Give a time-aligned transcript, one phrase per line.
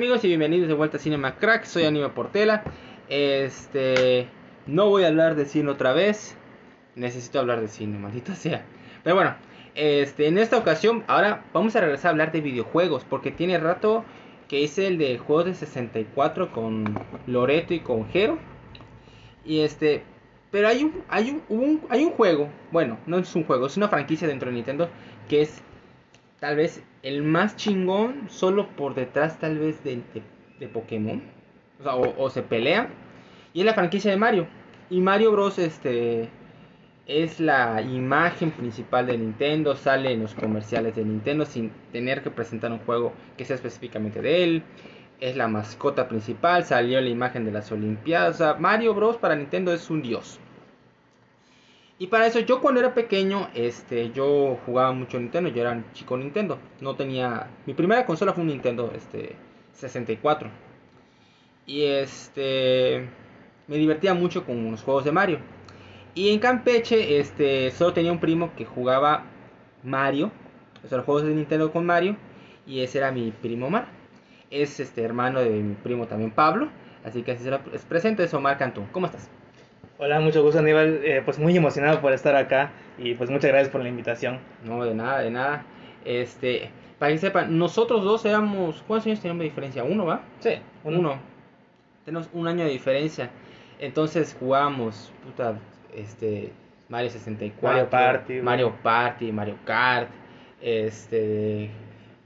[0.00, 2.62] Amigos y bienvenidos de vuelta a Cinema Crack, soy Anima Portela.
[3.08, 4.28] Este,
[4.70, 6.36] no voy a hablar de cine otra vez.
[6.94, 8.64] Necesito hablar de cine, maldita sea.
[9.02, 9.34] Pero bueno,
[9.74, 14.04] este, en esta ocasión, ahora vamos a regresar a hablar de videojuegos, porque tiene rato
[14.48, 18.38] que hice el de juegos de 64 con Loreto y con Jero.
[19.44, 20.02] Y este,
[20.50, 23.88] pero hay un, hay un, hay un juego, bueno, no es un juego, es una
[23.88, 24.88] franquicia dentro de Nintendo
[25.28, 25.62] que es
[26.40, 30.02] tal vez el más chingón, solo por detrás tal vez de,
[30.58, 31.22] de, Pokémon.
[31.84, 32.90] O, o se pelea.
[33.54, 34.46] Y es la franquicia de Mario.
[34.90, 35.58] Y Mario Bros.
[35.60, 36.28] este
[37.06, 42.30] es la imagen principal de Nintendo, sale en los comerciales de Nintendo sin tener que
[42.30, 44.62] presentar un juego que sea específicamente de él.
[45.20, 48.42] Es la mascota principal, salió la imagen de las Olimpiadas.
[48.58, 49.16] Mario Bros.
[49.16, 50.40] para Nintendo es un dios.
[52.00, 55.84] Y para eso, yo cuando era pequeño, este, yo jugaba mucho Nintendo, yo era un
[55.92, 56.58] chico Nintendo.
[56.80, 57.48] No tenía.
[57.66, 59.36] Mi primera consola fue un Nintendo este,
[59.74, 60.50] 64.
[61.66, 63.08] Y este.
[63.70, 65.38] Me divertía mucho con los juegos de Mario.
[66.16, 69.26] Y en Campeche, este, solo tenía un primo que jugaba
[69.84, 70.32] Mario.
[70.84, 72.16] O sea, los juegos de Nintendo con Mario.
[72.66, 73.86] Y ese era mi primo Mar.
[74.50, 76.68] Es este hermano de mi primo también Pablo.
[77.04, 78.82] Así que así se lo es presento, es Omar Cantú.
[78.90, 79.30] ¿Cómo estás?
[79.98, 83.68] Hola, mucho gusto Aníbal, Eh, pues muy emocionado por estar acá y pues muchas gracias
[83.70, 84.40] por la invitación.
[84.64, 85.64] No, de nada, de nada.
[86.04, 88.82] Este, para que sepan, nosotros dos éramos.
[88.88, 89.84] ¿Cuántos años teníamos de diferencia?
[89.84, 90.22] Uno, ¿va?
[90.40, 91.20] Sí, Uno.
[92.04, 93.30] Tenemos un año de diferencia.
[93.80, 95.58] Entonces jugábamos, puta,
[95.94, 96.52] este,
[96.88, 98.34] Mario 64, Mario Party.
[98.40, 100.10] Mario Party, Mario Kart,
[100.60, 101.70] este,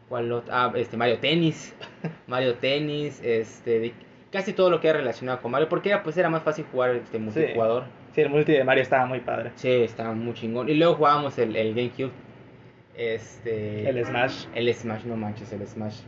[0.09, 0.53] ¿cuál otro?
[0.53, 1.75] Ah, este, Mario Tennis,
[2.27, 3.95] Mario Tennis, este,
[4.33, 6.97] casi todo lo que era relacionado con Mario, porque era, pues era más fácil jugar
[6.97, 7.85] este multijugador.
[8.15, 9.53] Sí, el multi de Mario estaba muy padre.
[9.57, 10.69] Sí, estaba muy chingón.
[10.69, 12.13] Y luego jugábamos el, el GameCube.
[12.97, 13.89] Este.
[13.89, 14.47] El Smash.
[14.55, 16.01] El Smash, no manches, el Smash.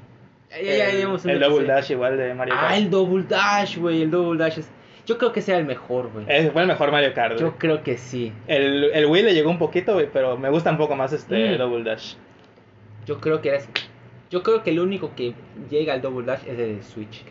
[0.51, 1.67] Ya, ya, ya el, el Double.
[1.67, 2.67] Dash igual de Mario Kart.
[2.71, 4.03] Ah, el Double Dash, güey.
[4.03, 4.71] El Double Dash es.
[5.07, 6.27] Yo creo que sea el mejor, güey.
[6.29, 7.35] Ese fue el mejor Mario Kart.
[7.39, 7.45] güey.
[7.51, 8.33] Yo creo que sí.
[8.49, 11.55] El, el Wii le llegó un poquito, güey, pero me gusta un poco más este
[11.55, 11.59] Mm.
[11.59, 12.15] Double Dash.
[13.07, 13.69] Yo creo que eres.
[14.31, 15.35] Yo creo que el único que
[15.71, 17.23] llega al Double Dash es el del Switch.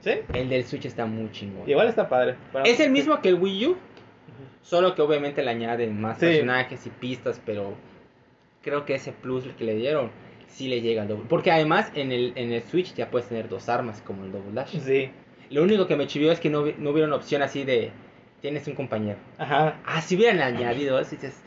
[0.00, 0.12] ¿Sí?
[0.32, 1.68] El del Switch está muy chingón.
[1.68, 2.36] Igual está padre.
[2.52, 3.76] Bueno, Es el mismo que el Wii U,
[4.62, 6.26] solo que obviamente le añaden más Sí.
[6.26, 7.74] personajes y pistas, pero
[8.62, 10.10] creo que ese plus que le dieron
[10.46, 11.24] sí le llega al Double.
[11.28, 14.52] Porque además en el, en el Switch ya puedes tener dos armas como el Double
[14.52, 14.78] Dash.
[14.78, 15.10] Sí.
[15.50, 17.90] Lo único que me chivió es que no, no hubiera una opción así de
[18.40, 19.18] tienes un compañero.
[19.38, 19.76] Ajá.
[19.86, 21.40] Ah, si hubieran añadido eso, dices,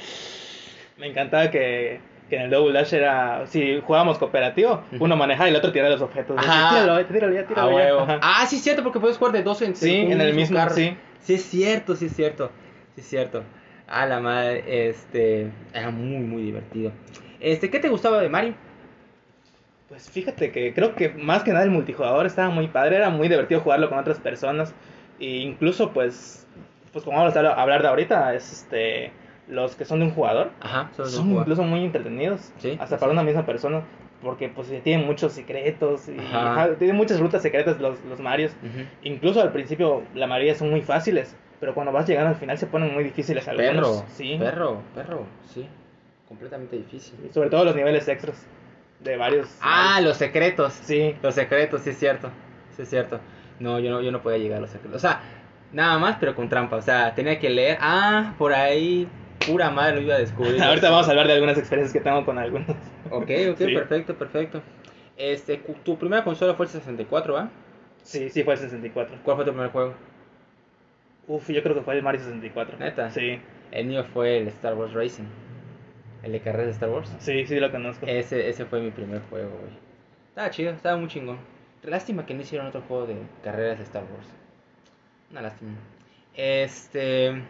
[0.97, 2.00] Me encantaba que,
[2.30, 3.46] que en el Double Dash era.
[3.47, 6.38] Si jugábamos cooperativo, uno manejaba y el otro tiraba los objetos.
[6.40, 6.69] Ajá.
[6.81, 7.75] Tíralo, tíralo ya, a tíralo ya.
[7.75, 8.00] huevo.
[8.02, 8.19] Ajá.
[8.22, 10.74] Ah, sí es cierto, porque puedes jugar de dos en Sí, en el mismo, carro.
[10.75, 10.96] sí.
[11.22, 12.52] Sí es cierto, sí es cierto.
[12.96, 13.44] Sí es cierto.
[13.88, 16.91] A la madre, este, era muy, muy divertido.
[17.40, 18.53] Este, ¿qué te gustaba de Mario?
[19.89, 23.29] Pues fíjate que creo que más que nada el multijugador estaba muy padre, era muy
[23.29, 24.73] divertido jugarlo con otras personas.
[25.19, 26.45] E incluso pues,
[26.91, 29.11] pues como vamos a hablar- de ahorita, es este
[29.47, 30.51] los que son de un jugador.
[30.59, 31.43] Ajá, Son jugar.
[31.43, 32.99] incluso muy entretenidos, Sí, hasta sí.
[32.99, 33.81] para una misma persona,
[34.21, 36.75] porque pues tienen muchos secretos y Ajá.
[36.77, 38.51] tienen muchas rutas secretas los, los Marios.
[38.61, 38.85] Ujú.
[39.03, 42.67] Incluso al principio la mayoría son muy fáciles, pero cuando vas llegando al final se
[42.67, 43.71] ponen muy difíciles algunos.
[44.01, 44.35] Perro, sí.
[44.37, 45.65] perro, perro, sí.
[46.27, 47.17] Completamente difícil.
[47.29, 48.45] Y sobre todo los niveles extras
[49.00, 49.47] de varios.
[49.62, 50.74] Ah, los secretos.
[50.74, 52.30] Sí, Los secretos, sí es cierto.
[52.75, 53.19] Sí es cierto.
[53.59, 54.97] No, yo no, yo no podía llegar a los secretos.
[54.97, 55.22] O sea,
[55.72, 56.75] nada más, pero con trampa.
[56.78, 57.78] O sea, tenía que leer.
[57.81, 59.08] Ah, por ahí.
[59.46, 60.62] Pura madre lo iba a descubrir.
[60.63, 62.69] ahorita vamos a hablar de algunas experiencias que tengo con algunos.
[63.12, 63.74] Ok, ok, Sí.
[63.74, 64.62] perfecto, perfecto.
[65.16, 67.50] Este, tu primera consola fue el 64, ¿va?
[68.03, 69.18] Sí, sí, fue el 64.
[69.24, 69.94] ¿Cuál fue tu primer juego?
[71.28, 72.78] Uf, yo creo que fue el Mario 64.
[72.78, 73.09] ¿Neta?
[73.12, 73.40] Sí,
[73.72, 75.26] El mío fue el Star Wars Racing.
[76.23, 77.16] El de carreras de Star Wars.
[77.19, 78.05] sí, sí lo conozco.
[78.05, 79.72] Ese, ese fue mi primer juego, güey.
[80.29, 81.37] Estaba chido, estaba muy chingón.
[81.84, 84.28] Lástima que no hicieron otro juego de carreras de Star Wars.
[85.31, 85.72] Una lástima.
[86.35, 87.41] Este.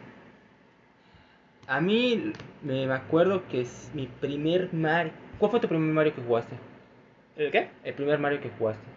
[1.67, 2.31] A mí
[2.61, 5.11] me acuerdo que es mi primer Mario.
[5.37, 6.55] ¿Cuál fue tu primer Mario que jugaste?
[7.35, 7.69] ¿El qué?
[7.83, 8.87] El primer Mario que jugaste.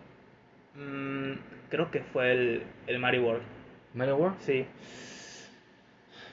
[0.76, 1.32] Mm,
[1.68, 3.42] creo que fue el, el Mario World.
[3.94, 4.36] ¿Mario World?
[4.40, 4.66] Sí.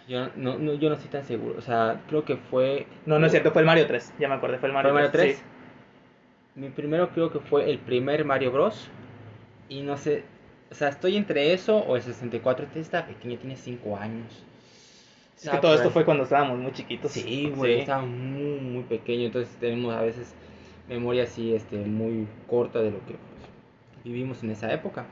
[0.07, 1.56] Yo no, no, yo no estoy tan seguro.
[1.57, 2.88] O sea, creo que fue.
[3.06, 4.13] No, no es cierto, fue el Mario 3.
[4.19, 5.38] Ya me acordé, fue el Mario, ¿Fue Mario 3?
[5.38, 5.44] Sí.
[6.56, 8.89] Mi primero creo que fue el primer Mario Bros.
[9.69, 10.24] Y no sé.
[10.71, 12.65] O sea, estoy entre eso o el 64.
[12.65, 14.44] Este está pequeño, tiene 5 años.
[15.42, 17.12] Es que todo esto fue cuando estábamos muy chiquitos.
[17.12, 17.80] Sí, güey, Sí.
[17.81, 20.33] estaba muy, muy pequeño, entonces tenemos a veces
[20.89, 25.06] memoria así, este, muy corta de lo que pues, vivimos en esa época.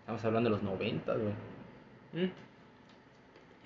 [0.00, 2.24] Estamos hablando de los 90, güey.
[2.26, 2.30] Mm.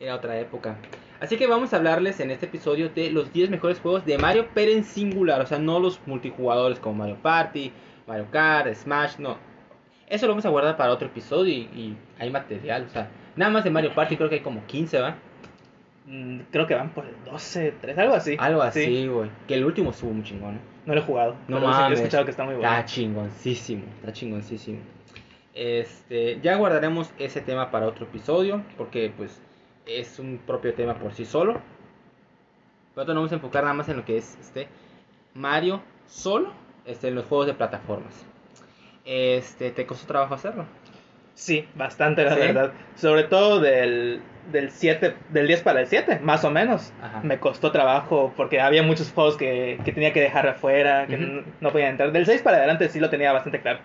[0.01, 0.77] Era otra época.
[1.21, 4.49] Así que vamos a hablarles en este episodio de los 10 mejores juegos de Mario,
[4.55, 7.73] pero en singular, o sea, no los multijugadores como Mario Party,
[8.07, 9.39] Mario Kart, Smash, no.
[10.09, 13.51] Eso lo vamos a guardar para otro episodio y, y hay material, o sea, nada
[13.51, 15.17] más de Mario Party creo que hay como 15, ¿va?
[16.07, 18.37] Mm, Creo que van por el 12, 13, algo así.
[18.39, 18.69] Algo Sí.
[18.69, 19.31] así, güey.
[19.49, 20.55] Que el último estuvo muy chingón.
[20.57, 20.61] ¿eh?
[20.85, 21.33] No lo he jugado.
[21.49, 21.99] No pero sí, mames.
[21.99, 22.69] he escuchado que está muy bueno.
[22.71, 23.83] Está chingoncísimo.
[24.01, 24.79] Está chingoncísimo.
[25.55, 28.63] Este, ya guardaremos ese tema para otro episodio.
[28.77, 29.41] Porque, pues,
[29.87, 31.61] es un propio tema por sí solo.
[32.95, 34.69] Pero nos vamos a enfocar nada más en lo que es este
[35.35, 36.53] Mario solo.
[36.85, 38.25] Este, en los juegos de plataformas.
[39.05, 40.67] Este, ¿te costó trabajo hacerlo?
[41.35, 42.41] Sí, bastante, la ¿Sí?
[42.41, 42.73] verdad.
[42.95, 44.23] Sobre todo del,
[44.53, 46.93] del 7, del 10 para el 7, más o menos.
[47.03, 47.21] Ajá.
[47.23, 51.25] Me costó trabajo porque había muchos juegos que, que tenía que dejar afuera, que Ujú.
[51.25, 52.13] n- no podían entrar.
[52.13, 53.81] Del 6 para adelante sí lo tenía bastante claro.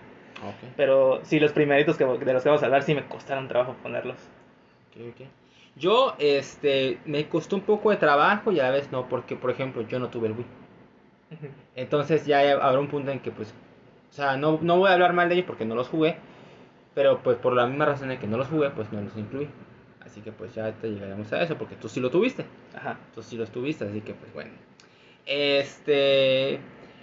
[0.46, 0.70] Ok.
[0.76, 3.74] Pero sí, los primeritos que, de los que vamos a hablar sí me costaron trabajo
[3.82, 4.16] ponerlos.
[4.96, 5.26] Ok, ok.
[5.76, 9.50] Yo, este, me costó un poco de trabajo y a la vez no, porque, por
[9.50, 10.46] ejemplo, yo no tuve el Wii.
[11.76, 13.54] Entonces ya habrá un punto en que pues,
[14.10, 16.16] o sea, no, no voy a hablar mal de ellos porque no los jugué,
[16.94, 19.48] pero pues por la misma razón de que no los jugué, pues no los incluí.
[20.04, 22.44] Así que pues ya te llegaremos a eso porque tú sí lo tuviste,
[22.74, 22.98] Ajá.
[23.14, 24.50] tú sí los tuviste, así que pues bueno.
[25.24, 26.58] Este,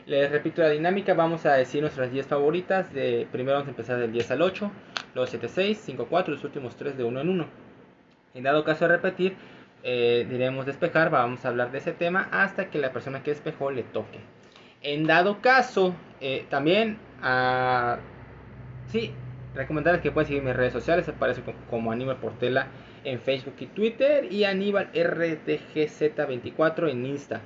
[0.06, 3.98] les repito la dinámica, vamos a decir nuestras 10 favoritas, de, primero vamos a empezar
[3.98, 4.72] del 10 al 8,
[5.16, 7.46] luego 7, 6, 5, 4, los últimos 3 de uno en uno.
[8.34, 9.36] En dado caso de repetir,
[9.84, 13.72] eh, diremos despejar, vamos a hablar de ese tema hasta que la persona que despejó
[13.72, 14.20] le toque.
[14.82, 17.98] En dado caso, eh, también, ah,
[18.88, 19.14] sí,
[19.56, 22.68] recomendarles que pueden seguir mis redes sociales, aparece como, Aníbal Portela
[23.04, 27.42] en Facebook y Twitter y Aníbal RTGZ24 en Insta.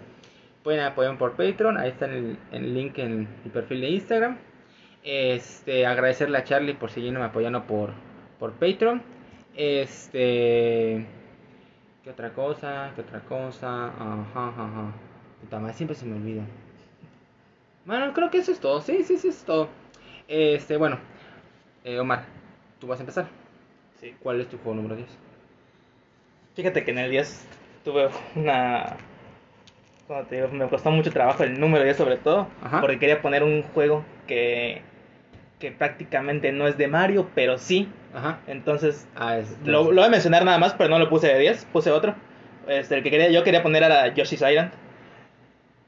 [0.64, 4.38] Pueden apoyarme por Patreon, ahí está el, el link en mi perfil de Instagram.
[5.04, 7.92] Este, agradecerle a Charlie por seguirme apoyando por,
[8.40, 9.13] por Patreon.
[9.56, 11.06] Este,
[12.04, 12.92] ¿qué otra cosa?
[12.96, 13.88] ¿Qué otra cosa?
[13.88, 14.92] Ajá, ajá, ajá.
[15.42, 16.44] Puta madre, siempre se me olvida.
[17.86, 18.82] Bueno, creo que eso es todo.
[18.82, 19.70] Sí, sí, sí, es todo.
[20.28, 20.98] Este, bueno,
[21.84, 22.26] eh, Omar,
[22.80, 23.28] tú vas a empezar.
[24.00, 24.16] Sí.
[24.22, 25.08] ¿Cuál es tu juego número 10?
[26.56, 27.48] Fíjate que en el 10
[27.84, 28.98] tuve una...
[30.08, 30.48] ¿Cómo te digo?
[30.50, 32.48] Me costó mucho trabajo el número 10 sobre todo.
[32.64, 32.82] Ajá.
[32.82, 34.82] Porque quería poner un juego que,
[35.60, 37.90] que prácticamente no es de Mario, pero sí.
[38.14, 38.40] Ajá.
[38.48, 39.56] Entonces Ah, es.
[39.66, 42.16] Lo, lo voy a mencionar nada más, pero no lo puse de 10, puse otro.
[42.68, 44.72] Este, el que quería, yo quería poner era Yoshi's Island.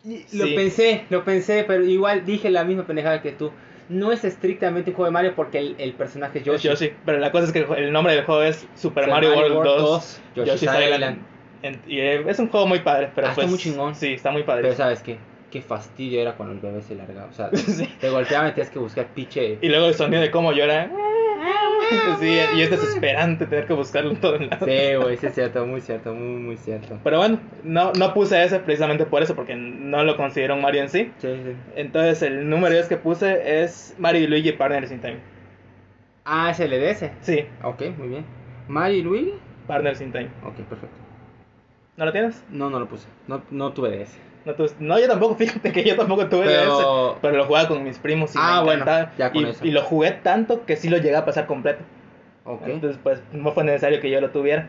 [0.04, 0.54] Lo Sí.
[0.56, 3.52] pensé, lo pensé, pero igual dije la misma pendejada que tú.
[3.90, 6.68] No es estrictamente un juego de Mario porque el, el personaje es Es Yoshi.
[6.70, 6.94] Yoshi.
[7.06, 9.68] Pero la cosa es que el, el nombre del juego es Super, Mario, Mario World
[9.68, 11.20] World 2, 2, Yoshi's Island.
[11.64, 13.50] En- y eh, es un juego muy padre, pero Ah, está pues.
[13.52, 13.96] muy chingón.
[13.96, 14.64] Sí, está muy padre.
[14.64, 15.18] Pero sabes qué,
[15.52, 17.28] qué fastidio era cuando el bebé se largaba.
[17.30, 17.88] O sea, Sí.
[18.00, 19.58] te golpeaban y tenías que buscar piche.
[19.62, 20.90] Y luego el sonido de cómo llora.
[22.20, 24.66] Sí, y es desesperante tener que buscarlo en todo el lado.
[24.66, 27.00] Sí, güey, sí es cierto, muy cierto, muy, muy cierto.
[27.04, 30.84] Pero bueno, no, no puse ese precisamente por eso, porque no lo considero un Mario
[30.84, 31.12] en sí.
[31.20, 31.56] Sí, sí.
[31.76, 35.18] Entonces el número 10 que puse es Mario y Luigi Partners in Time.
[36.24, 37.12] Ah, es el EDS.
[37.22, 38.26] Sí, Ok, muy bien.
[38.68, 39.34] Mario y Luigi.
[39.68, 40.30] Partners in Time.
[40.44, 40.96] Ok, perfecto.
[41.98, 42.44] ¿No lo tienes?
[42.50, 43.08] No, no lo puse.
[43.28, 44.18] No, no tuve DS.
[44.46, 47.68] No, tú- no, yo tampoco, fíjate que yo tampoco tuve Pero- DS, pero lo jugaba
[47.68, 49.12] con mis primos y Ah, me bueno, encantaba.
[49.18, 49.66] ya con y, eso.
[49.66, 51.84] y lo jugué tanto que sí lo llegué a pasar completo.
[52.46, 52.62] Ok.
[52.68, 54.68] Entonces, pues no fue necesario que yo lo tuviera.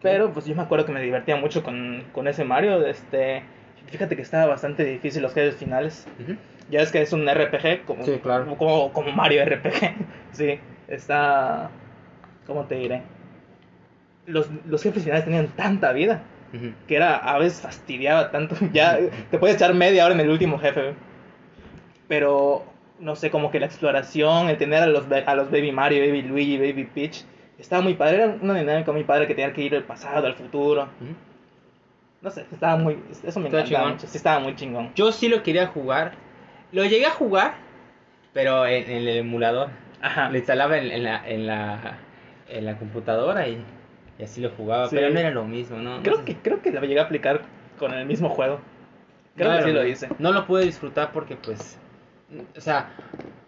[0.00, 2.84] Pero pues yo me acuerdo que me divertía mucho con, con ese Mario.
[2.84, 3.44] Este,
[3.86, 6.08] fíjate que estaba bastante difícil los jefes finales.
[6.70, 8.56] Ya es que es un RPG, como, Sí, claro.
[8.56, 9.94] como, como Mario RPG.
[10.32, 10.58] sí,
[10.88, 11.70] está...
[12.48, 13.02] ¿Cómo te diré?
[14.26, 16.22] Los, los jefes finales tenían tanta vida
[16.86, 18.54] Que era a veces fastidiaba tanto.
[18.72, 18.98] Ya
[19.30, 20.94] te puedes echar media hora en el último jefe.
[22.08, 22.64] Pero
[22.98, 26.22] no sé, como que la exploración, el tener a los, a los Baby Mario, Baby
[26.22, 27.24] Luigi, Baby Peach,
[27.58, 28.16] estaba muy padre.
[28.16, 30.88] Era una dinámica muy padre que tenía que ir del pasado al futuro.
[32.20, 32.98] No sé, estaba muy.
[33.24, 33.92] Eso me Estaba encantaba chingón.
[33.92, 34.06] mucho.
[34.06, 34.92] Sí, estaba muy chingón.
[34.94, 36.12] Yo sí lo quería jugar.
[36.70, 37.54] Lo llegué a jugar,
[38.32, 39.70] pero en, en el emulador.
[40.00, 40.28] Ajá.
[40.30, 41.98] Lo instalaba en, en la, en, la,
[42.48, 43.62] en la computadora y,
[44.18, 44.88] y así lo jugaba.
[44.88, 44.96] Sí.
[44.96, 45.96] Pero no era lo mismo, ¿no?
[45.96, 47.42] No Creo sé que, creo que lo llegué a aplicar
[47.78, 48.60] con el mismo juego.
[49.36, 50.08] Creo no que sí lo hice.
[50.18, 51.78] No lo pude disfrutar porque, pues.
[52.56, 52.90] O sea,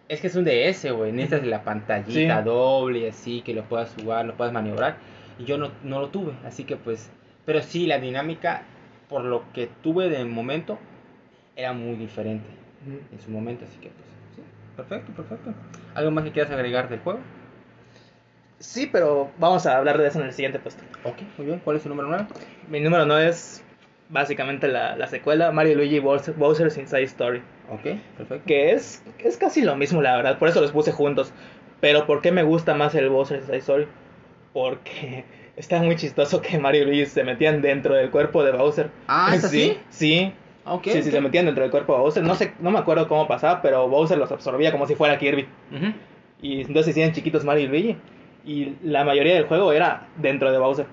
[0.08, 1.12] es que es un DS, güey.
[1.12, 2.44] Necesitas la pantallita Sí.
[2.44, 4.96] doble y así, que lo puedas jugar, lo puedas maniobrar.
[5.38, 7.10] Y yo no, no lo tuve, así que, pues.
[7.44, 8.62] Pero sí, la dinámica,
[9.08, 10.78] por lo que tuve de momento,
[11.56, 12.46] era muy diferente.
[12.86, 14.06] en su momento, así que pues
[14.36, 14.42] sí,
[14.76, 15.54] perfecto, perfecto.
[15.94, 17.20] ¿Algo más que quieras agregar del juego?
[18.64, 20.82] Sí, pero vamos a hablar de eso en el siguiente puesto.
[21.04, 21.60] Ok, muy bien.
[21.62, 22.26] ¿Cuál es tu número 9?
[22.68, 23.62] Mi número 9 es
[24.08, 27.42] básicamente la, la secuela Mario y Luigi Bowser- Bowser's Inside Story.
[27.70, 27.82] Ok,
[28.16, 28.42] perfecto.
[28.46, 30.38] Que es, es casi lo mismo, la verdad.
[30.38, 31.32] Por eso los puse juntos.
[31.80, 33.86] Pero ¿por qué me gusta más el Bowser's Inside Story?
[34.52, 35.24] Porque
[35.56, 38.90] está muy chistoso que Mario y Luigi se metían dentro del cuerpo de Bowser.
[39.08, 39.78] Ah, ¿es así?
[39.90, 40.32] Sí, sí.
[40.66, 40.84] Ok.
[40.84, 41.14] sí, sí, ok.
[41.16, 42.22] se metían dentro del cuerpo de Bowser.
[42.22, 45.46] No sé, no me acuerdo cómo pasaba, pero Bowser los absorbía como si fuera Kirby.
[45.70, 45.92] Ujú.
[46.40, 47.96] Y entonces se hacían chiquitos Mario y Luigi.
[48.44, 50.86] Y la mayoría del juego era dentro de Bowser.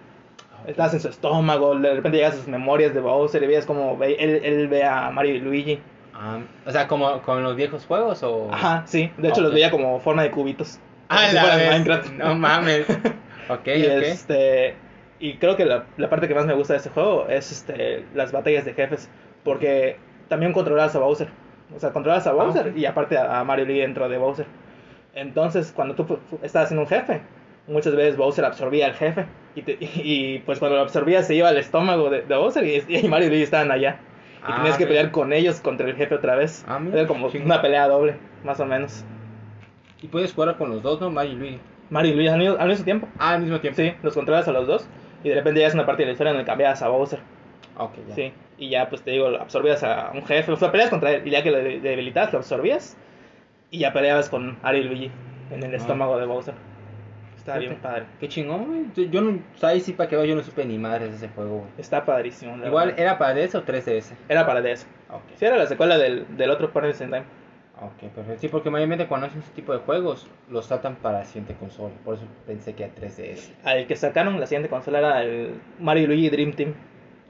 [0.67, 3.97] Estabas en su estómago, de repente llegas a sus memorias de Bowser y veías como
[3.97, 5.79] ve- él, él ve a Mario y Luigi.
[6.13, 8.47] Ah, o sea, como con los viejos juegos o.
[8.53, 9.11] Ajá, sí.
[9.17, 10.79] De hecho los veía como forma de cubitos.
[11.09, 11.69] Ah, si la vez.
[11.71, 12.11] Minecraft.
[12.13, 12.85] No mames.
[13.49, 13.91] Ok, y ok.
[14.03, 14.75] este
[15.19, 18.05] y creo que la, la parte que más me gusta de este juego es este
[18.13, 19.09] las batallas de jefes
[19.43, 19.97] porque
[20.29, 21.27] también controlas a Bowser
[21.75, 22.77] o sea controlas a Bowser ok.
[22.77, 24.45] y aparte a, a Mario Luigi dentro de Bowser
[25.15, 27.21] entonces cuando tú estás haciendo un jefe
[27.71, 29.25] muchas veces Bowser absorbía al jefe
[29.55, 32.83] y, te- y, pues cuando lo absorbía se iba al estómago de, de Bowser y,
[32.97, 34.87] y Mario y Luigi estaban allá y Ah, tenías que ok.
[34.89, 38.59] pelear con ellos contra el jefe otra vez Ah, era como una pelea doble más
[38.59, 39.05] o menos
[40.01, 41.09] Y puedes jugar con los dos, ¿no?
[41.11, 41.59] Mario y Luigi.
[41.91, 43.77] Mario y Luigi al mismo- al mismo tiempo Ah, al mismo tiempo.
[43.81, 44.87] Sí, los controlas a los dos
[45.23, 47.19] y de repente ya es una parte de la historia donde cambias a Bowser.
[47.77, 48.15] Ok, ya.
[48.15, 51.21] Sí, y ya pues te digo, absorbías a un jefe, o sea, peleas contra él
[51.27, 52.97] y ya que lo de- debilitas, lo absorbías
[53.69, 55.11] y ya peleabas con Mario y Luigi
[55.51, 55.77] en el Ah.
[55.77, 56.55] estómago de Bowser.
[57.41, 58.03] Está bien padre.
[58.19, 59.09] Qué chingón, güey.
[59.09, 59.39] Yo- no.
[59.55, 61.57] O sea, ahí sí para que veo, yo no supe ni madres de ese juego,
[61.59, 61.69] güey.
[61.79, 62.55] Está padrísimo.
[62.57, 63.01] la Igual, verdad.
[63.01, 64.13] ¿era para DS o 3DS?
[64.29, 64.85] era para DS.
[65.09, 65.21] Ok.
[65.37, 67.23] Sí, era la secuela del, del otro Partners in Time.
[67.81, 68.39] Ok, perfecto.
[68.41, 71.93] Sí, porque mayormente cuando hacen ese tipo de juegos, los tratan para la siguiente consola.
[72.05, 73.51] Por eso pensé que era 3DS.
[73.63, 76.73] Al que sacaron la siguiente consola era el Mario y Luigi Dream Team.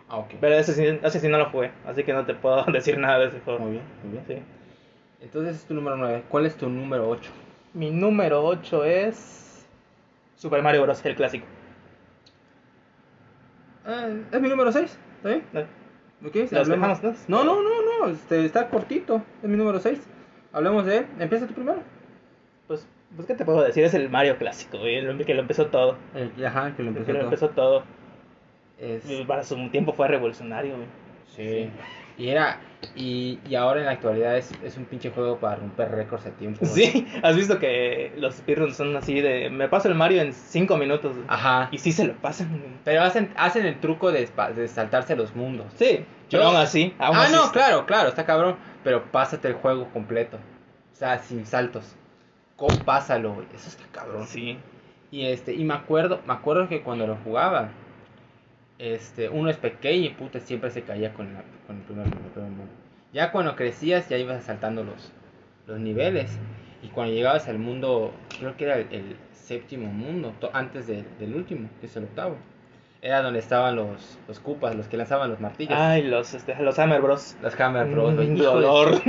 [0.09, 0.31] Ah, ok.
[0.41, 3.19] Pero ese, sí- ese sí no lo jugué, así que no te puedo decir nada
[3.19, 3.59] de ese juego.
[3.59, 4.23] Muy bien, muy bien.
[4.27, 4.43] Sí.
[5.23, 6.23] Entonces es tu número 9.
[6.27, 7.31] ¿Cuál es tu número 8?
[7.73, 9.50] Mi número 8 es
[10.41, 11.05] Super Mario Bros.
[11.05, 11.45] el clásico.
[14.31, 14.97] es mi número 6.
[15.17, 15.43] ¿Está bien?
[15.53, 15.61] ¿no?
[16.27, 17.43] Ok, ¿Los hablemos- dejamos, no?
[17.43, 18.11] No, no, no, no.
[18.13, 19.21] Este, está cortito.
[19.43, 19.99] Es mi número 6.
[20.51, 21.05] Hablemos de él.
[21.19, 21.79] Empieza tú primero.
[22.67, 23.83] Pues, pues, ¿qué te puedo decir?
[23.83, 25.97] Es el Mario clásico, güey, el que lo empezó todo.
[26.15, 27.05] El, ajá, que lo El empezó.
[27.05, 27.27] que lo todo.
[27.27, 27.83] empezó todo.
[28.79, 30.87] Es- Para su tiempo fue revolucionario, güey.
[31.35, 31.69] sí.
[32.17, 32.59] Y era.
[32.95, 36.31] Y, y ahora en la actualidad es, es un pinche juego para romper récords de
[36.31, 36.65] tiempo.
[36.65, 39.49] Sí, has visto que los speedruns son así de.
[39.49, 41.15] Me paso el Mario en 5 minutos.
[41.27, 41.69] Ajá.
[41.71, 42.79] Y sí se lo pasan.
[42.83, 45.67] Pero hacen, hacen el truco de, de saltarse los mundos.
[45.75, 46.93] Sí, pero aún así.
[46.97, 48.55] aún ah, así no, está- claro, claro, está cabrón.
[48.83, 50.37] Pero pásate el juego completo.
[50.91, 51.95] O sea, sin saltos.
[52.55, 53.47] ¿Cómo pásalo, güey?
[53.55, 54.27] Eso está cabrón.
[54.27, 54.57] Sí.
[55.11, 57.69] Y este, y me acuerdo, me acuerdo que cuando lo jugaba,
[58.81, 62.21] este, uno es pequeño y puta siempre se caía con, la- con el primer mundo,
[62.25, 62.71] el primer mundo.
[63.13, 65.11] Ya cuando crecías ya ibas saltando los,
[65.67, 66.37] los niveles.
[66.83, 71.03] Y cuando llegabas al mundo, creo que era el, el séptimo mundo, to- antes de-
[71.19, 72.37] del último, que es el octavo.
[73.03, 75.73] Era donde estaban los, los cupas, los que lanzaban los martillos.
[75.77, 77.35] Ay, los, este, los Hammer Bros.
[77.41, 78.13] Los Hammer Bros.
[78.13, 79.01] Mm, dolor.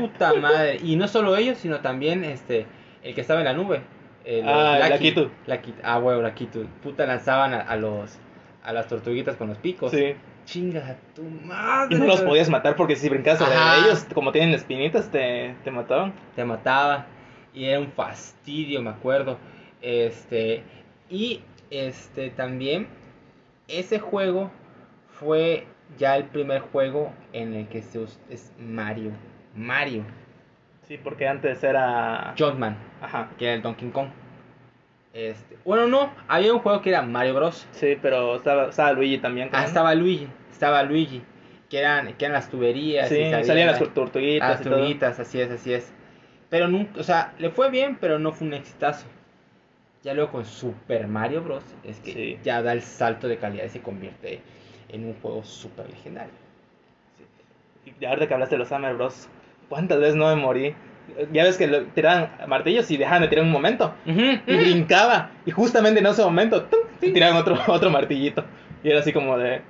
[0.00, 0.78] puta madre.
[0.82, 2.66] Y no solo ellos, sino también este
[3.02, 3.80] el que estaba en la nube.
[4.24, 5.10] El, Ah, el Lucky.
[5.10, 5.30] Lakitu.
[5.46, 6.66] Lucky- Ah, huevo, Lakitu.
[6.82, 8.18] Puta lanzaban a, a los
[8.64, 9.90] a las tortuguitas con los picos.
[9.92, 10.14] Sí.
[10.46, 11.96] Chinga tu madre.
[11.96, 15.70] Y no los podías matar porque si brincabas sobre ellos, como tienen espinitas, te, te
[15.70, 16.12] mataban.
[16.34, 17.06] Te mataba.
[17.54, 19.38] Y era un fastidio, me acuerdo.
[19.80, 20.62] Este.
[21.08, 21.40] Y
[21.70, 22.88] este también.
[23.68, 24.50] Ese juego
[25.18, 25.66] fue
[25.96, 29.12] ya el primer juego en el que se us- es Mario.
[29.54, 30.04] Mario.
[30.88, 32.34] Sí, porque antes era.
[32.38, 32.76] Jumpman.
[33.00, 33.30] Ajá.
[33.38, 34.08] que era el Donkey Kong.
[35.14, 37.66] Este, bueno, no, había un juego que era Mario Bros.
[37.70, 39.48] Sí, pero estaba, estaba Luigi también.
[39.52, 41.22] Ah, estaba Luigi, estaba Luigi,
[41.70, 43.08] que eran, que eran las tuberías.
[43.08, 45.92] Sí, y salían salían las la- tortuguitas las tuberías, así es, así es.
[46.50, 49.06] Pero nunca, o sea, le fue bien, pero no fue un exitazo.
[50.02, 51.64] Ya luego con Super Mario Bros.
[51.84, 52.38] es que Sí.
[52.42, 54.40] ya da el salto de calidad y se convierte
[54.88, 56.32] en un juego super legendario.
[58.00, 59.28] Y ahorita que hablaste de los Hammer Bros.
[59.68, 60.74] ¿Cuántas veces no me morí?
[61.32, 63.94] Ya ves que lo- tiraban martillos y dejaban de tirar un momento.
[64.06, 65.30] Y brincaba.
[65.46, 66.80] Y justamente en ese momento ¡tum!
[67.00, 68.44] tiraban otro, otro martillito.
[68.82, 69.62] Y era así como de.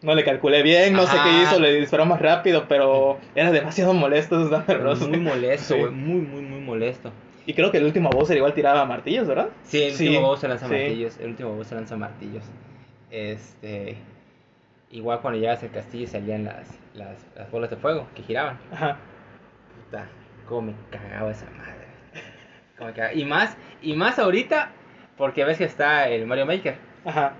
[0.00, 3.94] No le calculé bien, no sé qué hizo, le disparó más rápido, pero era demasiado
[3.94, 5.08] molesto esos.
[5.08, 5.80] Muy molesto, Sí.
[5.80, 7.10] muy, muy, muy molesto.
[7.46, 9.48] Y creo que el último Bowser igual tiraba martillos, ¿verdad?
[9.64, 10.72] Sí, el Sí, último Bowser lanza sí.
[10.72, 11.18] martillos.
[11.18, 12.44] El último Bowser lanza martillos.
[13.10, 13.96] Este.
[14.90, 18.58] Igual cuando llegas al castillo salían las, las, las bolas de fuego que giraban.
[18.72, 18.98] Ajá.
[19.84, 20.06] Puta,
[20.48, 21.86] cómo me cagaba esa madre.
[22.76, 23.14] Cómo me cagaba.
[23.14, 24.70] Y más, y más ahorita,
[25.16, 26.76] porque ves que está el Mario Maker.
[27.04, 27.34] Ajá.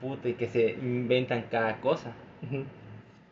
[0.00, 2.12] Puta, y que se inventan cada cosa.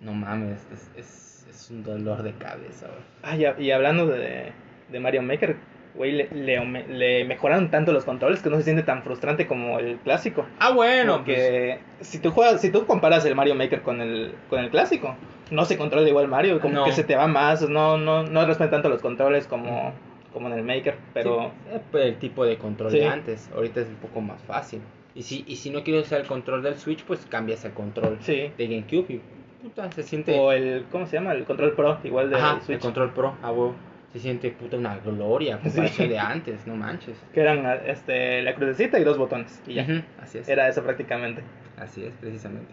[0.01, 3.03] No mames, es, es, es un dolor de cabeza, güey.
[3.23, 4.53] Ah, y, y hablando de,
[4.91, 5.57] de Mario Maker,
[5.99, 9.79] güey, le, le, le mejoraron tanto los controles que no se siente tan frustrante como
[9.79, 10.47] el clásico.
[10.61, 14.61] Ah, bueno, Porque si tú juegas, si tú comparas el Mario Maker con el, con
[14.61, 15.15] el clásico,
[15.51, 16.85] no se controla igual Mario, como No.
[16.85, 19.93] que se te va más, no, no, no respetan tanto los controles como,
[20.33, 23.01] como en el Maker, pero Sí, eh, pues, el tipo de control Sí.
[23.01, 23.51] de antes.
[23.55, 24.81] Ahorita es un poco más fácil.
[25.15, 28.19] Y si, y si no quieres usar el control del Switch, pues cambias el control
[28.21, 28.53] sí.
[28.57, 29.21] de GameCube y
[29.65, 30.39] puta, se siente.
[30.39, 31.33] O el, ¿cómo se llama?
[31.33, 32.81] El control pro, igual de Ajá, el Switch.
[32.81, 33.75] control pro, a huevo.
[34.13, 37.17] Se siente puta una gloria comparación de antes, no manches.
[37.33, 39.63] Que eran este, la crucecita y dos botones.
[39.67, 40.05] Y ya.
[40.21, 40.49] Así es.
[40.49, 41.43] Era eso prácticamente.
[41.77, 42.73] Así es, precisamente.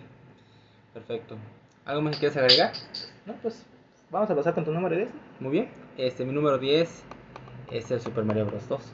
[0.94, 1.38] Perfecto.
[1.86, 2.72] ¿Algo más que quieras agregar?
[3.26, 3.66] No, pues
[4.10, 5.10] vamos a pasar con tu número 10.
[5.42, 5.70] Muy bien.
[5.98, 7.04] Este, mi número 10
[7.72, 8.68] es el Super Mario Bros.
[8.70, 8.94] 2.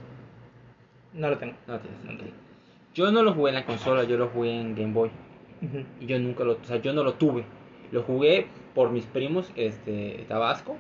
[1.14, 1.54] No lo tengo.
[1.68, 2.28] No tienes, ok.
[2.94, 5.12] Yo no lo jugué en la consola, yo lo jugué en Game Boy.
[6.00, 7.46] Y yo nunca lo, o sea, yo no lo tuve.
[7.92, 10.76] Lo jugué por mis primos, este, Tabasco,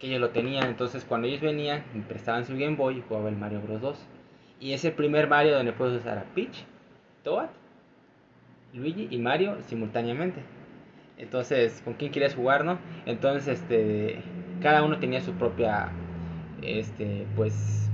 [0.00, 0.66] que ellos lo tenían.
[0.66, 3.80] Entonces, cuando ellos venían, me prestaban su Game Boy y jugaba el Mario Bros.
[3.80, 4.06] 2.
[4.58, 6.64] Y es el primer Mario donde puedes usar a Peach,
[7.22, 7.48] Toad,
[8.72, 10.42] Luigi y Mario simultáneamente.
[11.18, 12.78] Entonces, ¿con quién quieres jugar, no?
[13.04, 14.22] Entonces, este,
[14.62, 15.90] cada uno tenía su propia,
[16.62, 17.90] este, pues,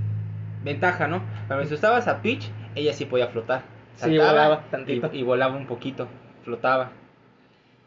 [0.63, 1.23] ventaja, ¿no?
[1.49, 3.63] Pero si usabas a Peach, ella sí podía flotar.
[3.97, 5.11] Sí, volaba tantito.
[5.13, 6.09] Y, y volaba un poquito,
[6.45, 6.93] flotaba.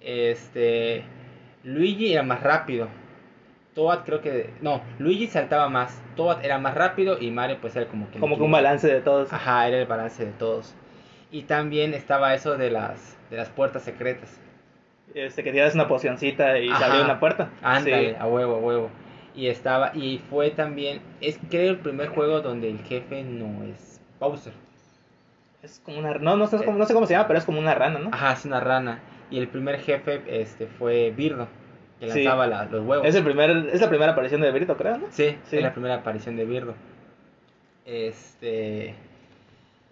[0.01, 1.03] Este,
[1.63, 2.87] Luigi era más rápido.
[3.75, 6.01] Toad creo que, no, Luigi saltaba más.
[6.15, 8.19] Toad era más rápido y Mario pues era como que...
[8.19, 9.31] Como que un balance de todos.
[9.31, 10.75] Ajá, era el balance de todos.
[11.31, 14.39] Y también estaba eso de las, de las puertas secretas.
[15.13, 16.79] Este, que tiras una pocioncita y Ajá.
[16.79, 17.49] se abrió una puerta.
[17.61, 18.15] Ándale, Sí.
[18.19, 18.89] a huevo, a huevo.
[19.35, 24.01] Y estaba, y fue también, es creo el primer juego donde el jefe no es
[24.19, 24.53] Bowser.
[25.61, 26.13] Es como una.
[26.15, 28.09] No, no, sé cómo, no sé cómo se llama, pero es como una rana, ¿no?
[28.11, 28.99] Ajá, es una rana.
[29.29, 31.47] Y el primer jefe este fue Birdo,
[31.99, 32.23] que Sí.
[32.23, 33.05] lanzaba la- los huevos.
[33.05, 35.07] Es, el primer, es la primera aparición de Brito, creo, ¿no?
[35.09, 35.57] Sí, Sí.
[35.57, 36.73] es la primera aparición de Birdo.
[37.85, 38.95] Este.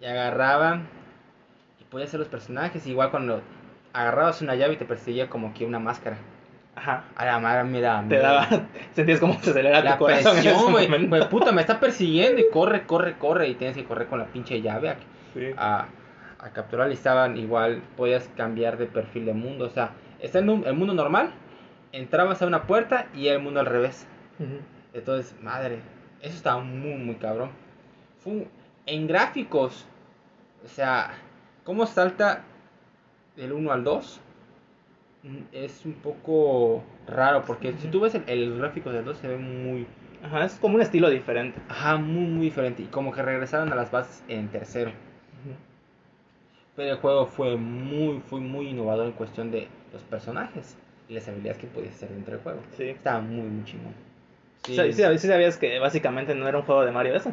[0.00, 0.86] Y agarraban.
[1.80, 2.86] Y podía hacer los personajes.
[2.86, 3.42] Igual cuando
[3.92, 6.18] agarrabas una llave y te perseguía como que una máscara.
[6.76, 7.04] Ajá.
[7.16, 8.46] A la madre daba Te daba.
[8.92, 10.32] Sentías como se acelera La tu corazón.
[10.34, 11.28] presión, güey.
[11.28, 13.48] puta, me está persiguiendo y corre, corre, corre.
[13.48, 14.96] Y tienes que correr con la pinche llave a,
[15.34, 15.50] Sí.
[15.56, 15.86] a,
[16.38, 16.88] a capturar.
[16.90, 19.64] Y estaban igual, podías cambiar de perfil de mundo.
[19.64, 21.32] O sea, está en un- el mundo normal.
[21.98, 24.06] Entrabas a una puerta y era el mundo al revés.
[24.94, 25.80] Entonces, madre,
[26.22, 27.50] eso estaba muy, muy cabrón.
[28.22, 28.46] Fue
[28.86, 29.84] en gráficos,
[30.64, 31.10] o sea,
[31.64, 32.44] cómo salta
[33.36, 34.20] del 1 al 2
[35.24, 39.28] mm, es un poco raro porque si tú ves el, el gráfico del 2 se
[39.28, 39.86] ve muy,
[40.22, 41.60] Ajá, es como un estilo diferente.
[41.68, 44.92] ajá, muy, muy diferente y como que regresaron a las bases en tercero.
[46.76, 50.76] Pero el juego fue muy, fue muy innovador en cuestión de los personajes
[51.08, 52.60] y las habilidades que podías hacer dentro del juego.
[52.76, 52.84] Sí.
[52.90, 53.94] Estaba muy, muy chingón.
[54.64, 54.76] Sí.
[54.92, 57.30] Sí, sí sabías que básicamente no era un juego de Mario eso.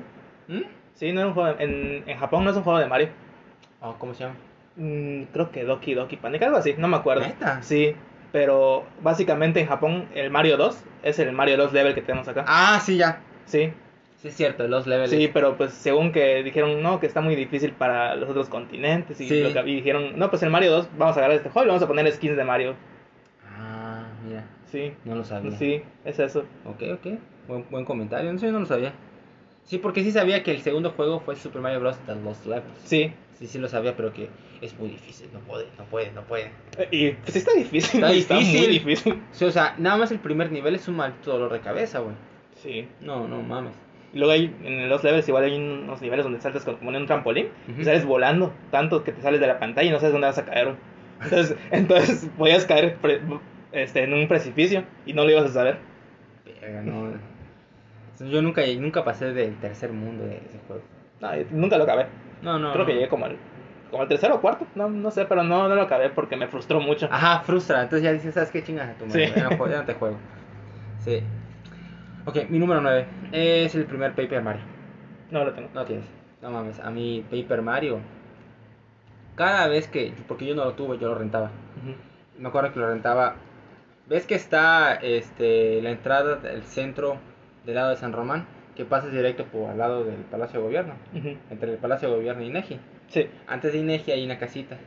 [0.47, 0.61] ¿Mm?
[0.93, 1.55] Sí, no era un juego.
[1.59, 3.09] En, en Japón no es un juego de Mario.
[3.81, 4.35] Ah, ¿Cómo se llama?
[4.77, 7.21] Mm, creo que Doki Doki Panic, algo así, no me acuerdo.
[7.25, 7.61] ¿Neta?
[7.61, 7.95] Sí,
[8.31, 12.45] pero básicamente en Japón el Mario 2 es el Mario 2 level que tenemos acá.
[12.47, 13.21] Ah, sí, ya.
[13.45, 13.71] Sí,
[14.17, 15.11] Sí, es cierto, los levels.
[15.11, 19.19] sí, pero pues según que dijeron no, que está muy difícil para los otros continentes
[19.21, 19.41] y, Sí.
[19.41, 21.67] lo que- y dijeron, no, pues el Mario 2 vamos a agarrar este juego y
[21.67, 22.75] vamos a poner skins de Mario.
[24.67, 25.51] Sí, no lo sabía.
[25.51, 26.43] sí, es eso.
[26.65, 27.07] Ok, ok.
[27.47, 28.31] Buen, buen comentario.
[28.33, 28.93] No sé, no lo sabía.
[29.63, 31.97] Sí, porque sí sabía que el segundo juego fue Super Mario Bros.
[32.05, 32.65] The Lost Levels.
[32.83, 34.29] Sí, Sí, sí lo sabía, pero que
[34.61, 35.27] es muy difícil.
[35.33, 36.51] No puede, no puede, no puede.
[36.89, 38.69] y pues está difícil, Está muy difícil.
[38.71, 39.21] difícil.
[39.33, 42.15] Sí, o sea, nada más el primer nivel es un maldito dolor de cabeza, güey.
[42.55, 42.87] Sí.
[43.01, 43.73] No, no mames.
[44.13, 47.05] Y Luego hay, en los levels igual hay unos niveles donde saltas como en un
[47.07, 50.27] trampolín y sales volando, tanto que te sales de la pantalla y no sabes dónde
[50.27, 50.67] vas a caer.
[50.67, 50.77] güey.
[51.21, 53.19] Entonces, entonces podías caer pre-
[53.75, 55.77] este, en un precipicio y no lo ibas a saber.
[56.61, 57.13] Verga, no.
[58.19, 60.81] Yo nunca, nunca pasé del tercer mundo de ese juego.
[61.19, 62.07] No, nunca lo acabé.
[62.41, 62.73] No, no.
[62.73, 63.35] Creo que llegué como al,
[63.91, 66.47] como al tercero o cuarto, no, no sé, pero no, no lo acabé porque me
[66.47, 67.07] frustró mucho.
[67.11, 67.81] Ajá, frustra.
[67.83, 69.27] Entonces ya dices, ¿sabes qué chingas a tu madre?
[69.27, 69.33] Sí.
[69.35, 70.17] Ya, no, jue- ya no te juego.
[70.99, 71.21] Sí.
[72.25, 74.63] Ok, mi número 9 es el primer Paper Mario.
[75.31, 75.69] No lo tengo.
[75.73, 76.05] No tienes.
[76.41, 77.99] No mames, a mí Paper Mario.
[79.35, 80.13] Cada vez que.
[80.27, 81.51] Porque yo no lo tuve, yo lo rentaba.
[82.39, 83.35] Me acuerdo que lo rentaba.
[84.07, 87.17] ¿Ves que está este, la entrada del centro
[87.65, 88.45] del lado de San Román?
[88.75, 90.93] Que pasas directo por al lado del Palacio de Gobierno.
[91.49, 92.79] Entre el Palacio de Gobierno y Inegi.
[93.07, 93.27] Sí.
[93.47, 94.77] Antes de Inegi hay una casita.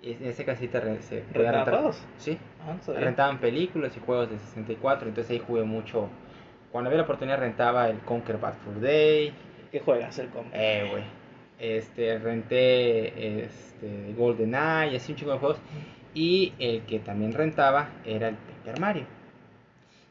[0.00, 2.06] Y en esa casita se ¿Rentaban juegos?
[2.16, 2.38] Sí.
[2.62, 2.94] Ah, no.
[2.94, 5.08] Rentaban películas y juegos de 64.
[5.08, 6.08] Entonces ahí jugué mucho.
[6.72, 9.34] Cuando había la oportunidad rentaba el Conquer Bad Fur Day.
[9.70, 10.50] ¿Qué juegas el combo?
[10.54, 11.04] Eh, güey.
[11.58, 15.58] Este, renté este, GoldenEye y así un chingo de juegos.
[16.18, 19.04] Y el que también rentaba era el Paper Mario.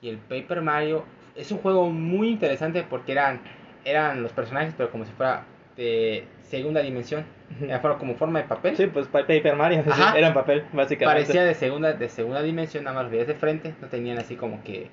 [0.04, 1.04] Y el Paper Mario
[1.36, 3.42] es un juego muy interesante porque eran,
[3.84, 7.26] eran los personajes, pero como si fuera de segunda dimensión.
[7.60, 8.78] Era como forma de papel.
[8.78, 11.06] Sí, pues pa- Paper Mario, sí, era en papel, básicamente.
[11.24, 13.74] Parecía de segunda, de segunda dimensión, nada más los veías de frente.
[13.82, 14.90] No tenían así como que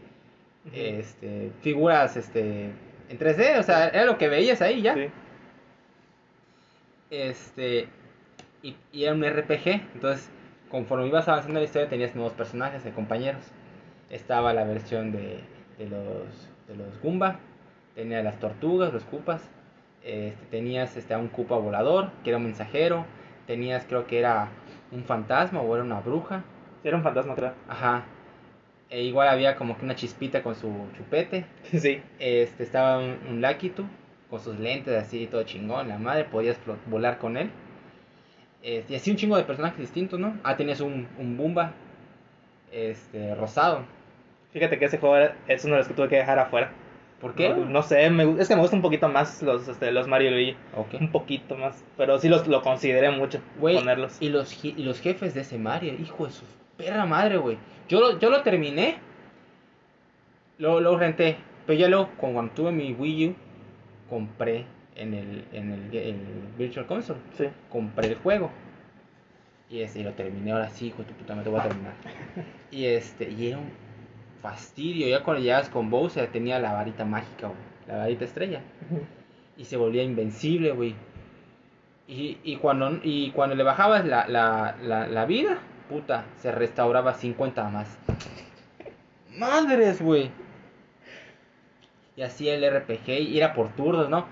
[0.72, 2.70] este, figuras este,
[3.10, 3.58] en 3D.
[3.58, 4.94] O sea, era lo que veías ahí ya.
[4.94, 5.08] Sí.
[7.10, 7.88] Este,
[8.62, 9.68] y, y era un RPG.
[9.94, 10.30] Entonces,
[10.72, 13.42] conforme ibas avanzando en la historia, tenías nuevos personajes, de compañeros.
[14.10, 15.38] Estaba la versión de,
[15.78, 17.38] de los, de los Goomba.
[17.94, 19.42] Tenía las tortugas, los Koopas.
[20.02, 23.04] Este, tenías este, a un Koopa volador, que era un mensajero.
[23.46, 24.48] Tenías, creo que era
[24.90, 26.42] un fantasma o era una bruja.
[26.82, 27.52] Era un fantasma, creo.
[27.68, 28.04] Ajá.
[28.88, 31.44] E igual había como que una chispita con su chupete.
[31.64, 32.02] Sí.
[32.18, 33.84] Este, estaba un, un Lakitu
[34.30, 37.50] con sus lentes así, todo chingón, la madre, podías volar con él.
[38.62, 40.36] Este, y así un chingo de personajes distintos, ¿no?
[40.44, 41.72] Ah, tenías un, un Bumba,
[42.70, 43.84] este, rosado.
[44.52, 45.16] Fíjate que ese juego
[45.48, 46.70] es uno de los que tuve que dejar afuera.
[47.20, 47.50] ¿Por qué?
[47.50, 50.28] No, no sé, me es que me gustan un poquito más los, este, los Mario
[50.28, 50.56] y Luigi.
[51.00, 51.84] Un poquito más.
[51.96, 54.16] Pero sí los, lo consideré mucho Güey, ponerlos.
[54.20, 56.44] y los, y los jefes de ese Mario, hijo de su
[56.76, 57.58] perra madre, güey.
[57.88, 58.96] Yo lo, yo lo terminé,
[60.58, 63.34] lo, lo renté, pero ya luego, cu- cuando tuve mi Wii U,
[64.10, 64.64] compré
[64.96, 66.20] en el, en el,
[66.58, 67.20] Virtual Console.
[67.36, 67.46] Sí.
[67.70, 68.50] compré el juego.
[69.70, 71.94] Y este, y lo terminé ahora sí, hijo de tu puta, me voy a terminar.
[72.70, 73.70] Y este, y era un
[74.40, 75.08] fastidio.
[75.08, 77.58] Ya cuando llegabas con Bowser tenía la varita mágica, güey.
[77.86, 78.62] La varita estrella.
[79.56, 80.94] Y se volvía invencible, güey.
[82.08, 87.14] Y, y, cuando, y cuando le bajabas la, la, la, la vida, puta, se restauraba
[87.14, 87.98] 50 más.
[89.38, 90.30] Madres, güey.
[92.16, 94.26] Y así el RPG, y era por turnos, ¿no?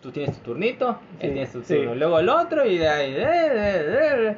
[0.00, 1.74] Tú tienes tu turnito, él Sí, tiene su sí.
[1.76, 3.12] turno, luego el otro, y de ahí.
[3.12, 4.36] de- de- de- de.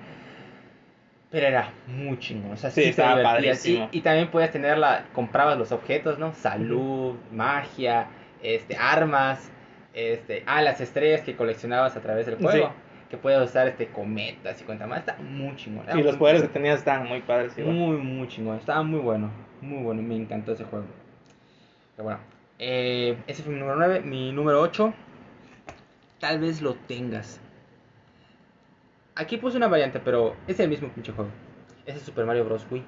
[1.31, 3.89] Pero era muy chingón, o sea, Sí, estaba padrísimo.
[3.93, 6.33] Y, y también podías tener la, comprabas los objetos, ¿no?
[6.33, 8.07] Salud, magia,
[8.43, 9.51] este, armas,
[9.93, 12.73] este, ah, las estrellas que coleccionabas a través del juego.
[13.11, 15.85] Que podías usar este cometas y cuenta más, está muy chingón.
[15.99, 17.57] Y los poderes que tenías estaban muy padres.
[17.59, 17.75] igual.
[17.75, 18.57] Muy, muy chingón.
[18.59, 19.31] Estaba muy bueno.
[19.63, 20.03] Muy bueno.
[20.03, 20.85] Me encantó ese juego.
[21.97, 22.21] Pero bueno.
[22.59, 24.01] eh, ese fue mi número 9.
[24.01, 24.93] Mi número 8.
[26.21, 27.41] Tal vez lo tengas.
[29.15, 31.31] Aquí puse una variante, pero es el mismo pinche juego.
[31.87, 32.67] Es el Super Mario Bros.
[32.71, 32.85] Wii.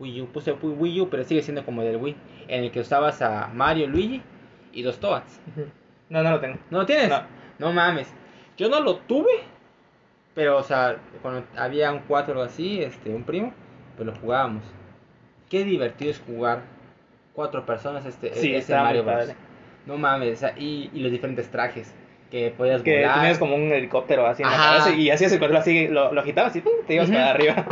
[0.00, 0.26] Wii U.
[0.26, 2.16] Puse Wii U, pero sigue siendo como del Wii.
[2.48, 4.22] En el que usabas a Mario, Luigi
[4.72, 5.40] y dos Toads.
[6.10, 6.58] No, no lo tengo.
[6.70, 7.08] ¿No lo tienes?
[7.08, 7.22] No.
[7.58, 8.12] No mames.
[8.56, 9.32] Yo no lo tuve.
[10.34, 13.54] Pero, o sea, cuando había un 4 o algo así, este, un primo,
[13.96, 14.64] pues lo jugábamos.
[15.48, 16.62] Qué divertido es jugar
[17.32, 19.32] cuatro personas este, Sí, ese Mario Bros.
[19.86, 21.94] No mames, o sea, y, y los diferentes trajes
[22.34, 23.14] que podías Que volar.
[23.20, 26.20] tenías como un helicóptero así en la cabeza y hacías el control así, lo, lo
[26.20, 26.72] agitabas y ¡pum!
[26.84, 27.64] te ibas para arriba.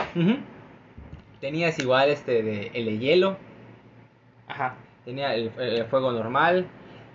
[1.40, 3.36] Tenías igual este de el de hielo,
[4.46, 4.76] Ajá.
[5.04, 6.66] tenía el, el fuego normal,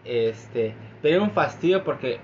[0.03, 2.19] este, pero era un fastidio porque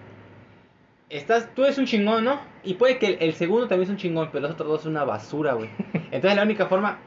[1.09, 2.41] estás, tú eres un chingón, ¿no?
[2.65, 4.91] Y puede que el, el segundo también es un chingón, pero los otros dos son
[4.91, 5.69] una basura, güey.
[6.11, 6.99] Entonces la única forma,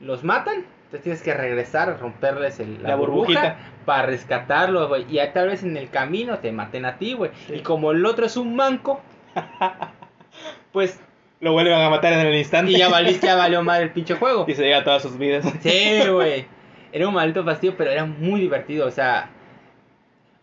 [0.00, 3.56] los matan, entonces tienes que regresar, romperles el- la, La burbuja burbujita.
[3.86, 5.06] para rescatarlos, güey.
[5.08, 7.30] Y tal vez en el camino te maten a ti, güey.
[7.46, 7.54] Sí.
[7.54, 9.00] Y como el otro es un manco,
[10.72, 11.00] pues,
[11.40, 12.72] Lo vuelven a matar en el instante.
[12.72, 14.44] y ya, valiste, ya valió mal el pinche juego.
[14.46, 15.44] Y se llega a todas sus vidas.
[15.60, 16.46] Sí, güey.
[16.92, 18.86] Era un maldito fastidio, pero era muy divertido.
[18.86, 19.30] O sea,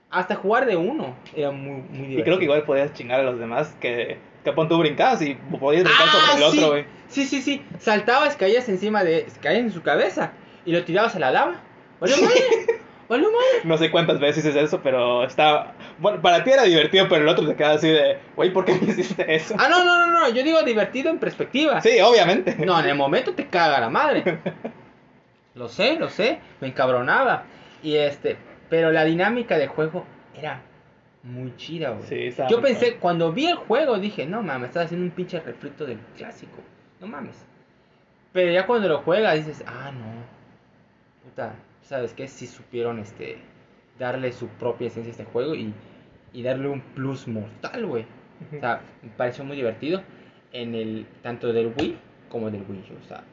[0.10, 2.20] hasta jugar de uno era muy, muy divertido.
[2.20, 5.36] Y creo que igual podías chingar a los demás que, que pon tú brincabas y
[5.36, 6.58] podías brincar Ah, sobre el sí.
[6.58, 6.86] otro, güey.
[7.08, 7.66] Sí, sí, sí.
[7.80, 9.26] Saltabas, caías encima de.
[9.42, 10.32] caías en su cabeza
[10.66, 11.56] y lo tirabas a la lava.
[12.00, 12.42] ¡Vale, madre!
[13.10, 13.62] ¡Vale, madre!
[13.64, 15.74] No sé cuántas veces es eso, pero estaba...
[15.98, 18.20] Bueno, para ti era divertido, pero el otro te quedaba así de...
[18.36, 19.56] Güey, ¿por qué me hiciste eso?
[19.58, 20.30] Ah, no, no, no, no.
[20.30, 21.82] Yo digo divertido en perspectiva.
[21.82, 22.56] Sí, obviamente.
[22.64, 24.40] No, en el momento te caga la madre.
[25.56, 26.40] Lo sé, lo sé.
[26.62, 27.44] Me encabronaba.
[27.84, 28.38] Y este.
[28.70, 30.06] Pero la dinámica del juego
[30.38, 30.62] era
[31.24, 32.04] muy chida, güey.
[32.08, 33.00] Sí, Yo muy pensé, padre.
[33.00, 36.58] cuando vi el juego, dije, no mames, estás haciendo un pinche refrito del clásico.
[37.02, 37.46] No mames.
[38.32, 40.24] Pero ya cuando lo juegas, dices, ah, no.
[41.24, 42.28] Puta, ¿sabes qué?
[42.28, 43.40] Sí supieron este
[43.98, 45.74] darle su propia esencia a este juego y,
[46.32, 48.06] y darle un plus mortal, güey.
[48.56, 50.02] O sea, me pareció muy divertido.
[50.54, 51.98] En el, tanto del Wii
[52.30, 53.04] como del Wii U.
[53.04, 53.24] O sea,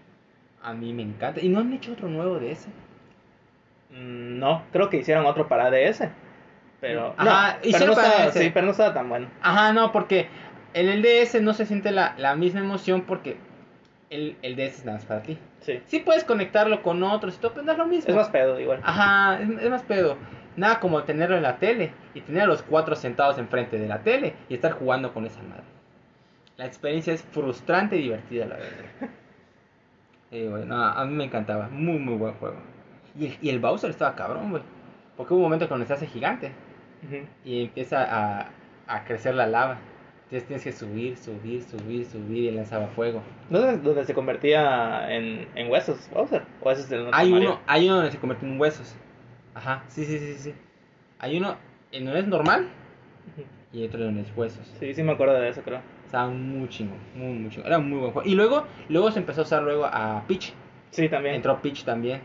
[0.63, 1.41] a mí me encanta.
[1.41, 2.69] ¿Y no han hecho otro nuevo de ese?
[3.91, 6.03] Mm, No, creo que hicieron otro para DS.
[6.81, 7.15] Pero...
[7.17, 9.29] Ajá, no, pero no para estaba, sí, pero no estaba tan bueno.
[9.41, 10.29] Ajá, no, porque
[10.75, 13.39] en el DS no se siente la, la misma emoción porque
[14.11, 15.39] el, el DS es nada más para ti.
[15.61, 15.81] Sí.
[15.87, 18.11] Sí puedes conectarlo con otros y todo, pero no es lo mismo.
[18.11, 18.81] Es más pedo igual.
[18.83, 20.17] Ajá, es, es más pedo.
[20.57, 24.01] Nada como tenerlo en la tele y tener a los cuatro sentados enfrente de la
[24.03, 25.65] tele y estar jugando con esa madre.
[26.57, 28.71] La experiencia es frustrante y divertida, la verdad.
[30.29, 31.69] Sí, güey, no, a mí me encantaba.
[31.69, 32.57] Muy, muy buen juego.
[33.17, 34.63] Y el, y el Bowser estaba cabrón, güey.
[35.17, 36.51] Porque hubo un momento cuando se hace gigante
[37.07, 37.27] Ujú.
[37.45, 38.49] y empieza a,
[38.87, 39.79] a crecer la lava.
[40.25, 43.23] Entonces tienes que subir, subir, subir, subir y lanzaba fuego.
[43.49, 46.43] ¿No es donde se convertía en, en huesos, Bowser?
[46.61, 47.51] ¿O ese es el Hay Mario?
[47.51, 48.97] uno, hay uno donde se convierte en huesos.
[49.55, 50.55] Ajá, sí, sí, sí, sí.
[51.21, 51.57] Hay uno
[51.93, 52.69] en donde es normal
[53.73, 54.67] y otro donde es huesos.
[54.81, 55.81] Sí, sí me acuerdo de eso, creo.
[56.05, 57.67] Estaba muy chingón, muy, muy chingón.
[57.69, 58.29] Era un muy buen juego.
[58.29, 60.53] Y luego, luego se empezó a usar luego a Peach.
[60.91, 61.37] Sí, también.
[61.37, 62.21] Entró Peach también.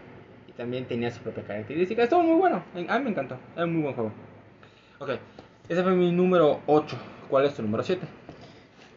[0.47, 2.03] Y también tenía su propia característica.
[2.03, 2.63] Estuvo muy bueno.
[2.87, 3.37] A mí me encantó.
[3.55, 4.11] Era un muy buen juego.
[5.01, 5.09] Ok.
[5.67, 6.95] Ese fue mi número 8.
[7.29, 8.05] ¿Cuál es tu número 7?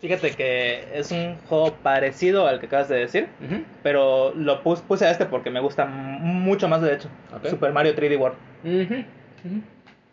[0.01, 3.27] Fíjate que es un juego parecido al que acabas de decir,
[3.83, 7.09] pero lo pus- puse a este porque me gusta mucho más de hecho.
[7.35, 7.47] Ok.
[7.47, 8.37] Super Mario 3D World,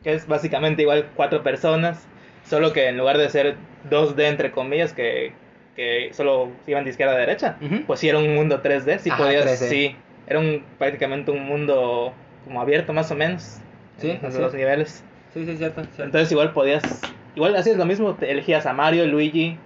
[0.04, 2.08] que es básicamente igual cuatro personas,
[2.45, 3.58] solo que en lugar de ser
[3.89, 5.34] 2D entre comillas que,
[5.75, 9.23] que solo iban de izquierda a derecha, pues sí era un mundo 3D, sí Ajá,
[9.23, 9.67] podías, 3D.
[9.69, 12.13] sí, era un prácticamente un mundo
[12.45, 13.58] como abierto más o menos.
[13.97, 14.54] Sí, en los es.
[14.54, 15.04] niveles.
[15.34, 15.82] Sí, sí, cierto.
[15.84, 16.04] cierto.
[16.04, 17.02] Entonces igual podías,
[17.36, 19.58] igual hacías lo mismo, te elegías a Mario, Luigi,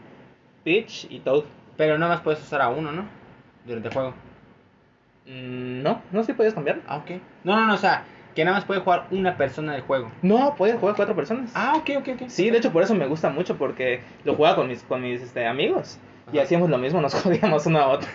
[0.64, 1.44] Peach y Toad.
[1.78, 3.06] Pero nada más puedes usar a uno, ¿no?
[3.66, 4.14] Durante el juego.
[5.26, 6.80] Mm, No, no sí podías cambiar.
[6.88, 7.12] Ah, ok.
[7.44, 8.04] No, no, no, o sea,
[8.36, 10.12] que nada más puede jugar una persona del juego.
[10.22, 11.52] No, podías jugar cuatro personas.
[11.56, 12.24] Ah, ok, ok, ok.
[12.30, 15.22] Sí, de hecho por eso me gusta mucho porque lo jugaba con mis, con mis
[15.22, 15.98] este, amigos
[16.34, 18.10] y hacíamos lo mismo, nos jodíamos uno a otro.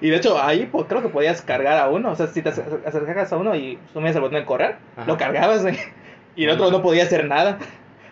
[0.00, 2.50] y de hecho ahí pues, creo que podías cargar a uno, o sea, si te
[2.50, 5.06] acer- acercabas a uno y sumías el botón de correr, Ajá.
[5.06, 5.78] lo cargabas güey,
[6.36, 7.58] y el otro no podía hacer nada.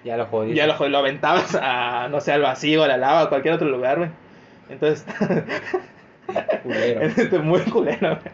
[0.04, 0.54] Ya lo jodí.
[0.54, 3.68] Ya lo, lo aventabas a, no sé, al vacío, a la lava, a cualquier otro
[3.68, 4.10] lugar, güey.
[4.68, 5.06] Entonces,
[6.62, 7.00] Culero.
[7.02, 8.32] este, muy culero, güey.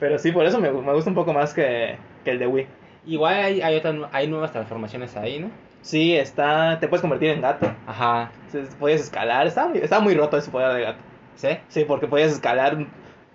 [0.00, 2.66] Pero sí, por eso me, me gusta un poco más que, que el de Wii.
[3.06, 5.50] Igual hay, hay, otras nu- hay nuevas transformaciones ahí, ¿no?
[5.82, 7.70] Sí, está, te puedes convertir en gato.
[7.86, 8.30] Ajá.
[8.46, 10.98] Entonces, podías escalar, estaba muy, estaba muy roto ese poder de gato.
[11.36, 11.48] ¿Sí?
[11.68, 12.76] Sí, porque podías escalar,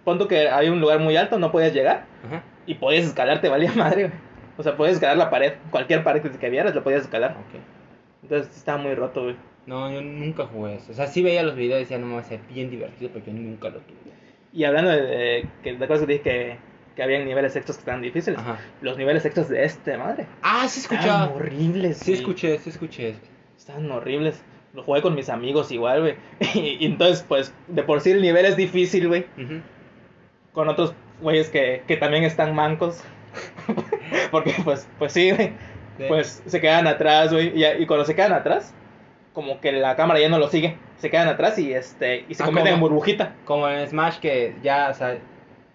[0.03, 2.43] punto que hay un lugar muy alto, no podías llegar, Ajá.
[2.65, 4.13] y podías escalar, te valía madre, güey.
[4.57, 7.35] O sea, podías escalar la pared, cualquier pared que vieras, lo podías escalar.
[8.21, 9.35] Entonces, estaba muy roto, güey.
[9.65, 10.91] No, yo nunca jugué eso.
[10.91, 13.11] O sea, sí veía los videos y decía, no me va a ser bien divertido,
[13.13, 13.97] pero yo nunca lo tuve.
[14.51, 16.57] Y hablando de, de, que, de cosas que dije que,
[16.95, 18.59] que había niveles extras que estaban difíciles, Ajá.
[18.81, 20.27] los niveles extras de este, madre.
[20.41, 21.33] Ah, sí Estaban escuchaba.
[21.33, 21.97] horribles.
[21.97, 22.19] Sí güey.
[22.21, 23.15] escuché, sí escuché.
[23.57, 24.43] Estaban horribles.
[24.73, 26.15] Lo jugué con mis amigos igual, güey.
[26.55, 29.25] Y, y entonces, pues, de por sí el nivel es difícil, güey.
[29.37, 29.61] Ujú.
[30.51, 33.03] Con otros güeyes que, que también están mancos.
[34.31, 35.51] Porque, pues, pues sí, güey.
[36.07, 37.51] Pues se quedan atrás, güey.
[37.59, 38.73] Y, y cuando se quedan atrás,
[39.33, 40.77] como que la cámara ya no lo sigue.
[40.97, 43.33] Se quedan atrás y este y se Ah, convierten en burbujita.
[43.45, 45.17] Como en Smash que ya, o sea,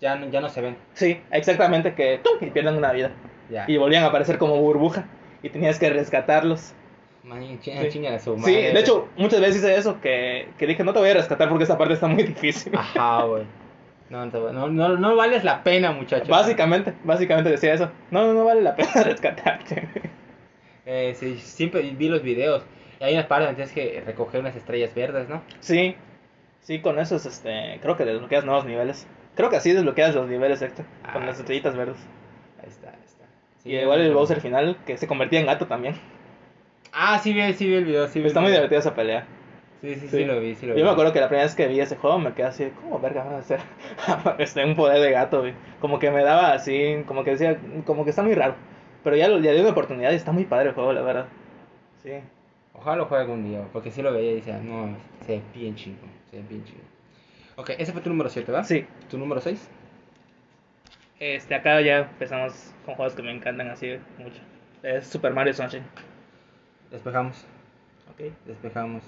[0.00, 0.76] ya, no- ya no se ven.
[0.94, 2.34] Sí, exactamente, que ¡tum!
[2.46, 3.12] y pierden una vida.
[3.50, 3.64] Ya.
[3.68, 5.04] Y volvían a aparecer como burbuja.
[5.42, 6.74] Y tenías que rescatarlos.
[7.22, 7.72] Man, Sí.
[7.90, 8.72] chinga a su Sí, madre.
[8.72, 11.64] de hecho, muchas veces hice eso, que, que dije, no te voy a rescatar porque
[11.64, 12.72] esta parte está muy difícil.
[12.76, 13.44] Ajá, güey.
[14.10, 16.30] No, no, no, no, vales la pena, muchacho.
[16.30, 17.90] Básicamente, básicamente decía eso.
[18.10, 19.88] No, no, no vale la pena rescatarte.
[20.86, 22.64] Eh, sí, siempre vi los videos.
[23.00, 25.42] Y hay unas partes donde tienes que recoger unas estrellas verdes, ¿no?
[25.60, 25.94] Sí,
[26.60, 29.06] sí, con eso es, este, creo que desbloqueas nuevos niveles.
[29.36, 31.26] Creo que así desbloqueas los niveles extra, con Ah.
[31.26, 31.98] las estrellitas verdes.
[32.62, 33.24] Ahí está, ahí está.
[33.62, 34.14] Sí, y igual el.
[34.14, 35.94] Bowser final, que se convertía en gato también.
[36.92, 39.26] Ah, sí vi, sí vi el video, sí vi Está muy divertida esa pelea.
[39.80, 40.24] Sí, sí, sí, Sí.
[40.24, 40.82] lo vi, sí lo Yo vi.
[40.82, 43.22] me acuerdo que la primera vez que vi ese juego me quedé así, ¿cómo verga
[43.24, 43.60] van a hacer
[44.38, 45.40] este, un poder de gato?
[45.40, 45.54] güey?
[45.80, 48.54] Como que me daba así, como que decía, como que está muy raro.
[49.04, 51.26] Pero ya lo- ya di una oportunidad y está muy padre el juego, la verdad.
[52.02, 52.12] Sí.
[52.74, 55.74] Ojalá lo juegue algún día, porque sí lo veía y decía, no, se ve bien
[55.76, 55.98] chingo,
[56.30, 56.80] se ve bien chingo.
[57.56, 58.66] Ok, ese fue tu número 7, ¿verdad?
[58.66, 58.84] Sí.
[59.10, 59.68] ¿Tu número 6?
[61.20, 64.40] Este, acá ya empezamos con juegos que me encantan así mucho.
[64.82, 65.82] Es Super Mario Sunshine.
[66.90, 67.44] Despejamos,
[68.10, 68.32] Ok.
[68.46, 69.02] despejamos.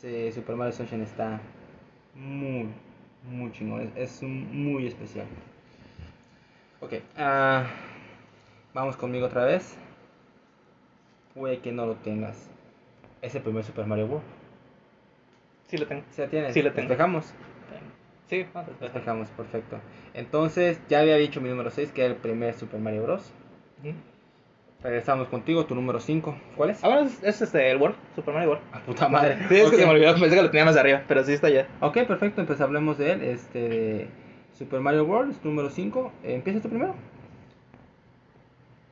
[0.00, 1.40] Sí, Super Mario Sunshine está
[2.14, 2.68] muy,
[3.24, 5.26] muy chingón, es, muy especial.
[6.80, 7.66] Ok, ah,
[8.72, 9.76] vamos conmigo otra vez.
[11.34, 12.48] Puede que no lo tengas.
[13.22, 14.26] Es el primer Super Mario World.
[15.66, 16.04] Sí lo tengo.
[16.12, 16.54] ¿Sí lo tienes?
[16.54, 16.88] Sí lo tengo.
[16.88, 17.34] Despejamos.
[18.28, 18.66] Sí, despejar.
[18.78, 19.80] Despejamos, perfecto.
[20.14, 23.32] Entonces, ya había dicho mi número 6, que era el primer Super Mario Bros.
[24.82, 26.36] Regresamos contigo, tu número 5.
[26.56, 26.84] ¿Cuál es?
[26.84, 28.64] Ahora es, es, este, el World, Super Mario World.
[28.72, 29.36] A puta madre.
[29.48, 29.70] Sí, es Ok.
[29.72, 31.66] que se me olvidó, pensé que lo tenía más arriba, pero sí está ya.
[31.80, 33.22] Ok, perfecto, entonces hablemos de él.
[33.22, 34.06] Este,
[34.56, 36.12] Super Mario World, es tu número 5.
[36.22, 36.94] ¿Empiezas tú primero?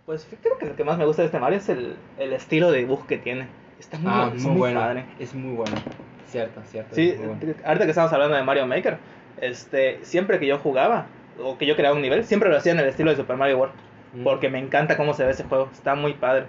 [0.07, 2.73] Pues creo que lo que más me gusta de este Mario es el, el estilo
[2.73, 3.47] de dibujo que tiene.
[3.79, 4.81] Está muy, Ah, muy, bueno.
[4.81, 5.05] padre.
[5.21, 5.77] Es muy bueno.
[6.27, 6.97] Cierto, cierto.
[6.97, 7.39] Sí, bueno.
[7.65, 8.99] ahorita que estamos hablando de Mario Maker,
[9.41, 11.07] este, siempre que yo jugaba
[11.41, 13.59] o que yo creaba un nivel, siempre lo hacía en el estilo de Super Mario
[13.59, 13.75] World.
[14.17, 14.25] Mm.
[14.25, 16.47] Porque me encanta cómo se ve ese juego, está muy padre.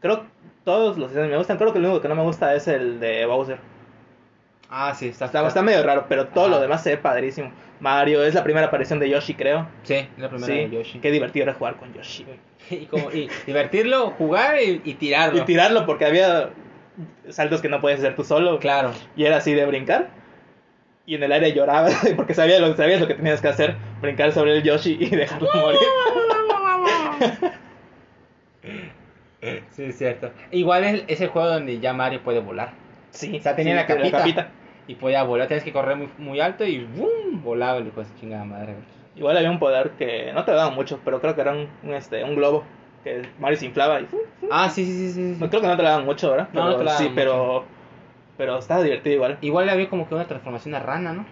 [0.00, 0.26] Creo que
[0.64, 3.24] todos los me gustan, creo que el único que no me gusta es el de
[3.26, 3.58] Bowser.
[4.68, 7.52] Ah, sí, está, Está, está medio raro, pero todo lo demás se ve padrísimo.
[7.78, 9.68] Mario, es la primera aparición de Yoshi, creo.
[9.82, 10.98] Sí, es la primera Sí, de Yoshi.
[11.00, 12.24] qué divertido era jugar con Yoshi,
[12.70, 15.38] y, como, y divertirlo, jugar y, y tirarlo.
[15.38, 16.50] Y tirarlo porque había
[17.28, 18.58] saltos que no podías hacer tú solo.
[18.58, 18.92] Claro.
[19.16, 20.08] Y era así de brincar.
[21.04, 23.76] Y en el aire lloraba porque sabías lo, sabías lo que tenías que hacer.
[24.00, 25.80] Brincar sobre el Yoshi y dejarlo morir.
[29.70, 30.30] Sí, es cierto.
[30.52, 32.74] Igual es, es el juego donde ya Mario puede volar.
[33.10, 34.50] Sí, O sea, tenía sí, la capita.
[34.86, 37.42] Y podía volar, tienes que correr muy, muy alto y ¡boom!
[37.42, 38.74] volaba el hijo de su chingada madre.
[39.16, 41.94] Igual había un poder que no te daban mucho, pero creo que era un, un,
[41.94, 42.64] este, un globo.
[43.04, 44.08] Que Mario se inflaba y...
[44.50, 45.34] Ah, sí, sí, sí, sí.
[45.34, 45.40] sí.
[45.40, 46.48] No, creo que no te lo daban mucho, ¿verdad?
[46.52, 47.14] No, no te lo daban Sí, mucho.
[47.16, 47.64] pero...
[48.38, 49.38] Pero estaba divertido igual.
[49.40, 51.26] Igual había como que una transformación a rana, ¿no?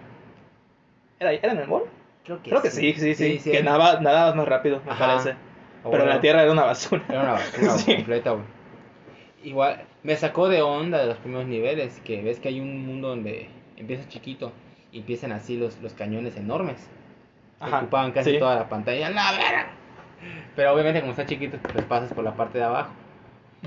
[1.19, 1.83] ¿Era, era en el mall?
[2.25, 3.39] Creo que, Creo que sí, sí, sí.
[3.39, 5.07] sí, que era- nadaba, nadabas más rápido, me Ajá.
[5.07, 5.35] parece.
[5.83, 7.03] Pero bueno, la tierra era una basura.
[7.09, 7.95] Era una basura Sí.
[7.95, 8.43] completa, güey.
[9.43, 13.07] Igual, me sacó de onda de los primeros niveles, que ves que hay un mundo
[13.09, 14.51] donde empiezas chiquito
[14.91, 16.77] y empiezan así los, los cañones enormes.
[17.59, 18.39] que Ajá, Ocupaban casi sí.
[18.39, 19.09] toda la pantalla.
[19.09, 19.67] ¡La verga!
[20.55, 22.91] Pero obviamente como está chiquito, pues pasas por la parte de abajo.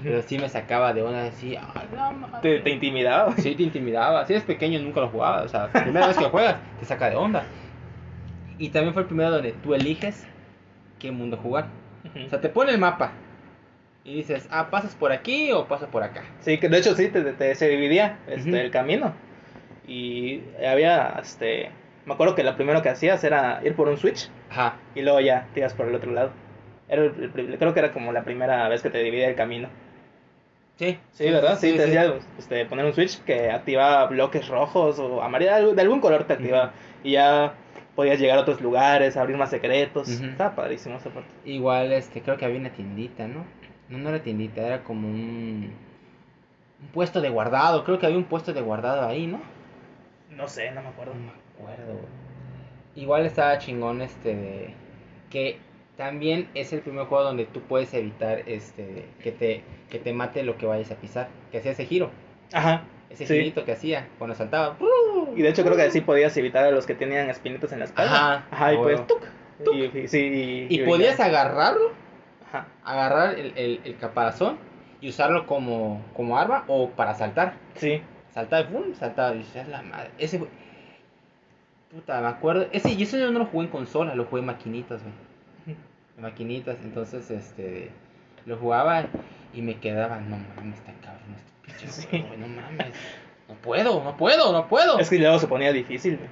[0.03, 2.39] Pero sí me sacaba de onda decir, ¡ah, la madre".
[2.43, 3.33] Te, te intimidaba.
[3.37, 4.25] Sí, te intimidaba.
[4.27, 5.45] Si eres pequeño nunca lo jugabas.
[5.47, 7.45] O sea, la primera vez que juegas te saca de onda.
[8.59, 10.25] Y también fue el primero donde tú eliges
[11.01, 11.67] qué mundo jugar.
[12.27, 13.13] O sea, te pone el mapa
[14.05, 16.23] y dices, ah, pasas por aquí o pasas por acá.
[16.41, 19.13] Sí, que de hecho sí, te, te- se dividía este, el camino.
[19.87, 21.71] Y había, este...
[22.07, 24.77] Me acuerdo que lo primero que hacías era ir por un switch Ajá.
[24.95, 26.31] y luego ya te ibas por el otro lado.
[26.89, 29.69] Era el- creo que era como la primera vez que te dividía el camino.
[30.77, 30.99] Sí.
[31.13, 31.57] Sí, ¿verdad?
[31.59, 35.81] Sí, te hacía este, poner un switch que activaba bloques rojos o amarillos, algo- de
[35.83, 36.73] algún color te activaba.
[37.03, 37.55] Y ya
[37.95, 40.09] podías llegar a otros lugares, abrir más secretos.
[40.09, 41.29] Estaba padrísimo esa parte.
[41.45, 43.45] Igual, este, creo que había una tiendita, ¿no?
[43.89, 45.73] No, no era tiendita, era como un,
[46.81, 47.85] un puesto de guardado.
[47.85, 49.41] Creo que había un puesto de guardado ahí, ¿no?
[50.31, 51.15] No sé, no me acuerdo.
[51.15, 51.31] No me
[51.73, 52.01] acuerdo.
[52.97, 54.75] Igual estaba chingón este de
[55.31, 55.59] que
[55.97, 60.43] también es el primer juego donde tú puedes evitar este que te que te mate
[60.43, 62.11] lo que vayas a pisar, que hacía ese giro,
[62.53, 62.83] Ajá.
[63.11, 63.35] ese Sí.
[63.35, 64.77] girito que hacía cuando saltaba.
[65.37, 67.85] Y de hecho creo que así podías evitar a los que tenían espinitos en la
[67.87, 68.45] espalda.
[68.51, 69.07] Ajá, y a pues huevo.
[69.07, 71.93] tuc, Y, y- sí, y, Y podías agarrarlo,
[72.49, 72.67] Ajá.
[72.85, 74.57] agarrar el, el, el caparazón
[75.01, 77.55] y usarlo como, como arma o para saltar.
[77.77, 78.01] Sí.
[78.33, 78.95] Saltaba y ¡pum!
[78.95, 80.11] saltaba y dices, la madre.
[80.19, 80.49] Ese fue-
[81.93, 82.67] Puta, me acuerdo.
[82.73, 85.77] Ese, y eso yo no lo jugué en consola, lo jugué en maquinitas, güey.
[86.17, 87.91] En maquinitas, entonces este
[88.47, 89.05] lo jugaba
[89.53, 92.25] y me quedaba, no mames, está cabrón este pinche Sí.
[92.27, 92.95] güey, no mames.
[93.65, 94.99] Puedo, no puedo, no puedo.
[94.99, 96.17] Es que luego se ponía difícil.
[96.19, 96.29] güey.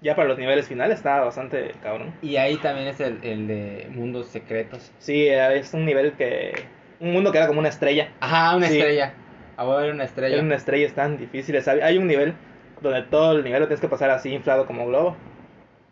[0.00, 2.14] Ya para los niveles finales estaba bastante cabrón.
[2.22, 4.92] Y ahí también es el, el de mundos secretos.
[4.98, 6.52] Sí, eh, es un nivel que...
[7.00, 8.10] Un mundo que era como una estrella.
[8.20, 8.78] Ajá, una Sí.
[8.78, 9.14] estrella.
[9.56, 10.34] A ver una estrella.
[10.36, 11.56] Era una estrella, es tan difícil.
[11.56, 12.34] Hay hay un nivel
[12.80, 15.16] donde todo el nivel lo tienes que pasar así inflado como globo.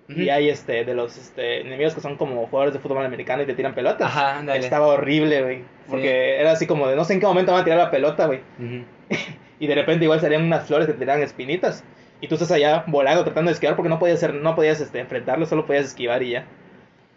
[0.09, 0.21] Ujú.
[0.21, 3.47] Y hay este de los este, enemigos que son como jugadores de fútbol americano y
[3.47, 4.07] te tiran pelotas.
[4.09, 4.55] Ajá.
[4.55, 5.65] Estaba horrible, güey.
[5.89, 8.27] Porque era así como de no sé en qué momento van a tirar la pelota,
[8.27, 8.41] güey.
[8.61, 8.85] Ujú.
[9.59, 11.85] Y de repente igual salían unas flores que te tiraban espinitas.
[12.21, 15.01] Y tú estás allá volando tratando de esquivar porque no podías hacer, no podías este,
[15.01, 16.47] enfrentarlo, solo podías esquivar y ya.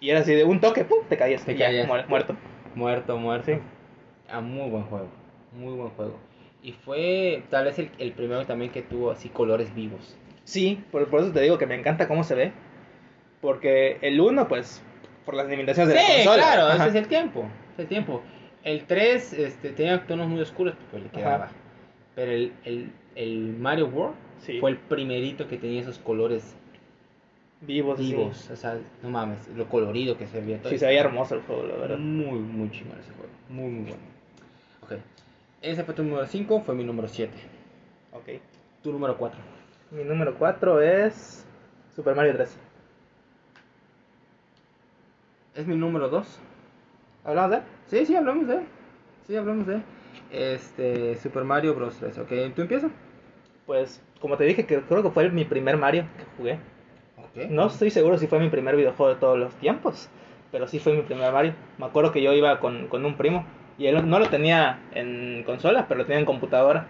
[0.01, 0.99] Y era así de un toque, ¡pum!
[1.09, 1.43] te caías.
[1.45, 2.35] Te ya, muerto.
[2.75, 3.45] Muerto, muerto.
[3.51, 3.59] Sí.
[4.29, 5.07] Ah, muy buen juego.
[5.53, 6.17] Muy buen juego.
[6.61, 10.17] Y fue tal vez el, el primero también que tuvo así colores vivos.
[10.43, 12.51] Sí, por, por eso te digo que me encanta cómo se ve.
[13.41, 14.83] Porque el 1, pues,
[15.25, 16.35] por las limitaciones de la Sí, consola.
[16.43, 16.75] claro, Ajá.
[16.87, 17.45] ese es el tiempo.
[17.73, 18.21] Es el tiempo.
[18.63, 21.49] El 3 este, tenía tonos muy oscuros, pues le Ajá.
[22.19, 24.59] Pero el, el, el Mario World Sí.
[24.59, 26.55] fue el primerito que tenía esos colores
[27.61, 28.49] Vivos, vivos.
[28.49, 30.69] O sea, no mames, lo colorido que se veía todo.
[30.69, 31.97] Sí, se veía hermoso el juego, la verdad.
[31.97, 33.29] Muy, muy chingón ese juego.
[33.49, 33.97] Muy, muy bueno.
[34.81, 34.93] Ok.
[35.61, 37.33] Ese fue tu número 5, fue mi número 7.
[38.13, 38.41] Ok.
[38.81, 39.39] Tu número 4.
[39.91, 41.45] Mi número 4 es
[41.95, 42.57] Super Mario 3.
[45.55, 46.39] Es mi número 2.
[47.25, 47.63] ¿Hablamos de él?
[47.87, 48.63] Sí, sí, hablamos de él.
[49.27, 49.83] Sí, hablamos de él.
[50.31, 51.97] Este, Super Mario Bros.
[51.99, 52.17] 3.
[52.19, 52.91] Ok, ¿tú empiezas?
[53.65, 56.59] Pues, como te dije, que creo que fue mi primer Mario que jugué.
[57.17, 57.49] Ok.
[57.49, 60.09] No estoy seguro si fue mi primer videojuego de todos los tiempos,
[60.51, 61.53] pero sí fue mi primer Mario.
[61.77, 63.45] Me acuerdo que yo iba con, con un primo
[63.77, 66.87] y él no lo tenía en consola, pero lo tenía en computadora.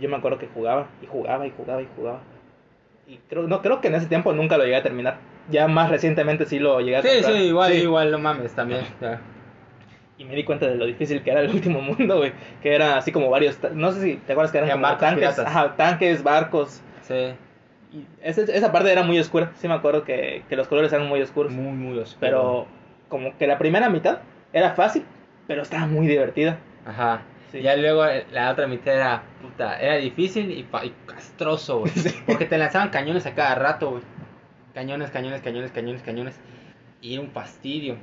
[0.00, 2.20] Yo me acuerdo que jugaba y jugaba y jugaba y jugaba.
[3.08, 5.16] Y creo, no, creo que en ese tiempo nunca lo llegué a terminar.
[5.50, 7.32] Ya más recientemente sí lo llegué a Sí, comprar.
[7.34, 7.78] sí, igual, Sí.
[7.78, 8.82] igual, no mames, también.
[10.22, 12.32] Y me di cuenta de lo difícil que era el último mundo, güey.
[12.62, 13.58] Que era así como varios...
[13.74, 15.38] No sé si te acuerdas que eran como tanques.
[15.38, 16.80] Ajá, tanques, barcos.
[17.02, 17.34] Sí,
[17.92, 19.50] Y ese- esa parte era muy oscura.
[19.56, 21.52] Sí me acuerdo que, que los colores eran muy oscuros.
[21.52, 22.20] muy, muy oscuro.
[22.20, 22.66] Pero
[23.08, 24.20] como que la primera mitad
[24.52, 25.04] era fácil,
[25.48, 26.58] pero estaba muy divertida.
[26.86, 27.22] Ajá.
[27.50, 27.60] Sí.
[27.60, 31.90] Ya luego eh, la otra mitad era, puta, era difícil y, y castroso, güey.
[31.96, 32.14] Sí.
[32.26, 34.02] Porque te lanzaban cañones a cada rato, güey.
[34.72, 36.40] Cañones, cañones, cañones, cañones, cañones.
[37.02, 37.96] Y era un fastidio.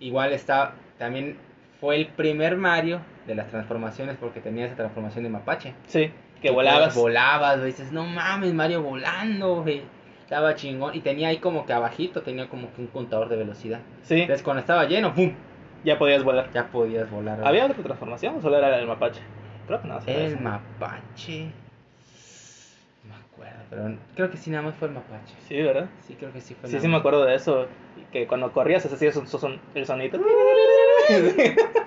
[0.00, 1.36] Igual está, también
[1.84, 5.74] fue el primer Mario de las transformaciones porque tenía esa transformación de mapache.
[5.86, 6.10] Sí,
[6.40, 6.94] que Y, volabas.
[6.94, 7.72] pues, volabas, güey.
[7.72, 9.82] Dices, no mames, Mario volando, güey.
[10.22, 10.94] Estaba chingón.
[10.94, 13.80] Y tenía ahí como que abajito, tenía como que un contador de velocidad.
[14.02, 15.34] Sí, Entonces cuando estaba lleno, ¡pum!
[15.84, 16.48] ya podías volar.
[16.54, 17.36] Ya podías volar.
[17.36, 17.48] güey.
[17.48, 19.20] ¿Había otra transformación o solo era el mapache?
[19.66, 19.98] Creo que no.
[20.06, 21.50] El mapache.
[23.04, 25.34] No me acuerdo, pero creo que sí, nada más fue el mapache.
[25.46, 25.86] Sí, ¿verdad?
[26.06, 27.66] Sí, creo que sí fue Sí, sí me acuerdo de eso.
[28.10, 30.18] Que cuando corrías hacías un- son- el sonito.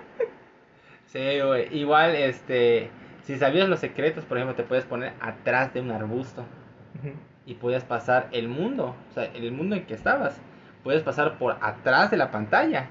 [1.07, 1.75] Sí, güey.
[1.75, 2.89] Igual, este.
[3.23, 6.45] Si sabías los secretos, por ejemplo, te puedes poner atrás de un arbusto
[7.45, 10.39] y podías pasar el mundo, o sea, el mundo en que estabas.
[10.83, 12.89] Puedes pasar por atrás de la pantalla.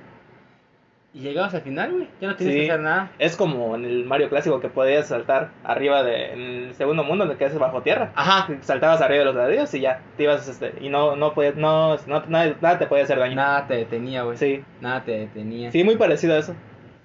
[1.16, 2.08] Y llegabas al final, güey.
[2.20, 2.60] Ya no tienes Sí.
[2.66, 3.10] que hacer nada.
[3.18, 7.24] Es como en el Mario clásico que podías saltar arriba de en el segundo mundo
[7.24, 8.12] en el que es bajo tierra.
[8.14, 8.48] Ajá.
[8.60, 11.96] Saltabas arriba de los ladrillos y ya te ibas este y no no podías no,
[12.06, 13.34] no nada, nada te podía hacer daño.
[13.34, 14.36] Nada te detenía, güey.
[14.36, 14.62] Sí.
[14.82, 15.72] Nada te detenía.
[15.72, 16.54] Sí, muy parecido a eso.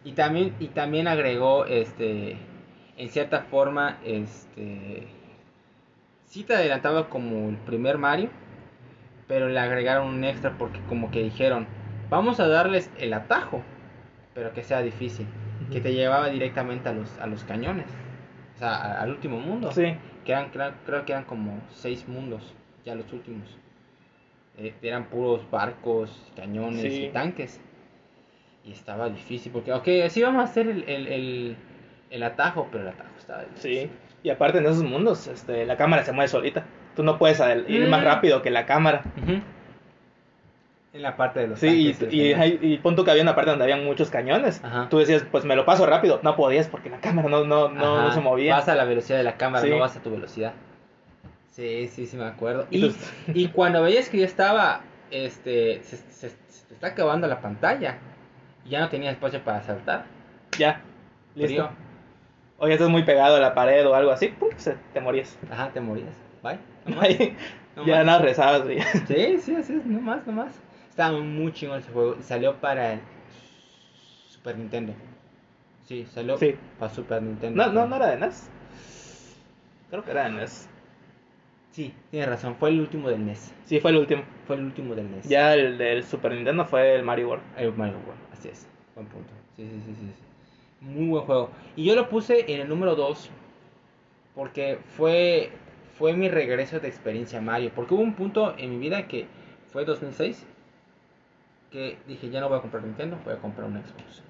[0.04, 2.36] Y también, y también agregó, este,
[2.98, 5.08] en cierta forma, este,
[6.26, 8.30] sí te adelantaba como el primer Mario,
[9.28, 11.66] pero le agregaron un extra porque como que dijeron,
[12.10, 13.62] vamos a darles el atajo,
[14.34, 15.28] pero que sea difícil,
[15.72, 17.88] que te llevaba directamente a los, a los cañones,
[18.56, 19.96] o sea, a- al último mundo, Sí.
[20.26, 22.54] que eran, creo, creo que eran como seis mundos,
[22.86, 23.58] ya los últimos,
[24.58, 27.06] Eh, eran puros barcos, cañones Sí.
[27.06, 27.62] y tanques.
[28.66, 31.56] Y estaba difícil porque, ok, sí vamos a hacer el, el, el,
[32.10, 33.90] el atajo, pero el atajo estaba difícil.
[33.90, 33.90] Sí.
[34.24, 36.66] Y aparte en esos mundos, este la cámara se mueve solita.
[36.98, 37.90] Tú no puedes ir Mm.
[37.90, 39.04] más rápido que la cámara.
[39.24, 39.42] Ujú.
[40.94, 42.10] En la parte de los Sí, y, tanques,
[42.62, 44.62] y, tú que había una parte donde había muchos cañones.
[44.64, 44.90] Ajá.
[44.90, 46.20] Tú decías, pues me lo paso rápido.
[46.22, 48.56] No podías porque la cámara no, no, no, no se movía.
[48.56, 49.70] Vas a la velocidad de la cámara, Sí.
[49.70, 50.54] no vas a tu velocidad.
[51.52, 52.68] Sí, sí, sí me acuerdo.
[52.72, 52.96] Y Y,
[53.34, 54.82] y cuando veías que ya estaba,
[55.12, 57.98] este, se, se- se te está acabando la pantalla,
[58.66, 60.06] y ya no tenías espacio para saltar.
[60.58, 60.82] Ya,
[61.36, 61.70] listo.
[62.58, 64.50] O ya estás muy pegado a la pared o algo así, ¡pum!
[64.58, 65.38] se- te morías.
[65.50, 66.14] Ajá, te morías.
[66.44, 66.60] Bye.
[66.86, 67.10] No más.
[67.76, 68.06] No ya más.
[68.06, 68.82] nada rezabas, güey.
[69.08, 70.60] Sí, sí, así es, no más, no más.
[70.92, 72.18] Estaba muy chingón ese juego.
[72.20, 73.00] Y salió para el
[74.28, 74.94] Super Nintendo.
[75.86, 76.56] Sí, salió Sí.
[76.78, 77.66] para Super Nintendo.
[77.66, 78.50] No, no, no era de NES.
[79.90, 80.68] Creo que era de NES.
[81.72, 82.58] Sí, tienes razón.
[82.58, 83.54] Fue el último del NES.
[83.64, 84.24] Sí, fue el último.
[84.46, 85.30] Fue el último del NES.
[85.30, 87.44] Ya el del Super Nintendo fue el Mario World.
[87.56, 88.68] El Mario World, así es.
[88.94, 89.32] Buen punto.
[89.56, 90.86] Sí, sí, sí, sí.
[90.86, 91.52] Muy buen juego.
[91.78, 93.30] Y yo lo puse en el número 2
[94.36, 95.52] porque fue
[95.98, 97.72] fue mi regreso de experiencia a Mario.
[97.74, 99.28] Porque hubo un punto en mi vida que
[99.72, 100.46] fue 2006
[101.72, 104.24] que dije, ya no voy a comprar Nintendo, voy a comprar un Xbox.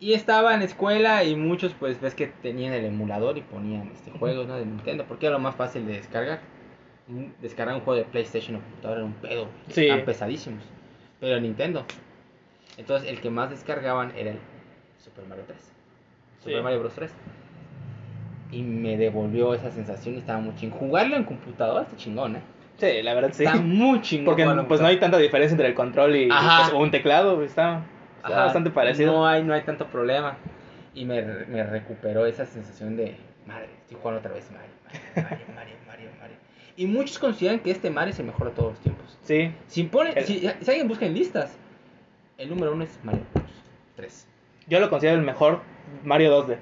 [0.00, 3.88] Y estaba en la escuela y muchos pues ves que tenían el emulador y ponían
[3.94, 4.56] este juegos ¿no?
[4.56, 6.40] de Nintendo porque era lo más fácil de descargar.
[7.08, 9.48] Un- Descargar un juego de PlayStation o computadora era un pedo.
[9.68, 9.88] Sí.
[10.04, 10.64] Pesadísimos.
[11.20, 11.84] Pero Nintendo.
[12.78, 14.38] Entonces el que más descargaban era el
[14.98, 15.72] Super Mario 3.
[16.42, 16.62] Super.
[16.62, 17.12] Mario Bros 3.
[18.50, 20.78] Y me devolvió esa sensación y estaba muy chingón.
[20.80, 22.40] Jugarlo en computadora está chingón, eh.
[22.82, 23.44] Sí, la verdad sí.
[23.44, 24.24] Está muy chingón.
[24.24, 27.40] Porque pues no hay tanta diferencia entre el control y pues, un teclado.
[27.44, 27.84] Está,
[28.28, 29.12] bastante parecido.
[29.12, 30.36] No hay, no hay tanto problema.
[30.92, 33.16] Y me, me recuperó esa sensación de,
[33.46, 36.36] madre, estoy jugando otra vez Mario, Mario, Mario, Mario, Mario, Mario.
[36.76, 39.16] Y muchos consideran que este Mario es el mejor de todos los tiempos.
[39.22, 41.56] Sí, Si, pone, El- si, si alguien busca en listas,
[42.36, 43.46] el número uno es Mario Bros.
[43.94, 44.28] 3.
[44.66, 45.60] yo lo considero el mejor
[46.02, 46.56] Mario 2D.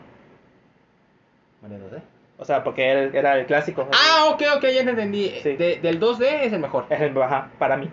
[1.62, 2.02] Mario 2D.
[2.40, 3.86] O sea, porque era, era el clásico.
[3.92, 5.28] Ah, ok, ok, ya te entendí.
[5.42, 5.56] Sí.
[5.56, 6.86] De- del 2D es el mejor.
[6.88, 7.88] Es el, ajá, para mí.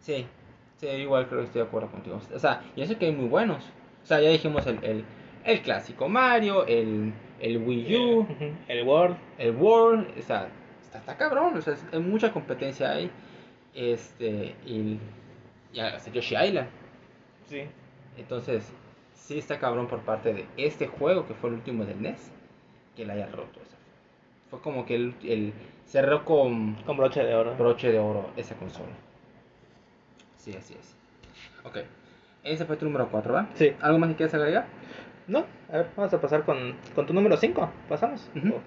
[0.00, 0.26] Sí,
[0.76, 2.20] sí, igual creo que estoy de acuerdo contigo.
[2.34, 3.64] O sea, y eso que hay muy buenos.
[4.02, 5.04] O sea, ya dijimos el, el,
[5.44, 8.18] el clásico Mario, el, el Wii U.
[8.22, 8.52] Ujú.
[8.68, 9.16] El World.
[9.38, 10.48] el World, o sea,
[10.82, 13.08] está, está cabrón, o sea, es- hay mucha competencia ahí.
[13.74, 14.98] Este, y,
[15.72, 16.68] y hasta Yoshi Island.
[17.46, 17.62] Sí.
[18.16, 18.72] Entonces,
[19.14, 22.30] sí está cabrón por parte de este juego que fue el último del NES,
[22.96, 23.60] que la haya roto.
[23.60, 23.76] esa.
[24.50, 25.52] Fue como que el, el
[25.86, 27.54] cerró con Con broche de oro.
[27.56, 28.92] broche de oro esa consola.
[30.36, 30.94] Sí, así es.
[31.64, 31.78] Ok,
[32.42, 33.48] ese fue tu número 4, ¿va?
[33.54, 33.72] Sí.
[33.80, 34.66] ¿Algo más que quieras agregar?
[35.26, 37.70] No, a ver, vamos a pasar con, con tu número 5.
[37.88, 38.30] ¿Pasamos?
[38.36, 38.60] Ujú.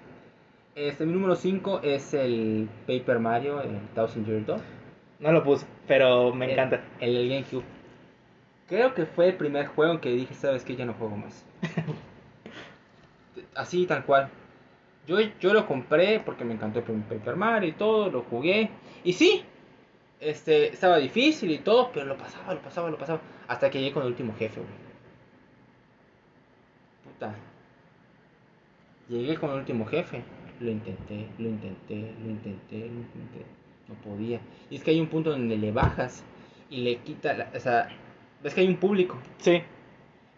[0.74, 4.60] Este, mi número 5 es el Paper Mario, el Thousand Year Door.
[5.20, 6.80] No lo puse, pero me El- encanta.
[7.00, 7.64] El, el GameCube.
[8.68, 11.44] Creo que fue el primer juego en que dije, sabes que ya no juego más.
[13.58, 14.30] Así tal cual.
[15.08, 18.70] Yo, yo lo compré porque me encantó el Paper Mario y todo, lo jugué.
[19.02, 19.42] Y sí,
[20.20, 23.20] este, estaba difícil y todo, pero lo pasaba, lo pasaba, lo pasaba.
[23.48, 24.72] Hasta que llegué con el último jefe, güey.
[27.02, 27.34] Puta.
[29.08, 30.22] Llegué con el último jefe.
[30.60, 33.46] Lo intenté, lo intenté, lo intenté, lo intenté.
[33.88, 34.40] No podía.
[34.70, 36.22] Y es que hay un punto donde le bajas
[36.70, 37.88] y le quita, la, o sea,
[38.40, 39.18] ves que hay un público.
[39.38, 39.62] Sí.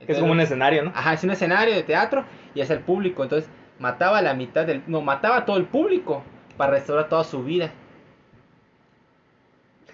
[0.07, 0.92] Es como un escenario, ¿no?
[0.94, 2.24] Ajá, es un escenario de teatro
[2.55, 3.22] y es el público.
[3.22, 4.82] Entonces mataba a la mitad del.
[4.86, 6.24] No, mataba a todo el público
[6.57, 7.72] para restaurar toda su vida.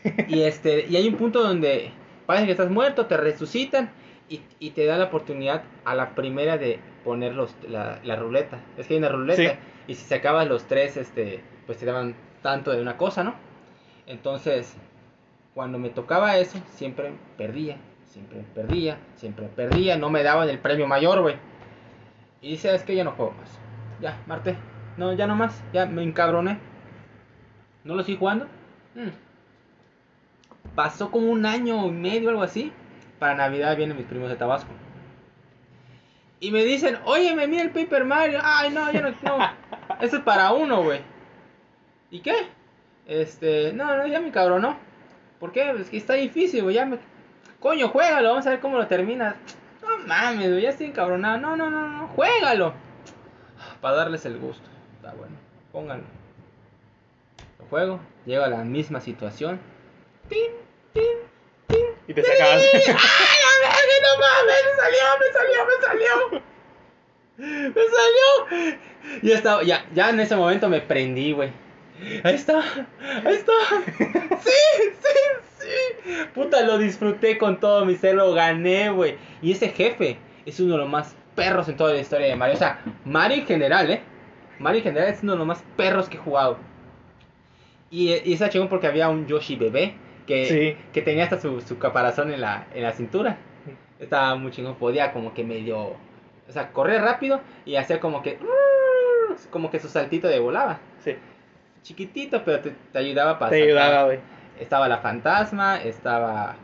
[0.28, 1.92] Y este y hay un punto donde
[2.26, 3.90] parece que estás muerto, te resucitan
[4.28, 8.60] y, y te da la oportunidad a la primera de poner los, la, la ruleta.
[8.76, 9.58] Es que hay una ruleta Sí.
[9.86, 13.34] y si sacabas los tres, este, pues te daban tanto de una cosa, ¿no?
[14.06, 14.76] Entonces,
[15.54, 17.78] cuando me tocaba eso, siempre perdía,
[18.16, 21.36] siempre perdía, siempre perdía, no me daban el premio mayor, güey.
[22.40, 23.58] Y dice, es que ya no juego más.
[24.00, 24.56] Ya, Marte.
[24.96, 26.58] No, ya no más, ya me encabroné.
[27.84, 28.46] ¿No lo estoy jugando?
[28.94, 29.10] Mm.
[30.74, 32.72] Pasó como un año y medio, algo así.
[33.18, 34.70] Para Navidad vienen mis primos de Tabasco.
[36.40, 38.40] Y me dicen, oye, me mira el Paper Mario.
[38.42, 39.38] Ay, no, yo no, no.
[40.00, 41.00] Eso es para uno, güey.
[42.10, 42.48] ¿Y qué?
[43.06, 44.78] Este, no, no, ya me cabronó.
[45.38, 45.70] ¿Por qué?
[45.72, 46.76] Es que está difícil, güey.
[46.76, 46.98] Ya me.
[47.60, 49.34] Coño, juégalo, vamos a ver cómo lo terminas.
[49.82, 51.38] No mames, güey, ya estoy encabronado.
[51.38, 52.74] No, no, no, no, juégalo.
[53.80, 54.68] Para darles el gusto.
[54.96, 55.36] Está bueno,
[55.72, 56.04] pónganlo.
[57.58, 59.60] Lo juego, llego a la misma situación.
[60.28, 60.52] ¡Tin,
[60.92, 61.04] tin,
[61.66, 61.86] tin!
[62.08, 62.62] Y te sacabas.
[62.72, 64.62] ¡Ay, la verga, no mames!
[64.64, 66.42] ¡Me salió, me salió, me salió!
[67.38, 68.78] ¡Me salió!
[69.22, 71.52] Y estaba, ya, ya en ese momento me prendí, güey.
[72.24, 72.60] Ahí está,
[73.24, 73.52] ahí está.
[74.42, 74.52] Sí,
[75.02, 75.18] sí,
[75.55, 75.55] sí.
[76.34, 79.16] Puta, lo disfruté con todo mi ser, lo gané, güey.
[79.42, 82.54] Y ese jefe es uno de los más perros en toda la historia de Mario.
[82.54, 84.00] O sea, Mario en general, ¿eh?
[84.58, 86.58] Mario en general es uno de los más perros que he jugado.
[87.90, 89.94] Y, y está chingón porque había un Yoshi bebé
[90.26, 90.84] que, Sí.
[90.92, 93.38] que tenía hasta su, su caparazón en la, en la cintura.
[93.98, 95.96] Estaba muy chingón, podía como que medio, o
[96.52, 98.38] sea, correr rápido y hacer como que,
[99.50, 100.78] como que su saltito de volaba.
[101.04, 101.14] Sí.
[101.82, 103.68] Chiquitito, pero te, te ayudaba para Te sacar.
[103.68, 104.18] ayudaba, güey.
[104.58, 106.56] Estaba la fantasma, estaba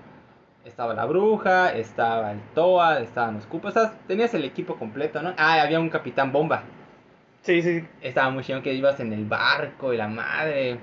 [0.64, 5.22] estaba la bruja, estaba el Toa, estaban los cupos, o sea, tenías el equipo completo,
[5.22, 5.34] ¿no?
[5.38, 6.64] Ah, había un capitán bomba.
[7.42, 7.84] Sí, sí.
[8.02, 10.78] Estaba muy chingón que ibas en el barco y la madre.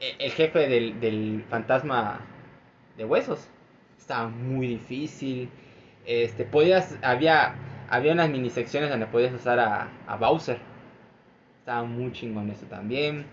[0.00, 2.20] E- El jefe del, del fantasma
[2.96, 3.48] de huesos.
[3.98, 5.50] Estaba muy difícil.
[6.06, 7.54] Este, podías, había,
[7.90, 10.58] había unas mini secciones donde podías usar a, a Bowser.
[11.60, 13.24] Estaba muy chingón eso también.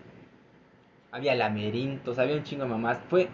[1.11, 2.99] Había laberintos, había un chingo de mamás.
[3.09, 3.27] Fue,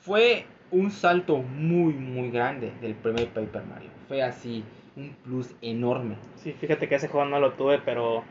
[0.00, 3.90] fue un salto muy, muy grande del primer Paper Mario.
[4.08, 4.64] Fue así,
[4.96, 6.16] un plus enorme.
[6.36, 8.24] Sí, fíjate que ese juego no lo tuve, pero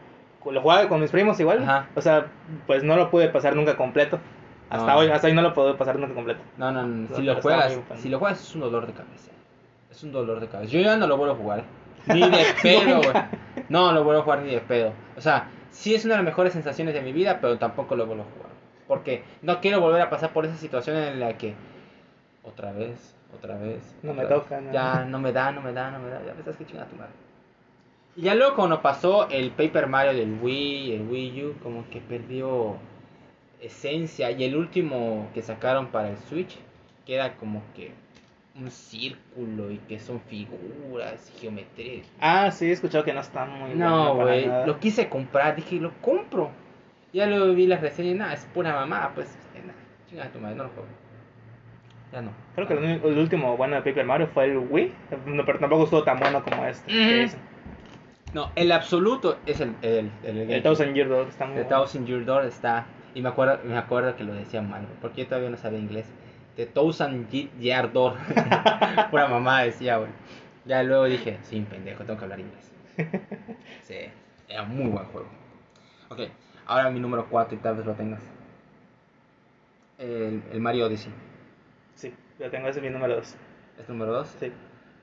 [0.50, 1.64] lo jugaba con mis primos igual.
[1.64, 1.88] Ajá.
[1.96, 2.28] O sea,
[2.66, 4.20] pues no lo pude pasar nunca completo.
[4.70, 5.00] Hasta No.
[5.00, 6.42] hoy, hasta hoy no lo puedo pasar nunca completo.
[6.58, 7.08] No, no, no.
[7.10, 9.32] No, Si lo juegas, si lo juegas es un dolor de cabeza.
[9.92, 10.72] Es un dolor de cabeza.
[10.72, 11.64] Yo ya no lo vuelvo a jugar.
[12.08, 13.14] Ni de pedo, güey.
[13.70, 14.94] No lo vuelvo a jugar ni de pedo.
[15.16, 18.06] O sea, sí es una de las mejores sensaciones de mi vida, pero tampoco lo
[18.06, 18.47] vuelvo a jugar.
[18.88, 21.56] Porque no quiero volver a pasar por esa situación en la que
[22.44, 23.96] otra vez, otra vez.
[24.02, 24.40] No otra me vez.
[24.40, 24.72] toca, no.
[24.72, 26.22] Ya no me da, no me da, no me da.
[26.26, 27.12] Ya me estás que chingada tu madre.
[28.16, 32.00] Y ya luego cuando pasó el Paper Mario del Wii, el Wii U, como que
[32.02, 32.78] perdió
[33.62, 34.32] esencia.
[34.32, 36.58] Y el último que sacaron para el Switch,
[37.06, 37.92] que era como que
[38.56, 42.04] un círculo y que son figuras y geometría.
[42.20, 45.92] Ah, sí, he escuchado que no está muy No, güey, lo quise comprar, dije, lo
[46.02, 46.50] compro.
[47.14, 49.80] Ya luego vi las reseñas y nada, es pura mamá, pues, eh, nada,
[50.10, 50.88] chingada tu madre, no lo juego.
[52.12, 52.32] Ya no.
[52.56, 54.94] Creo que el, el último bueno de Paper Mario fue el Wii,
[55.26, 56.88] no, pero tampoco estuvo tan bueno como este.
[56.92, 57.22] que Ujú.
[57.22, 57.40] dicen.
[58.34, 61.78] No, el absoluto es el el el, El Thousand Year Door está muy The bueno.
[61.78, 62.86] Thousand Year Door está
[63.16, 66.06] y me acuerdo me acuerdo que lo decía mal, porque yo todavía no sabía inglés.
[66.56, 68.16] The Thousand Ye- Year Door.
[69.12, 70.10] Pura mamá decía, güey.
[70.66, 72.72] Ya luego dije, sí, pendejo, tengo que hablar inglés.
[73.84, 73.96] Sí,
[74.50, 75.28] era un muy buen juego.
[76.10, 76.20] Ok,
[76.68, 78.22] ahora mi número 4 y tal vez lo tengas.
[79.98, 81.12] El, el Mario Odyssey.
[81.96, 83.36] Sí, lo tengo, ese es mi número 2.
[83.80, 84.36] ¿Es número 2?
[84.40, 84.52] Sí.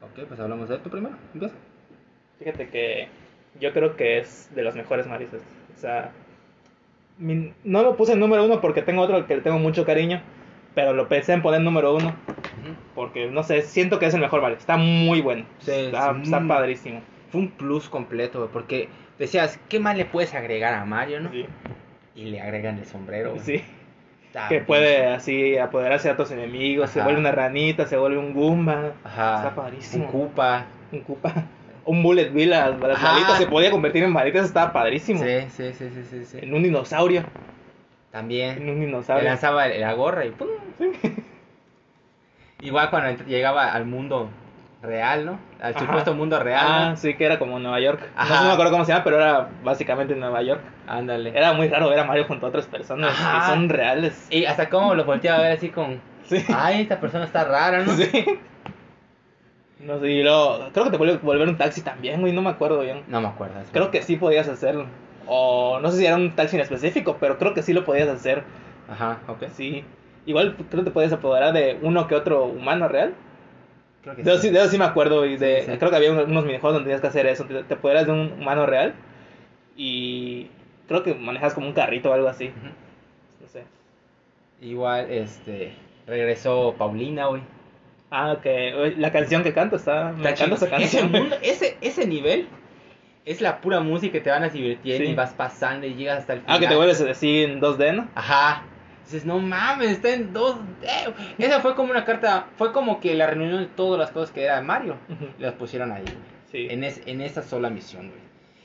[0.03, 1.17] Ok, pues hablamos de esto primero.
[1.33, 1.55] Empieza.
[2.39, 3.09] Fíjate que
[3.61, 5.31] yo creo que es de los mejores Marios.
[5.35, 6.13] O sea,
[7.19, 9.85] mi- no lo puse en número uno porque tengo otro al que le tengo mucho
[9.85, 10.21] cariño,
[10.75, 12.15] pero lo pensé en poner número uno
[12.95, 14.57] porque, no sé, siento que es el mejor Mario.
[14.59, 15.45] Está muy bueno.
[15.59, 16.23] Sí, está, sí.
[16.23, 17.03] está padrísimo.
[17.31, 18.89] Fue un plus completo, porque
[19.19, 21.31] decías, ¿qué más le puedes agregar a Mario, no?
[21.31, 21.47] Sí.
[22.17, 23.35] Y le agregan el sombrero.
[23.41, 23.63] Sí.
[24.27, 24.67] Está Que bien.
[24.67, 28.93] puede así apoderarse de otros enemigos, se vuelve una ranita, se vuelve un Goomba.
[29.05, 29.37] Ajá.
[29.37, 30.05] Está padrísimo.
[30.07, 30.67] Un Koopa.
[30.93, 31.33] Un Koopa.
[31.87, 33.13] Un Bullet Bill, las, las Ajá.
[33.13, 35.21] balitas se podía convertir en balitas, estaba padrísimo.
[35.23, 36.39] Sí, sí, sí, sí, sí, sí.
[36.41, 37.21] En un dinosaurio.
[37.21, 37.27] En
[38.11, 38.59] También.
[38.69, 39.29] un Le dinosaurio.
[39.29, 40.49] lanzaba la gorra y ¡pum!
[42.61, 44.31] Igual cuando llegaba al mundo
[44.85, 45.39] real, ¿no?
[45.61, 45.81] Al Ajá.
[45.81, 46.67] supuesto mundo real.
[46.67, 46.97] Ah, ¿no?
[46.97, 48.01] sí, que era como Nueva York.
[48.17, 48.35] Ajá.
[48.35, 50.61] No, sé, me acuerdo cómo se llama, pero era básicamente Nueva York.
[50.87, 51.37] Ándale.
[51.37, 53.41] Era muy raro ver a Mario junto a otras personas Ajá.
[53.41, 54.27] que son reales.
[54.31, 56.01] Y hasta cómo lo volteaba a ver así con.
[56.27, 56.45] Sí.
[56.55, 57.93] Ay, esta persona está rara, ¿no?
[57.93, 58.11] Sí.
[59.81, 62.49] No sé, y luego, creo que te vuelve volver un taxi también, güey, no me
[62.49, 63.03] acuerdo bien.
[63.07, 63.55] No me acuerdo.
[63.71, 64.87] Creo que sí podías hacerlo.
[65.27, 68.09] O no sé si era un taxi en específico, pero creo que sí lo podías
[68.09, 68.45] hacer.
[68.91, 69.45] Ajá, ok.
[69.53, 69.85] Sí.
[70.27, 73.15] Igual creo que te podías apoderar de uno que otro humano real.
[74.05, 75.27] Creo que De eso sí, de eso sí me acuerdo.
[75.27, 75.73] Y de, Sí.
[75.79, 77.45] Creo que había un- unos minijuegos donde tenías que hacer eso.
[77.45, 78.95] Te, te apoderas de un humano real.
[79.77, 80.49] Y
[80.87, 82.53] creo que manejas como un carrito o algo así.
[83.41, 83.65] No sé.
[84.61, 85.73] Igual, este.
[86.07, 87.43] Regresó Paulina, güey.
[88.11, 90.13] Ah, oye, la canción que canto está.
[90.13, 90.77] Me encanta esa chido.
[90.79, 91.11] Ese, canción.
[91.13, 92.47] mundo, ese, ese nivel
[93.25, 95.05] es la pura música que te van a divertir Sí.
[95.05, 96.57] y vas pasando y llegas hasta el final.
[96.57, 98.09] Ah, que te vuelves así en 2D, ¿no?
[98.15, 98.65] Ajá.
[99.05, 101.15] Dices, no mames, está en 2D.
[101.39, 104.45] Esa fue como una carta, fue como que la reunión de todas las cosas que
[104.45, 104.97] era de Mario.
[105.39, 106.05] Las pusieron ahí.
[106.51, 106.69] Sí.
[106.71, 108.21] En, es- en esa sola misión, güey.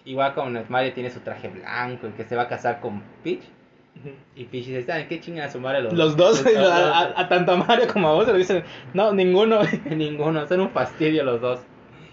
[0.06, 3.42] Igual como Mario tiene su traje blanco y que se va a casar con Peach.
[4.34, 7.20] Y Peach dice, ¿saben qué chingan a su madre los, Los dos, los a, a-
[7.22, 8.64] a tanto a Mario como a vos, se lo dicen,
[8.94, 9.60] no, ninguno.
[9.90, 11.60] Ninguno, son un fastidio los dos.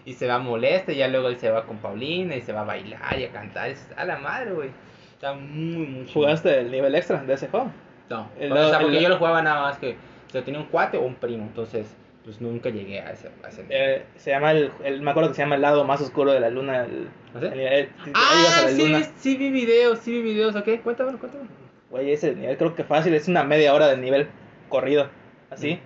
[0.05, 2.63] Y se va molesto, y ya luego él se va con Paulina y se va
[2.63, 3.71] a bailar y a cantar.
[3.97, 4.71] A la madre, güey.
[5.13, 6.13] Está muy, muy.
[6.13, 7.71] ¿Jugaste el nivel extra de ese juego?
[8.09, 9.97] No, El o sea, porque el- yo lo jugaba nada más que.
[10.29, 11.95] O sea, tenía un cuate o un primo, entonces,
[12.25, 13.31] pues nunca llegué a ese.
[13.45, 13.77] A ese nivel.
[13.79, 16.41] Eh, se llama el, el- me acuerdo que se llama el lado más oscuro de
[16.41, 16.85] la luna.
[16.85, 17.47] El, ¿Ah, sí?
[17.47, 19.03] el ibas ah, la sí, luna.
[19.17, 21.45] sí vi videos, sí vi videos, ok, cuéntame, cuéntame.
[21.91, 24.29] Güey, ese nivel creo que fácil, es una media hora de nivel
[24.69, 25.09] corrido,
[25.51, 25.81] así.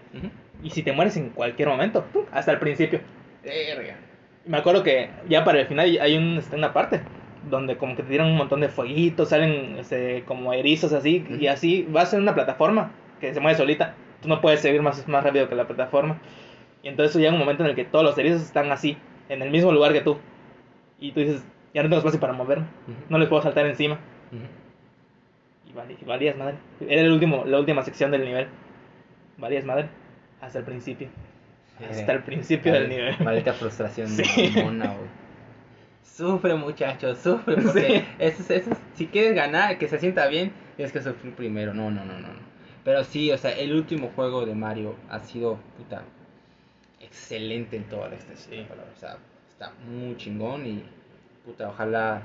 [0.62, 2.24] Y si te mueres en cualquier momento, ¡pum!
[2.32, 3.00] hasta el principio.
[3.42, 3.96] Verga.
[4.46, 7.02] Me acuerdo que ya para el final hay un, este, una parte
[7.48, 11.46] donde como que te tiran un montón de fueguitos, salen este, como erizos así, y
[11.46, 13.94] así vas en una plataforma que se mueve solita.
[14.22, 16.18] Tú no puedes seguir más, más rápido que la plataforma.
[16.82, 18.96] Y entonces llega un momento en el que todos los erizos están así,
[19.28, 20.18] en el mismo lugar que tú.
[20.98, 22.66] Y tú dices, ya no tengo espacio para moverme,
[23.08, 23.98] no les puedo saltar encima.
[25.68, 26.56] Y valías madre.
[26.80, 28.48] Era el último, la última sección del nivel.
[29.38, 29.88] Valías madre.
[30.40, 31.08] Hasta el principio.
[31.88, 33.14] Hasta el principio del nivel.
[33.20, 34.52] Maldita frustración Sí.
[34.56, 35.08] mamona, güey.
[36.02, 37.54] Sufre, muchachos, sufre.
[37.62, 38.04] Porque Sí.
[38.18, 41.72] eso, es- eso es- si quieres ganar, que se sienta bien, tienes que sufrir primero.
[41.74, 42.28] No, no, no, no.
[42.28, 42.50] no.
[42.84, 46.02] Pero sí, o sea, el último juego de Mario ha sido, puta,
[47.00, 48.66] excelente en toda la extensión.
[48.94, 49.16] O sea,
[49.48, 50.82] está muy chingón y,
[51.44, 52.22] puta, ojalá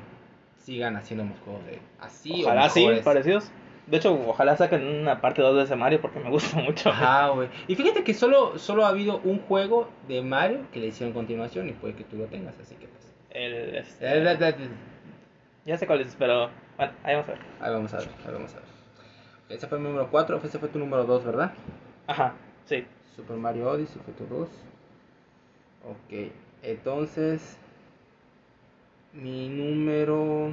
[0.58, 3.04] sigan haciendo más juegos de así o ojalá sí, mejores.
[3.04, 3.52] parecidos.
[3.88, 6.90] De hecho, ojalá saquen una parte 2 de ese Mario porque me gusta mucho.
[6.90, 7.50] Ajá, güey.
[7.68, 11.70] Y fíjate que solo, solo ha habido un juego de Mario que le hicieron continuación
[11.70, 13.05] y puede que tú lo tengas, así que pues.
[13.36, 14.70] El, este, Eh,
[15.66, 17.42] ya sé cuál es, pero bueno, ahí vamos a ver.
[17.60, 18.66] Ahí vamos a ver, ahí vamos a ver.
[19.50, 21.52] Ese fue el número 4, ese fue tu número 2, ¿verdad?
[22.08, 22.34] Ajá,
[22.66, 22.86] sí.
[23.16, 24.48] Super Mario Odyssey fue tu 2.
[25.84, 26.32] Ok,
[26.64, 27.58] entonces.
[29.14, 30.52] Mi número.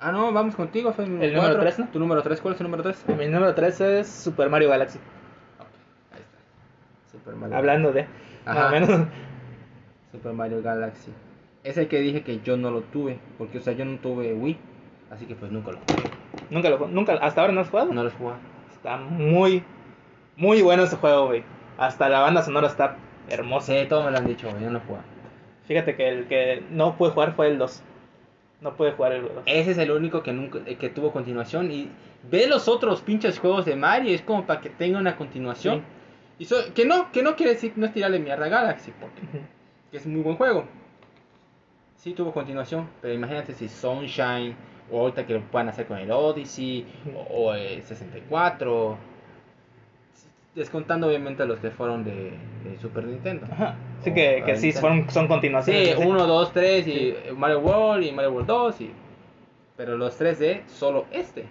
[0.00, 1.60] Ah, no, vamos contigo, fue mi El número cuatro.
[1.60, 1.88] tres, ¿no?
[1.88, 2.40] ¿Tu número 3?
[2.40, 3.04] ¿Cuál es tu número 3?
[3.18, 4.98] Mi número 3 es Super Mario Galaxy.
[6.12, 6.38] ahí está.
[7.12, 8.06] Super Mario Hablando de,
[8.46, 8.68] más Ajá.
[8.68, 9.08] o menos.
[10.12, 11.10] Super Mario Galaxy.
[11.62, 13.18] Es el que dije que yo no lo tuve.
[13.38, 14.56] Porque, o sea, yo no tuve Wii.
[15.10, 16.10] Así que, pues nunca lo jugué.
[16.50, 17.92] Nunca lo nunca, hasta ahora no has jugado.
[17.92, 18.34] No lo jugué.
[18.72, 19.62] Está muy,
[20.36, 21.42] muy bueno ese juego, güey.
[21.78, 22.96] Hasta la banda sonora está
[23.28, 23.72] hermosa.
[23.72, 24.62] Sí, todos me lo han dicho, güey.
[24.62, 25.00] Yo no lo jugué.
[25.66, 27.82] Fíjate que el que no pude jugar fue el 2.
[28.62, 29.32] No pude jugar el 2.
[29.46, 31.70] Ese es el único que nunca eh, que tuvo continuación.
[31.70, 31.88] Y
[32.30, 34.14] ve los otros pinches juegos de Mario.
[34.14, 35.82] Es como para que tenga una continuación.
[36.38, 38.92] Y so- que no, que no quiere decir no es tirarle mierda a Galaxy.
[39.00, 39.44] Porque Ujú.
[39.90, 40.64] Que es muy buen juego.
[41.96, 44.56] Sí tuvo continuación, pero imagínate si Sunshine,
[44.90, 48.96] o ahorita que lo puedan hacer con el Odyssey, o, o el 64,
[50.54, 52.32] descontando obviamente los que fueron de,
[52.64, 53.46] de Super Nintendo.
[53.52, 53.76] Ajá.
[54.00, 55.88] Así que, que sí, fueron, son continuaciones.
[55.88, 56.02] Sí, así.
[56.08, 57.14] 1, 2, 3 y Sí.
[57.36, 58.90] Mario World y Mario World 2, y...
[59.76, 61.44] pero los 3D, solo este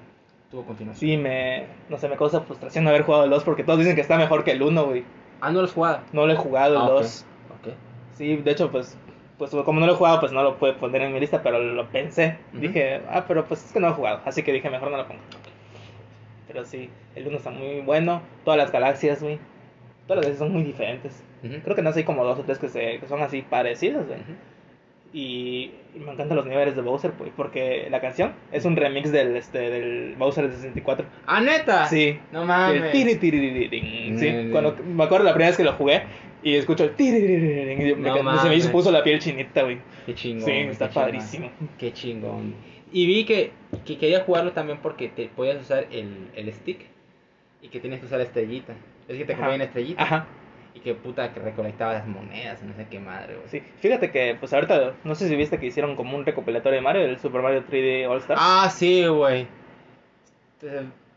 [0.51, 0.99] tuvo continuación.
[0.99, 3.93] Sí, me, no sé, me causa frustración no haber jugado el 2 porque todos dicen
[3.95, 5.03] que está mejor que el 1, güey.
[5.41, 6.03] Ah, no los jugaba.
[6.11, 7.01] No lo he jugado el Ah, ok.
[7.01, 7.21] 2.
[7.21, 7.29] Ok.
[8.19, 8.97] Sí, de hecho, pues,
[9.37, 11.57] pues como no lo he jugado, pues no lo puedo poner en mi lista, pero
[11.57, 12.37] lo pensé.
[12.51, 14.97] Dije, ah, pero pues es que no lo he jugado, así que dije, mejor no
[14.97, 15.21] lo pongo.
[16.45, 19.39] Pero sí, el 1 está muy bueno, todas las galaxias, güey.
[20.05, 21.23] Todas las galaxias son muy diferentes.
[21.63, 24.05] Creo que no sé, hay como dos o tres que, se, que son así parecidas,
[24.05, 24.19] güey.
[25.11, 29.35] Y me encantan los niveles de Bowser, pues, porque la canción es un remix del,
[29.35, 31.05] este, del Bowser de 64.
[31.25, 31.87] Ah, neta.
[31.87, 32.19] Sí.
[32.31, 32.91] No El mames.
[32.91, 33.39] tiri, tiri,
[33.69, 34.15] tiri.
[34.19, 34.51] Sí, Mm.
[34.51, 36.03] cuando, me acuerdo la primera vez que lo jugué
[36.43, 38.57] y escucho el tiri, tiri, tiri, ting, y me, No ca- se me mames.
[38.57, 39.79] hizo puso la piel chinita, güey.
[40.05, 40.45] Qué chingón.
[40.45, 41.05] Sí, está qué chingón.
[41.11, 41.49] padrísimo.
[41.79, 42.53] Qué chingón.
[42.91, 43.51] Y vi que,
[43.85, 46.79] que quería jugarlo también porque te podías usar el, el stick
[47.61, 48.73] y que tienes que usar la estrellita.
[49.07, 50.01] Es que te conviene estrellita.
[50.03, 50.27] Ajá.
[50.75, 53.47] Y que puta que recolectaba las monedas, no sé qué madre, güey.
[53.49, 56.81] Sí, fíjate que, pues ahorita, no sé si viste que hicieron como un recopilatorio de
[56.83, 58.39] Mario, el Super Mario 3D All Stars.
[58.41, 59.47] Ah, sí, güey.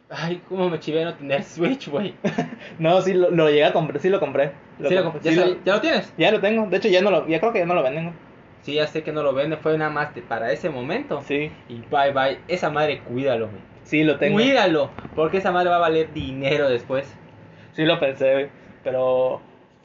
[0.09, 2.15] Ay, cómo me chivé no tener Switch, güey.
[2.79, 4.53] No, sí lo, lo llegué a comprar, sí lo compré.
[4.79, 6.13] Sí, lo comp- ¿Ya, sí lo- ¿Ya lo tienes?
[6.19, 8.13] ya lo tengo, de hecho ya no lo, ya creo que ya no lo venden.
[8.63, 11.23] Sí, ya sé que no lo vende, fue nada más de- para ese momento.
[11.27, 13.61] Sí, Y bye bye, esa madre cuídalo, güey.
[13.85, 14.35] sí lo tengo.
[14.37, 17.13] Cuídalo, porque esa madre va a valer dinero después.
[17.73, 18.49] Sí lo pensé, güey,
[18.85, 19.41] pero...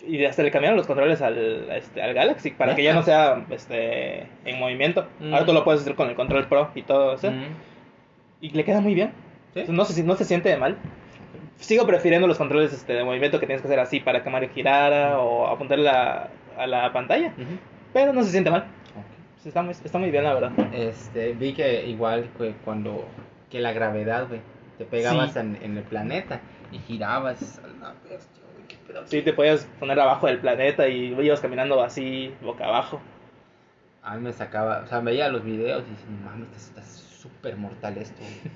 [0.08, 3.46] Y hasta le cambiaron los controles al, este, al Galaxy para que ya no sea
[3.50, 5.08] este, en movimiento.
[5.20, 5.34] Mm.
[5.34, 7.32] Ahora tú lo puedes hacer con el control Pro y todo eso.
[7.32, 7.46] Mm.
[8.42, 9.12] Y le queda muy bien.
[9.56, 9.64] ¿Sí?
[9.70, 10.78] No se, no se siente mal.
[11.56, 14.50] Sigo prefiriendo los controles este, de movimiento que tienes que hacer así para que Mario
[14.54, 17.34] girara o apuntar la, a la pantalla.
[17.92, 18.66] Pero no se siente mal.
[19.44, 20.52] Está muy, está muy bien, la verdad.
[20.74, 23.06] Este, vi que igual que cuando
[23.50, 24.42] que la gravedad, güey,
[24.78, 25.40] te pegabas Sí.
[25.40, 26.42] en, en el planeta
[26.72, 28.44] y girabas a la bestia,
[28.88, 29.08] pedazo.
[29.08, 33.02] Sí, te podías poner abajo del planeta y ibas caminando así, boca abajo.
[34.02, 37.58] A mí me sacaba, o sea, veía los videos y decía, no mames, está súper
[37.58, 38.20] mortal esto.
[38.22, 38.54] güey".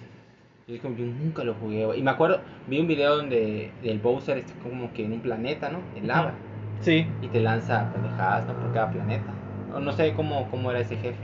[0.67, 1.99] Yo, dije, yo nunca lo jugué, güey.
[1.99, 5.69] Y me acuerdo, vi un video donde el Bowser está como que en un planeta,
[5.69, 5.79] ¿no?
[5.95, 6.33] En lava.
[6.79, 8.53] Sí, Y te lanza pendejadas, ¿no?
[8.53, 9.31] Por cada planeta.
[9.75, 11.17] O no sé cómo, cómo era ese jefe.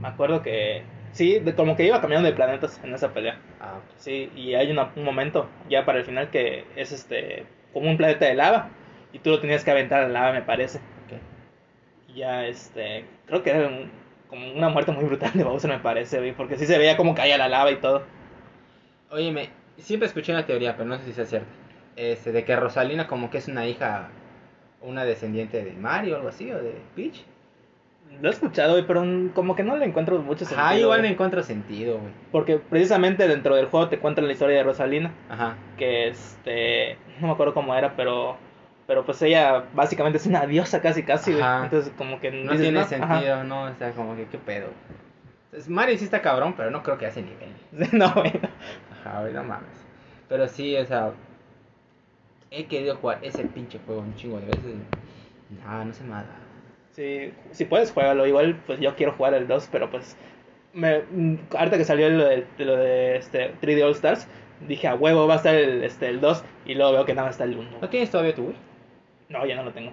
[0.00, 0.82] me acuerdo que...
[1.12, 3.38] Sí, de, como que iba cambiando de planetas en esa pelea.
[3.60, 7.90] Ah, Sí, y hay una- un momento ya para el final que es este como
[7.90, 8.68] un planeta de lava
[9.12, 10.80] y tú lo tenías que aventar a la lava, me parece.
[12.08, 13.90] Y ya este, creo que era un-
[14.28, 17.14] como una muerte muy brutal de Bowser, me parece, güey, porque sí se veía como
[17.14, 18.02] caía la lava y todo.
[19.10, 21.48] Óyeme, siempre escuché una teoría, pero no sé si sea cierta.
[21.96, 24.08] Este, de que Rosalina como que es una hija,
[24.82, 27.24] una descendiente de Mario o algo así, o de Peach.
[28.20, 29.04] Lo he escuchado, güey, pero
[29.34, 30.60] como que no le encuentro mucho sentido.
[30.60, 31.12] Ajá, igual güey.
[31.12, 32.12] encuentro sentido, güey.
[32.32, 35.56] Porque precisamente dentro del juego te cuentan la historia de Rosalina, Ajá.
[35.76, 38.36] que este, no me acuerdo cómo era, pero
[38.86, 41.32] pero pues ella básicamente es una diosa casi casi.
[41.32, 41.64] Ajá.
[41.64, 44.68] Entonces como que No dices, tiene sentido, no, o sea, como que qué pedo.
[45.46, 47.50] Entonces, Mario sí está cabrón, pero no creo que ese nivel.
[47.92, 48.06] no.
[48.06, 49.86] Ajá, no mames.
[50.28, 51.12] Pero sí, o sea,
[52.50, 54.74] he querido jugar ese pinche juego un chingo de veces.
[55.64, 56.26] Nada, no se me dado.
[56.92, 58.26] Sí, si puedes, juégalo.
[58.26, 60.16] Igual, pues yo quiero jugar el 2, pero pues.
[60.72, 64.28] Me, mm, ahorita que salió lo de, de lo de este 3D All Stars,
[64.60, 67.28] dije a huevo va a estar el, este, el 2 y luego veo que nada
[67.28, 67.78] más está el 1.
[67.80, 68.56] ¿No tienes todavía tu Wii?
[69.28, 69.92] No, ya no lo tengo.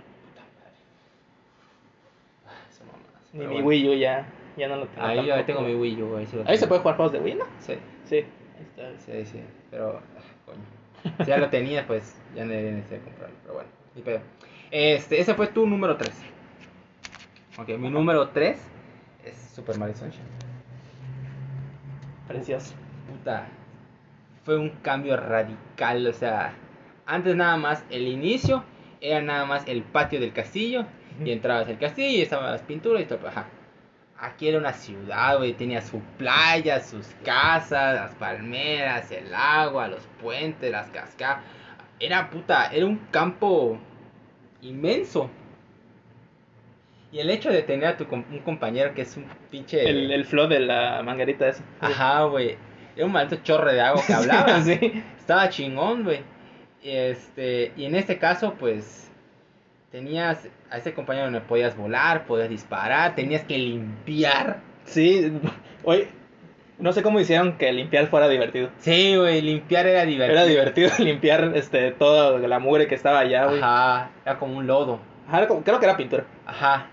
[3.34, 3.68] Ni mi bueno.
[3.68, 5.06] Wii U ya, ya no lo tengo.
[5.08, 5.46] Ahí yo tampoco.
[5.46, 6.58] tengo mi Wii U, ahí sí Ahí tengo.
[6.60, 7.46] se puede jugar juegos de Wii, ¿no?
[7.60, 7.74] Sí,
[8.06, 8.16] Sí.
[8.18, 8.26] Ahí
[8.62, 9.00] está.
[9.00, 9.42] sí, sí.
[9.72, 11.16] Pero, ah, coño.
[11.26, 13.36] Si ya lo tenía, pues ya no de comprarlo.
[13.42, 14.20] Pero bueno, ni pedo.
[14.70, 16.12] Este, ese fue tu número 3.
[17.58, 18.60] Ok, mi número 3
[19.26, 20.26] es Super Mario Sunshine.
[22.28, 22.74] Precioso.
[23.10, 23.48] puta,
[24.44, 26.54] fue un cambio radical, o sea,
[27.06, 28.64] antes nada más el inicio
[29.02, 30.86] era nada más el patio del castillo
[31.24, 33.46] y entrabas al castillo y estaban las pinturas y todo, ajá.
[34.20, 40.08] Aquí era una ciudad, güey, tenía su playa, sus casas, las palmeras, el agua, los
[40.22, 41.44] puentes, las cascadas.
[42.00, 43.78] Era puta, era un campo
[44.62, 45.30] inmenso.
[47.12, 50.10] Y el hecho de tener a tu com- un compañero que es un pinche El,
[50.12, 51.64] el flow de la manguerita esa.
[51.82, 52.58] Ajá, güey.
[52.96, 54.62] Era un maldito chorro de agua que hablaba.
[54.62, 55.04] sí.
[55.20, 56.22] Estaba chingón, güey.
[56.84, 59.10] Este, y en este caso, pues,
[59.92, 64.58] tenías a ese compañero donde podías volar, podías disparar, tenías que limpiar.
[64.86, 65.32] Sí.
[65.84, 66.08] Oye,
[66.80, 68.70] no sé cómo hicieron que limpiar fuera divertido.
[68.80, 70.40] Sí, güey, limpiar era divertido.
[70.40, 73.60] Era divertido limpiar este toda la mugre que estaba allá, güey.
[73.62, 75.00] Ajá, era como un lodo.
[75.28, 76.26] Ajá, era como- creo que era pintura.
[76.46, 76.88] Ajá.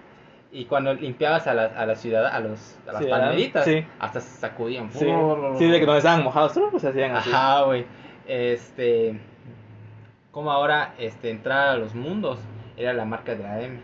[0.52, 3.84] Y cuando limpiabas a la, a la ciudad, a, los, a las palmeritas, sí.
[4.00, 4.90] hasta se sacudían.
[4.92, 5.06] Sí,
[5.58, 6.70] sí de que donde estaban mojados, ¿no?
[6.70, 7.30] pues hacían así.
[7.30, 7.86] Ajá, güey.
[8.26, 9.18] Este.
[10.32, 12.38] Como ahora este, entrar a los mundos
[12.76, 13.80] era la marca de la M.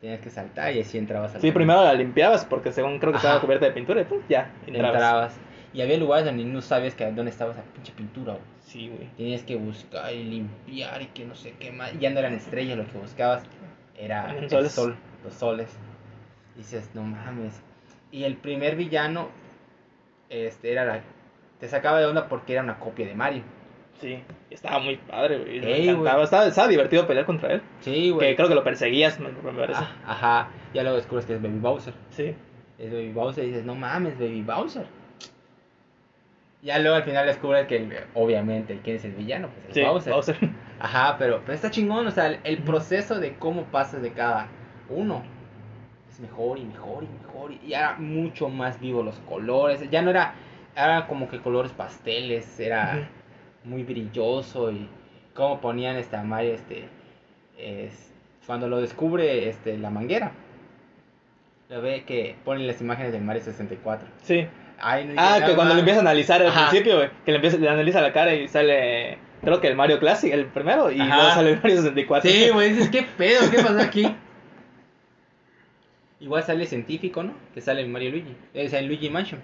[0.00, 3.18] Tenías que saltar y así entrabas al Sí, primero la limpiabas porque según creo que
[3.18, 4.94] estaba cubierta de pintura y pues ya, entrabas.
[4.94, 5.40] entrabas.
[5.74, 8.44] Y había lugares donde no sabías que dónde estaba esa pinche pintura, güey.
[8.60, 9.08] Sí, güey.
[9.16, 11.94] Tenías que buscar y limpiar y que no sé qué más.
[11.94, 13.44] Y ya no eran estrellas lo que buscabas,
[13.96, 15.76] era el sol, los soles.
[16.56, 17.62] Dices, no mames.
[18.10, 19.28] Y el primer villano,
[20.28, 21.00] este, era la.
[21.60, 23.42] Te sacaba de onda porque era una copia de Mario.
[24.00, 25.60] Sí, estaba muy padre, güey.
[25.60, 26.24] Me encantaba.
[26.24, 27.62] Estaba, estaba divertido pelear contra él.
[27.80, 28.36] Sí, Que güey.
[28.36, 29.80] creo que lo perseguías, me, me parece.
[29.80, 31.94] Ah, Ajá, ya luego descubres que es Baby Bowser.
[32.10, 32.34] Sí.
[32.78, 34.86] Es Baby Bowser y dices, no mames, Baby Bowser.
[36.62, 39.82] Ya luego al final descubres que el- obviamente quién es el villano, pues es Sí,
[39.82, 40.12] Bowser.
[40.12, 40.36] Bowser.
[40.80, 44.48] Ajá, pero, pero está chingón, o sea, el, el proceso de cómo pasas de cada
[44.94, 45.22] uno
[46.10, 47.52] es mejor y mejor y mejor.
[47.66, 49.80] Y era mucho más vivo los colores.
[49.90, 50.34] Ya no era,
[50.76, 53.08] era como que colores pasteles, era
[53.64, 54.88] muy brilloso y
[55.34, 56.88] cómo ponían este a Mario, este,
[57.58, 58.12] es
[58.46, 60.32] cuando lo descubre este, la manguera.
[61.70, 64.06] Lo ve que ponen las imágenes del Mario 64.
[64.22, 64.46] Sí.
[64.78, 66.68] Ay, no Ah, que cuando lo empieza a analizar al Ajá.
[66.68, 67.08] principio.
[67.24, 69.16] Que le, empieza, le analiza la cara y sale.
[69.42, 71.16] Creo que el Mario Classic, el primero, y Ajá.
[71.16, 72.30] luego sale el Mario 64.
[72.30, 73.50] Sí, güey, dices, ¿qué pedo?
[73.50, 74.14] ¿Qué pasó aquí?
[76.22, 77.34] Igual sale científico, ¿no?
[77.52, 78.34] Que sale en Mario Luigi.
[78.54, 79.40] Es en Luigi Mansion.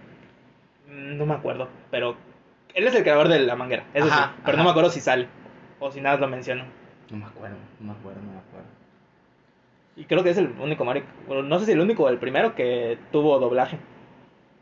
[0.88, 2.16] Mm, No me acuerdo, pero.
[2.74, 4.42] Él es el creador de la manguera, eso Ajá, sí.
[4.44, 4.56] Pero ajá.
[4.58, 5.26] no me acuerdo si sale.
[5.80, 6.64] O si nada lo menciono.
[7.10, 8.66] No me acuerdo, no me acuerdo, no me acuerdo.
[9.96, 11.02] Y creo que es el único Mario.
[11.26, 13.78] bueno, no sé si el único o el primero que tuvo doblaje.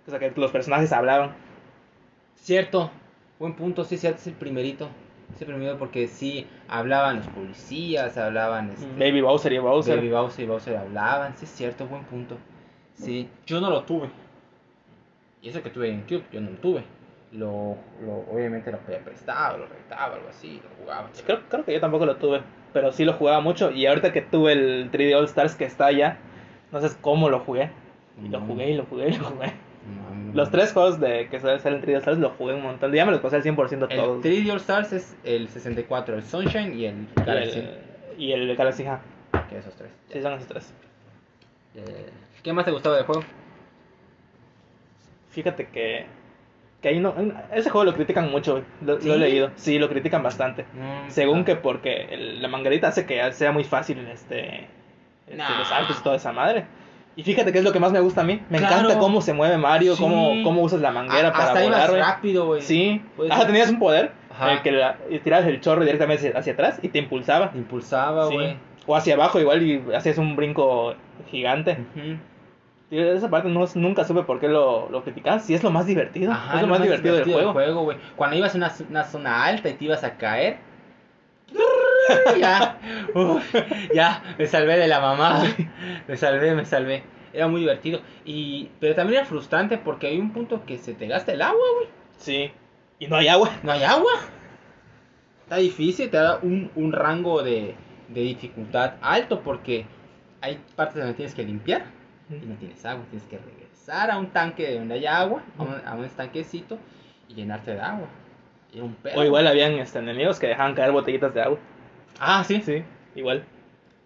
[0.06, 1.34] O sea, que los personajes hablaban.
[2.36, 2.90] Cierto,
[3.38, 4.88] buen punto, sí, cierto, es el primerito.
[5.36, 9.96] Es el primerito porque sí hablaban los policías, hablaban este, Baby Bowser y Bowser.
[9.96, 12.36] Baby Bowser y Bowser hablaban, sí es cierto, buen punto.
[12.94, 14.08] Sí, yo no lo tuve.
[15.42, 16.82] Y eso que tuve en Cube, yo no lo tuve.
[17.32, 21.10] Lo, lo, obviamente lo podía prestar, lo rentaba, algo así, lo jugaba.
[21.26, 22.40] Creo, creo que yo tampoco lo tuve,
[22.72, 23.70] pero sí lo jugaba mucho.
[23.70, 26.16] Y ahorita que tuve el 3D All Stars que está allá,
[26.72, 27.70] no sé cómo lo jugué.
[28.24, 28.46] Y lo Mm.
[28.48, 29.52] jugué y lo jugué y lo jugué.
[29.86, 32.92] No, Los tres juegos de que salen en 3D All Stars los jugué un montón.
[32.92, 34.24] Ya me los pasé al 100% El todos.
[34.24, 37.58] 3D All Stars es el 64, el Sunshine y el Y Galaxy.
[37.60, 37.78] el,
[38.18, 39.00] y el Galaxy, ajá.
[39.48, 39.90] Que esos tres.
[40.10, 40.74] Sí, son esos tres.
[41.76, 42.10] Eh,
[42.42, 43.22] ¿Qué más te gustaba del juego?
[45.30, 46.06] Fíjate que,
[46.80, 47.14] que ahí no,
[47.52, 49.50] ese juego lo critican mucho, lo, lo he leído.
[49.56, 50.64] Sí, lo critican bastante.
[51.08, 54.66] Según que porque el- la manguerita hace que sea muy fácil este,
[55.26, 55.58] este, Nah.
[55.58, 56.64] los saltos y toda esa madre.
[57.16, 58.42] Y fíjate que es lo que más me gusta a mí.
[58.50, 58.76] Me Claro.
[58.76, 60.02] encanta cómo se mueve Mario, Sí.
[60.02, 62.60] cómo, cómo usas la manguera a- para hasta volar, rápido, güey.
[62.62, 63.02] Sí.
[63.30, 64.50] Ajá, tenías un poder Ajá.
[64.50, 67.52] en el que la- tirabas el chorro directamente hacia, hacia atrás y te impulsaba.
[67.54, 68.34] Impulsaba, Sí.
[68.34, 68.56] güey.
[68.86, 70.94] O hacia abajo igual y hacías un brinco
[71.30, 71.78] gigante.
[72.90, 75.40] Esa parte no, nunca supe por qué lo, lo criticaban.
[75.40, 76.30] Si es lo más divertido.
[76.30, 77.82] Ajá, es lo más divertido, del juego.
[77.82, 77.96] güey.
[78.14, 80.58] Cuando ibas a una, una zona alta y te ibas a caer.
[82.40, 82.78] ya,
[83.14, 83.54] uf,
[83.94, 85.42] ya, me salvé de la mamá.
[86.06, 87.02] Me salvé, me salvé.
[87.32, 88.00] Era muy divertido.
[88.24, 91.64] Y, pero también era frustrante porque hay un punto que se te gasta el agua,
[91.76, 91.88] güey.
[92.16, 92.50] Sí.
[92.98, 93.50] Y no hay agua.
[93.62, 94.12] No hay agua.
[95.42, 97.74] Está difícil, te da un, un rango de,
[98.08, 99.86] de dificultad alto porque
[100.40, 101.84] hay partes donde tienes que limpiar
[102.30, 105.74] y no tienes agua, tienes que regresar a un tanque donde haya agua, a un,
[105.86, 106.78] a un estanquecito
[107.28, 108.08] y llenarte de agua.
[108.72, 109.20] Y era un pedo.
[109.20, 111.58] O igual habían este, enemigos que dejaban caer botellitas de agua.
[112.18, 112.60] Ah, sí.
[112.60, 112.82] Sí,
[113.14, 113.44] igual.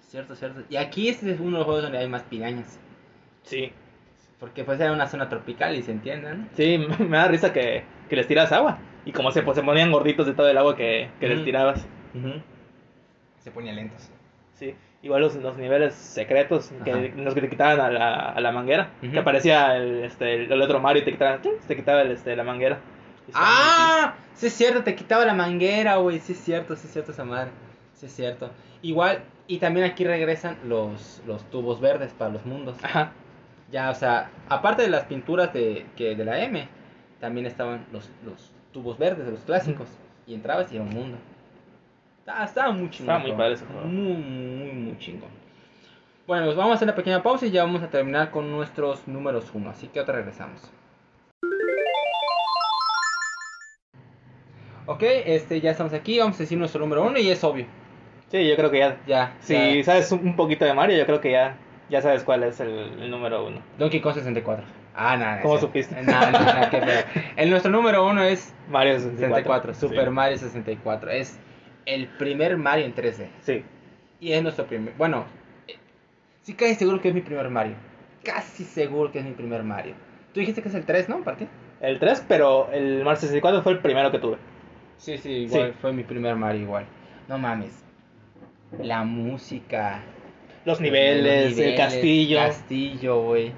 [0.00, 0.62] Cierto, cierto.
[0.68, 2.78] Y aquí este es uno de los juegos donde hay más pirañas.
[3.42, 3.72] Sí.
[4.38, 6.46] Porque pues era una zona tropical y se entiende, ¿no?
[6.54, 8.78] Sí, me da risa que, que les tiras agua.
[9.04, 11.86] Y como se, pues, se ponían gorditos de todo el agua que, que les tirabas.
[13.38, 14.11] Se ponían lentos.
[14.54, 14.74] Sí.
[15.02, 18.90] Igual los, los niveles secretos que los que te quitaban a la, a la manguera.
[19.00, 22.44] Que aparecía el, este, el otro Mario y te quitaban, te quitaba el, este, la
[22.44, 22.80] manguera.
[23.32, 26.18] Ah, sí es cierto, te quitaba la manguera, güey.
[26.20, 27.50] Sí es cierto, sí es cierto esa madre.
[28.01, 28.48] Sí es cierto.
[28.80, 32.82] Igual, y también aquí regresan los, los tubos verdes para los mundos.
[32.82, 33.12] Ajá.
[33.70, 36.66] Ya, o sea, aparte de las pinturas de, que de la M,
[37.20, 39.86] también estaban los, los tubos verdes de los clásicos.
[40.26, 41.18] Y entrabas y era un mundo.
[42.20, 43.16] Estaba, estaba muy chingón.
[43.16, 43.82] Estaba muy padre ese juego.
[43.82, 45.28] Muy, muy, muy chingón.
[46.26, 49.07] Bueno, pues vamos a hacer una pequeña pausa y ya vamos a terminar con nuestros
[49.07, 49.68] números 1.
[49.68, 50.72] Así que ahora regresamos.
[54.86, 56.18] Ok, este, ya estamos aquí.
[56.18, 57.66] Vamos a decir nuestro número 1 y es obvio.
[58.31, 58.97] Sí, yo creo que ya.
[59.07, 59.37] Ya.
[59.41, 59.85] Si ya.
[59.85, 61.57] sabes un poquito de Mario, yo creo que ya,
[61.89, 62.70] ya sabes cuál es el,
[63.01, 63.61] el número uno.
[63.78, 64.64] Donkey Kong 64.
[64.95, 65.41] Ah, nada.
[65.43, 66.01] ¿Cómo supiste?
[66.03, 67.05] Nada, nada, qué feo.
[67.37, 69.72] El nuestro número 1 es Mario 64.
[69.72, 70.11] 64, Super Sí.
[70.11, 71.11] Mario 64.
[71.11, 71.39] Es
[71.87, 73.28] el primer Mario en 3D.
[73.43, 73.64] Sí.
[74.20, 74.95] Y es nuestro primer.
[74.97, 75.24] Bueno,
[75.66, 75.76] eh,
[76.43, 77.74] sí, casi seguro que es mi primer Mario.
[78.24, 79.95] Casi seguro que es mi primer Mario.
[80.35, 81.22] Tú dijiste que es el 3, ¿no?
[81.24, 81.39] ¿Para?
[81.81, 84.37] El 3, pero el Mario 64 fue el primero que tuve.
[84.99, 85.70] Sí, sí, igual.
[85.70, 85.78] Sí.
[85.81, 86.85] Fue mi primer Mario, igual.
[87.26, 87.85] No mames.
[88.79, 90.03] La música.
[90.64, 93.53] Los niveles, los el castillo, Castillo, güey.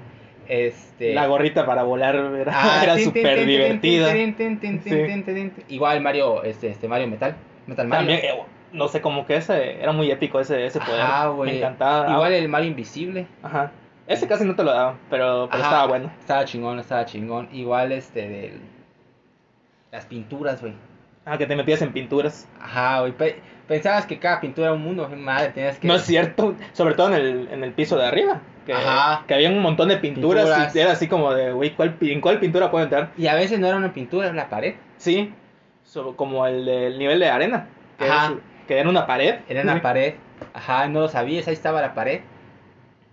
[0.47, 1.13] Este.
[1.13, 4.11] la gorrita para volar, era, Ah, era súper divertida.
[4.11, 5.51] Sí.
[5.69, 7.35] Igual Mario, este, este Mario Metal.
[7.65, 8.07] Metal Mario.
[8.07, 8.43] También, eh,
[8.73, 11.01] no sé, como que ese era muy épico ese, ese poder.
[11.01, 11.31] Ajá.
[11.33, 12.11] Me encantaba.
[12.11, 13.27] Igual el Mario Invisible.
[13.41, 13.71] Ajá.
[14.05, 16.11] Ese casi no te lo daban, pero, pero Ajá, estaba bueno.
[16.19, 17.47] Estaba chingón, estaba chingón.
[17.53, 18.59] Igual este del.
[19.91, 20.73] Las pinturas, güey.
[21.25, 22.49] Ah, que te metías en pinturas.
[22.59, 23.13] Ajá, güey.
[23.67, 25.87] Pe- pensabas que cada pintura era un mundo, madre, tenías que.
[25.87, 28.41] No es cierto, sobre todo en el, en el piso de arriba.
[28.65, 29.23] Que, Ajá.
[29.27, 30.73] que había un montón de pinturas, Pinturas.
[30.75, 33.09] y era así como de, güey, ¿cuál, ¿en cuál pintura puedo entrar?
[33.17, 34.75] Y a veces no era una pintura, era la pared.
[34.97, 35.33] Sí,
[35.83, 37.67] so- como el del nivel de arena,
[37.99, 38.35] que, Ajá.
[38.67, 39.35] que era una pared.
[39.49, 39.79] Era una Sí.
[39.81, 40.13] pared.
[40.53, 42.21] Ajá, no lo sabías, ahí estaba la pared.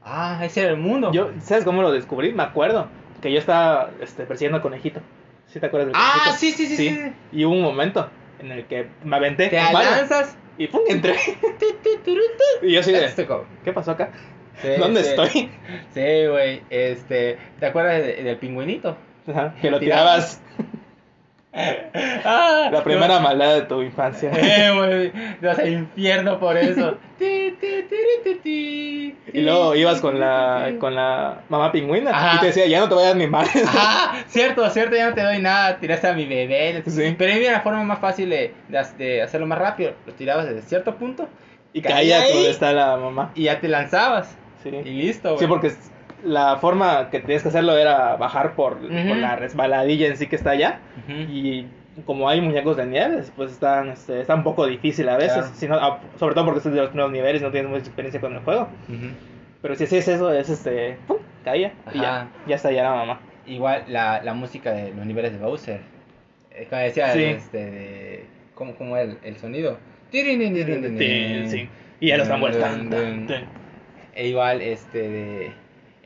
[0.05, 1.13] Ah, ese era el mundo.
[1.13, 2.33] Yo, ¿sabes cómo lo descubrí?
[2.33, 2.87] Me acuerdo
[3.21, 5.01] que yo estaba este, persiguiendo al conejito.
[5.49, 6.39] ¿Sí te acuerdas del Ah, conejito?
[6.39, 7.13] sí, sí, sí, sí.
[7.33, 8.09] Y hubo un momento
[8.41, 9.49] en el que me aventé.
[9.49, 10.37] Te lanzas.
[10.59, 11.15] y pum, entré.
[12.63, 13.09] Y yo así de,
[13.65, 14.11] ¿qué pasó acá?
[14.61, 15.11] Sí, ¿Dónde sí.
[15.11, 15.51] estoy?
[15.95, 16.63] Sí, güey.
[16.71, 18.97] Este, ¿te acuerdas de- del pingüinito?
[19.27, 20.43] Ajá, que lo Tirabas.
[21.53, 24.31] Ah, La primera maldad de tu infancia.
[24.37, 26.97] Eh, güey, vas al infierno por eso.
[29.33, 32.37] Y luego ibas con la, con la mamá pingüina Ajá.
[32.37, 33.51] y te decía, ya no te voy a mi madre.
[34.29, 36.83] Cierto, cierto, ya no te doy nada, tiraste a mi bebé.
[36.87, 37.15] Sí.
[37.19, 38.55] Pero había una forma más fácil de,
[38.99, 39.93] de, hacerlo más rápido.
[40.07, 41.29] Lo tirabas desde cierto punto
[41.73, 42.33] Y Caía ahí.
[42.33, 43.31] donde está la mamá.
[43.35, 44.37] y ya te lanzabas.
[44.63, 45.41] Sí, Y listo, güey.
[45.41, 45.73] sí porque
[46.25, 49.15] la forma que tenías que hacerlo era bajar por, por Ujú.
[49.15, 50.81] la resbaladilla en sí que está allá.
[51.09, 51.13] Ujú.
[51.33, 51.67] Y
[52.07, 55.33] como hay muñecos de nieve, pues están, este, está un poco difícil a veces.
[55.35, 55.51] Claro.
[55.55, 57.83] Si no- ah, sobre todo porque es de los primeros niveles y no tienes mucha
[57.85, 58.69] experiencia con el juego.
[58.89, 59.09] Ujú.
[59.63, 61.19] Pero si hacías eso, es este, ¡pum!
[61.45, 63.21] caía y ya, ya está ya la mamá.
[63.47, 65.81] Igual la, la música de los niveles de Bowser.
[66.53, 67.23] Eh, Como decía, Sí.
[67.25, 69.79] este, de, ¿cómo, cómo el, el sonido?
[71.49, 71.69] Sí.
[72.01, 73.27] Y ya los tan, tan.
[74.15, 75.53] E igual, este, de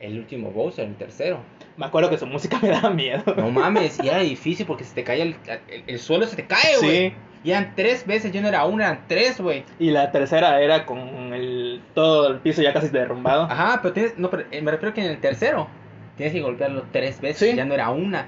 [0.05, 1.39] el último Bowser, el tercero.
[1.77, 3.23] Me acuerdo que su música me daba miedo.
[3.35, 5.35] No mames, y era difícil porque se te cae el,
[5.67, 7.09] el, el suelo, se te cae, güey.
[7.09, 7.15] Sí.
[7.43, 9.63] Y eran tres veces, yo no era una, eran tres, güey.
[9.77, 10.97] Y la tercera era con
[11.33, 13.43] el todo el piso ya casi derrumbado.
[13.43, 15.67] Ajá, pero tienes, no, pero eh, me refiero que en el tercero
[16.17, 17.55] tienes que golpearlo tres veces, Sí.
[17.55, 18.27] ya no era una.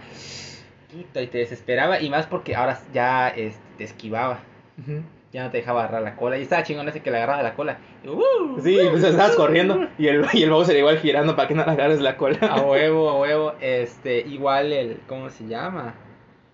[0.92, 4.40] Puta, y te desesperaba, y más porque ahora ya este, te esquivaba.
[4.80, 5.02] Ujú.
[5.34, 6.38] Ya no te dejaba agarrar la cola.
[6.38, 7.80] Y estaba chingón ese que le agarraba la cola.
[8.06, 8.62] ¡uh!
[8.62, 11.72] Sí, pues estabas corriendo y el, y el Bowser igual girando para que no le
[11.72, 12.38] agarres la cola.
[12.42, 13.54] A huevo, a huevo.
[13.60, 15.02] Este, igual el.
[15.08, 15.96] ¿Cómo se llama?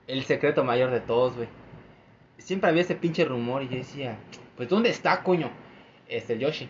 [0.08, 1.48] El secreto mayor de todos, güey.
[2.38, 4.18] Siempre había ese pinche rumor y yo decía,
[4.58, 5.50] pues ¿dónde está, coño?
[6.10, 6.68] Este, el Yoshi.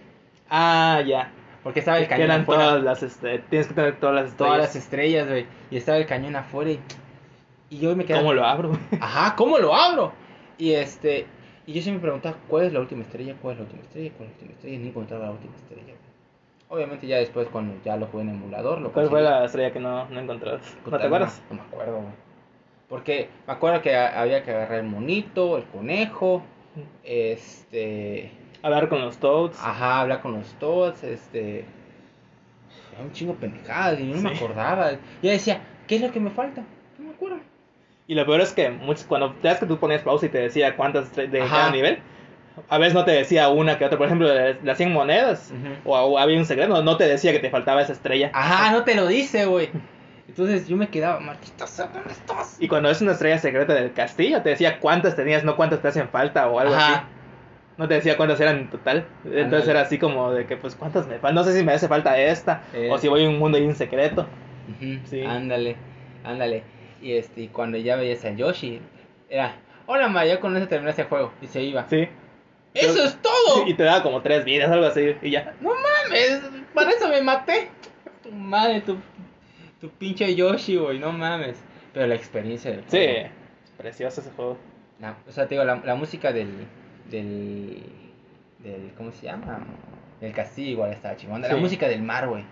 [0.50, 1.32] Ah, ya.
[1.64, 2.64] Porque estaba el cañón eran afuera.
[2.64, 4.38] todas las, este, tienes que tener todas las estrellas.
[4.38, 5.46] todas las estrellas, güey.
[5.72, 6.80] Y estaba el cañón afuera y,
[7.70, 8.22] y yo me quedaba.
[8.22, 8.78] ¿Cómo lo abro?
[9.00, 10.12] Ajá, ¿cómo lo abro?
[10.58, 11.26] Y este.
[11.66, 13.36] Y yo siempre me preguntaba, ¿cuál es la última estrella?
[13.42, 14.12] ¿Cuál es la última estrella?
[14.18, 14.76] ¿Cuál es la última estrella?
[14.76, 15.94] Y no encontraba la última estrella.
[16.70, 19.38] Obviamente ya después cuando ya lo jugué en emulador, lo ¿Cuál fue conseguí.
[19.40, 20.62] la estrella que no, no encontrabas?
[20.84, 21.42] Puta, ¿No te acuerdas?
[21.50, 22.14] No, no me acuerdo, güey.
[22.90, 26.42] Porque me acuerdo que a- había que agarrar el monito, el conejo,
[27.04, 28.32] este...
[28.62, 29.58] Hablar con los Toads.
[29.62, 31.60] Ajá, hablar con los Toads, este...
[32.94, 34.44] Era un chingo de pendejadas y yo no me Sí.
[34.44, 34.92] acordaba.
[34.92, 36.64] Yo decía, ¿qué es lo que me falta?
[38.08, 40.40] Y lo peor es que muchos, cuando te das que tú ponías pausa y te
[40.40, 41.56] decía cuántas de Ajá.
[41.56, 42.00] cada nivel,
[42.70, 43.98] a veces no te decía una que otra.
[43.98, 44.28] Por ejemplo,
[44.64, 45.54] las 100 monedas,
[45.86, 48.30] o, o había un secreto, no te decía que te faltaba esa estrella.
[48.34, 49.70] Ajá, no te lo dice, güey.
[50.28, 52.58] Entonces yo me quedaba, maldita sea, ¿dónde estás?
[52.60, 55.88] Y cuando es una estrella secreta del castillo, te decía cuántas tenías, no cuántas te
[55.90, 56.94] hacen falta o algo Ajá.
[56.96, 57.02] así.
[57.78, 59.06] No te decía cuántas eran en total.
[59.26, 61.36] Entonces era así como de que, pues, cuántas me faltan.
[61.36, 62.90] No sé si me hace falta esta, Eh.
[62.92, 64.28] o si voy a un mundo y un secreto.
[64.70, 65.24] Ujú, Sí.
[65.24, 65.76] Ándale,
[66.24, 66.64] ándale.
[67.04, 68.80] Y este, y cuando ya veías a Yoshi,
[69.30, 71.32] era, hola ma, ya con eso terminé ese juego.
[71.42, 71.86] Y se iba.
[71.90, 72.08] Sí.
[72.74, 73.68] ¡Eso Pero- es todo!
[73.68, 75.54] Y te daba como tres vidas, algo así, y ya.
[75.62, 76.42] No mames,
[76.74, 77.70] para eso me maté.
[78.24, 78.98] Tu madre, tu,
[79.82, 81.62] tu pinche Yoshi, güey, no mames.
[81.94, 83.12] Pero la experiencia del Sí, juego.
[83.66, 84.58] es precioso ese juego.
[85.00, 86.50] La- o sea, te digo, la, la música del,
[87.12, 87.84] del,
[88.60, 89.60] del, ¿cómo se llama?
[90.22, 91.48] Del castillo igual estaba chingona.
[91.48, 91.60] La Sí.
[91.60, 92.44] música del mar, güey.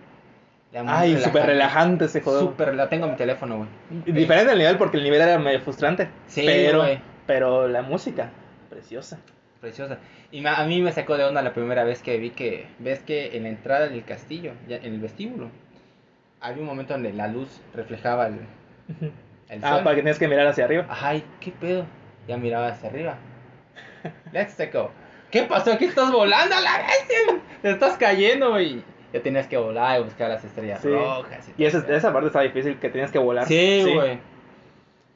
[0.88, 2.40] Ay, súper relajante ese juego.
[2.40, 3.70] Súper, la tengo en mi teléfono, güey.
[4.14, 6.10] Diferente el nivel porque el nivel era medio frustrante.
[6.28, 7.00] Sí, pero, güey.
[7.28, 8.30] pero la música,
[8.70, 9.20] preciosa.
[9.60, 10.00] Preciosa.
[10.32, 13.36] Y a mí me sacó de onda la primera vez que vi que, ves que
[13.36, 15.50] en la entrada del castillo, ya en el vestíbulo,
[16.40, 18.40] había un momento donde la luz reflejaba el,
[19.50, 19.84] el Ah, sol.
[19.84, 20.88] para que tienes que mirar hacia arriba.
[20.90, 21.86] Ay, ¿qué pedo?
[22.28, 23.18] Ya miraba hacia arriba.
[24.32, 24.90] Let's go.
[25.30, 25.78] ¿Qué pasó?
[25.78, 27.42] ¿Qué estás volando a la vez?
[27.62, 28.84] Te estás cayendo, güey.
[29.14, 30.90] Ya tenías que volar y buscar las estrellas Sí.
[30.90, 31.52] rojas.
[31.58, 31.96] Y esa, todo.
[31.96, 33.46] esa parte estaba difícil, que tienes que volar.
[33.46, 34.20] Sí, güey.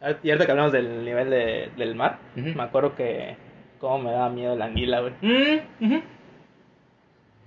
[0.02, 3.38] Ah, Y ahorita que hablamos del nivel de- del mar, me acuerdo que
[3.80, 5.14] cómo me daba miedo la anguila, güey.
[5.22, 6.02] Mm, ujú.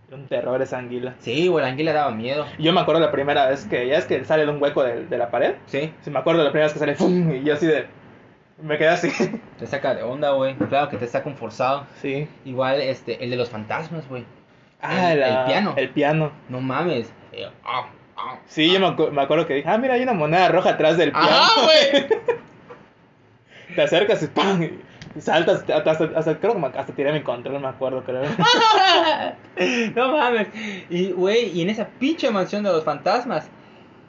[0.09, 1.15] Era un terror esa anguila.
[1.19, 2.47] Sí, güey, la anguila daba miedo.
[2.57, 4.83] Y Yo me acuerdo la primera vez que, ya es que sale de un hueco
[4.83, 5.57] de, de la pared.
[5.67, 7.31] Sí, Sí, me acuerdo la primera vez que sale, ¡fum!
[7.35, 7.87] y yo así de...
[8.63, 9.11] Me quedé así.
[9.59, 10.55] te saca de onda, güey.
[10.57, 11.85] Claro que te saca un forzado.
[12.01, 12.27] Sí.
[12.47, 14.25] Igual, este, el de los fantasmas, güey.
[14.81, 15.75] Ah, El- la- el piano.
[15.77, 16.33] El piano.
[16.49, 17.13] No mames.
[17.33, 20.13] Eh, ah, ah, Sí, yo me, acu- me acuerdo que dije, ah, mira, hay una
[20.15, 21.29] moneda roja atrás del piano.
[21.29, 22.07] Ajá, güey.
[23.75, 24.63] Te acercas y ¡pam!
[24.63, 28.23] Y saltas, hasta, hasta, hasta- creo que hasta tiré mi control, me acuerdo, creo.
[29.95, 30.49] no mames.
[30.91, 33.49] Y, güey, y en esa pinche mansión de los fantasmas,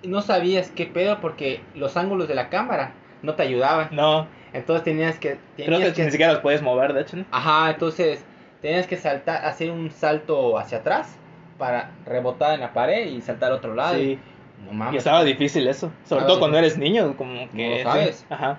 [0.04, 2.92] no sabías qué pedo porque los ángulos de la cámara
[3.22, 3.90] no te ayudaban.
[3.92, 5.40] No, Entonces tenías que.
[5.58, 7.26] creo Tenías que, ni siquiera los puedes mover, de hecho, ¿no?
[7.32, 8.24] Ajá, entonces
[8.62, 11.18] tenías que saltar, hacer un salto hacia atrás
[11.58, 13.96] para rebotar en la pared y saltar al otro lado.
[13.96, 14.18] Sí.
[14.66, 14.96] No mames.
[14.96, 17.70] Y estaba difícil eso, sobre todo cuando eres niño, como que...
[17.70, 17.84] No sí.
[17.84, 18.26] sabes.
[18.30, 18.58] Ajá.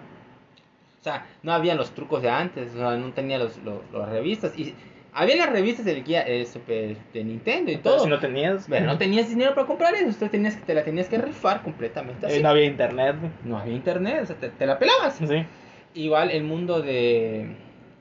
[1.01, 4.09] O sea, no había los trucos de antes, o sea, no tenía los, los, las
[4.11, 4.59] revistas.
[4.59, 4.75] Y
[5.15, 8.01] había las revistas del guía eh, Super- de Nintendo y todo.
[8.01, 10.85] si no tenías, Pero no tenías dinero para comprar eso, usted tenías que, te la
[10.85, 12.37] tenías que rifar completamente así.
[12.37, 13.17] eh, no había internet.
[13.45, 15.15] No había internet, o sea, te, te la pelabas.
[15.17, 15.47] Sí.
[15.95, 17.57] Igual el mundo de...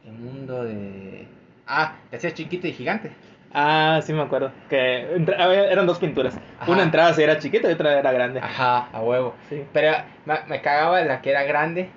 [0.06, 1.26] El mundo de...
[1.70, 3.12] Ah, te hacías chiquito y gigante.
[3.54, 4.52] Ah, sí me acuerdo.
[4.70, 5.02] Que
[5.38, 6.38] eran dos pinturas.
[6.60, 6.72] Ajá.
[6.72, 8.40] Una entrada si era chiquita y otra era grande.
[8.40, 9.36] Ajá, a huevo.
[9.50, 9.64] Sí.
[9.72, 11.90] Pero me, me cagaba la que era grande,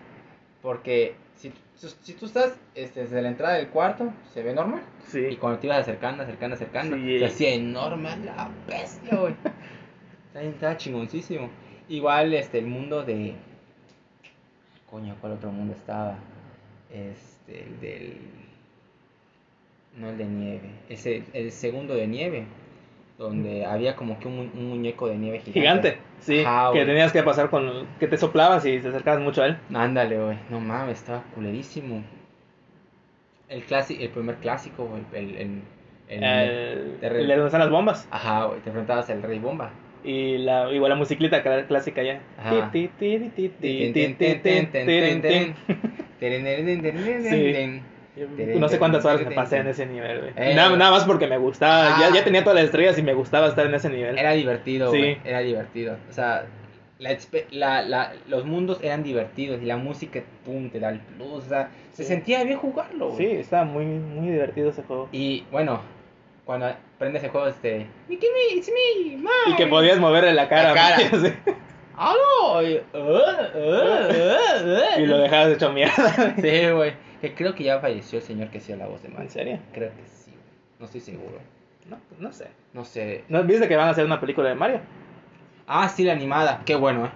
[0.62, 4.82] porque si, si, tú estás este, desde la entrada del cuarto, se ve normal.
[5.08, 5.36] Y Sí.
[5.40, 7.18] cuando te ibas acercando, acercando, acercando, Sí.
[7.18, 9.34] se hacía enorme la bestia, güey.
[10.28, 11.50] Estaba- Estaba chingoncísimo.
[11.88, 13.34] Igual este, el mundo de...
[14.90, 16.16] Coño, ¿cuál otro mundo estaba?
[16.90, 18.18] Este, el del
[19.96, 22.44] no el de nieve, es el, segundo de nieve,
[23.18, 25.60] donde había como que un, un muñeco de nieve gigante.
[25.60, 29.46] Gigante, sí, que tenías que pasar con, que te soplabas y te acercabas mucho a
[29.46, 29.58] él.
[29.72, 32.02] Ándale, güey, no mames, estaba culerísimo.
[33.48, 35.36] El, clasi, el primer clásico, el...
[35.36, 35.62] el,
[36.08, 38.08] el, el te donde están las bombas.
[38.10, 39.72] Ajá, güey, te enfrentabas al rey bomba
[40.04, 42.20] y la igual la musiclita clásica ya.
[47.22, 47.82] Sí.
[48.58, 50.32] No sé cuántas horas me pasé en ese nivel, güey.
[50.36, 50.54] Eh.
[50.54, 51.98] Nada, nada más porque me gustaba.
[51.98, 52.10] Ya, Ah.
[52.14, 54.18] ya tenía todas las estrellas y me gustaba estar en ese nivel.
[54.18, 55.16] Era divertido, Sí.
[55.24, 55.96] Era divertido.
[56.10, 56.44] O sea,
[56.98, 57.16] la,
[57.50, 61.44] la, la, los mundos eran divertidos y la música, pum, te da el plus.
[61.44, 62.08] O sea, se Sí.
[62.10, 63.18] sentía bien jugarlo, güey.
[63.18, 65.08] Sí, estaba muy, muy divertido ese juego.
[65.10, 65.80] Y bueno,
[66.44, 67.86] cuando prendes el juego, este.
[68.08, 69.30] Mickey me, it's me, Mike".
[69.48, 70.68] Y que podías moverle la cara.
[70.68, 70.98] La cara.
[71.10, 71.32] sí.
[71.94, 73.66] Y, "Uh, uh, uh,
[74.96, 75.00] uh".
[75.00, 76.34] Y lo dejabas hecho mierda.
[76.40, 76.92] Sí, güey.
[77.22, 79.30] Que creo que ya falleció el señor que hacía la voz de ¿En Mike.
[79.30, 79.58] serio?
[79.72, 80.32] Creo que sí.
[80.78, 81.38] No estoy seguro.
[81.88, 82.48] No, no sé.
[82.74, 83.24] No sé.
[83.28, 84.80] ¿No viste que van a hacer una película de Mario?
[85.66, 86.62] Ah, sí, la animada.
[86.66, 87.10] Qué bueno, eh.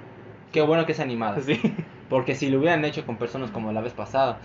[0.53, 1.41] Qué bueno que es animada.
[1.41, 1.61] Sí.
[2.09, 4.39] Porque si lo hubieran hecho con personas como la vez pasada.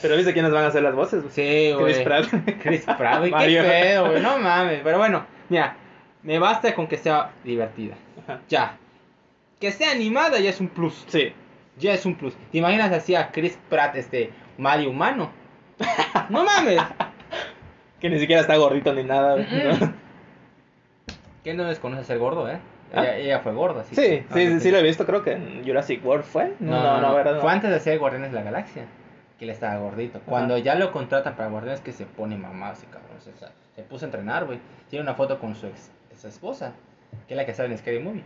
[0.00, 1.24] Pero viste quiénes van a hacer las voces.
[1.30, 1.92] Sí, güey.
[1.92, 2.26] Chris Pratt.
[2.62, 3.30] Chris Pratt, güey.
[3.32, 3.62] Qué Mario.
[3.64, 4.22] pedo, güey.
[4.22, 4.80] No mames.
[4.84, 5.76] Pero bueno, mira.
[6.22, 7.96] Me basta con que sea divertida.
[8.22, 8.40] Ajá.
[8.48, 8.78] Ya.
[9.58, 11.04] Que sea animada ya es un plus.
[11.08, 11.32] Sí.
[11.80, 12.34] Ya es un plus.
[12.52, 15.30] ¿Te imaginas así a Chris Pratt, este Mario humano?
[16.28, 16.80] No mames.
[18.00, 19.36] Que ni siquiera está gordito ni nada.
[19.36, 19.94] Mm-mm.
[21.42, 22.58] ¿Quién no desconoce ser gordo, eh?
[22.94, 23.02] ¿Ah?
[23.02, 23.94] Ella, ella fue gorda, sí.
[23.94, 24.72] Sí, sí, Ah, sí, sí sé.
[24.72, 26.54] lo he visto, creo que en Jurassic World fue.
[26.60, 27.14] No, no, no.
[27.14, 27.40] ¿verdad?
[27.40, 28.84] Fue antes de ser Guardianes de la Galaxia.
[29.38, 30.20] Que él estaba gordito.
[30.26, 33.16] Cuando ya lo contratan para Guardianes, que se pone mamá ese cabrón.
[33.18, 34.58] O sea, se puso a entrenar, güey.
[34.90, 36.72] Tiene una foto con su ex, su esposa,
[37.26, 38.24] que es la que sale en Scary Movie.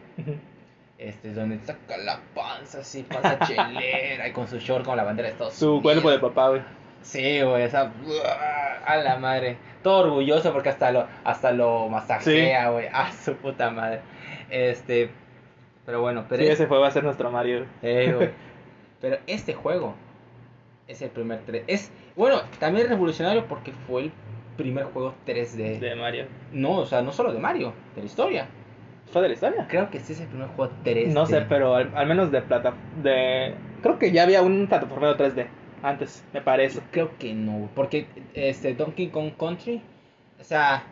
[0.99, 5.05] Este es donde saca la panza así, panza chelera, y con su short con la
[5.05, 5.83] bandera de Estados Su Unidos.
[5.83, 6.63] cuerpo de papá, güey.
[7.03, 7.93] Sí, güey, esa.
[8.87, 9.57] A la madre.
[9.83, 12.87] Todo orgulloso porque hasta lo, hasta lo masajea, güey.
[12.93, 14.01] A su puta madre.
[14.51, 15.11] Este.
[15.85, 16.43] Pero bueno, pero.
[16.43, 17.67] Sí, es- ese fue va a ser nuestro Mario.
[17.83, 18.31] Eh, güey.
[19.03, 19.95] Pero este juego
[20.89, 21.65] es el primer 3.
[21.67, 24.13] Es, bueno, también revolucionario porque fue el
[24.57, 25.79] primer juego 3D.
[25.79, 26.25] De Mario.
[26.53, 28.47] No, o sea, no solo de Mario, de la historia.
[29.13, 29.67] ¿Fue de la historia?
[29.69, 31.07] Creo que sí es el primer juego 3D.
[31.13, 32.75] No sé, pero al, al menos de plata.
[33.03, 33.55] De...
[33.83, 35.47] Creo que ya había un plataformero 3D
[35.83, 36.81] antes, me parece.
[36.91, 39.83] Creo que no, porque este Donkey Kong Country,
[40.41, 40.85] o sea,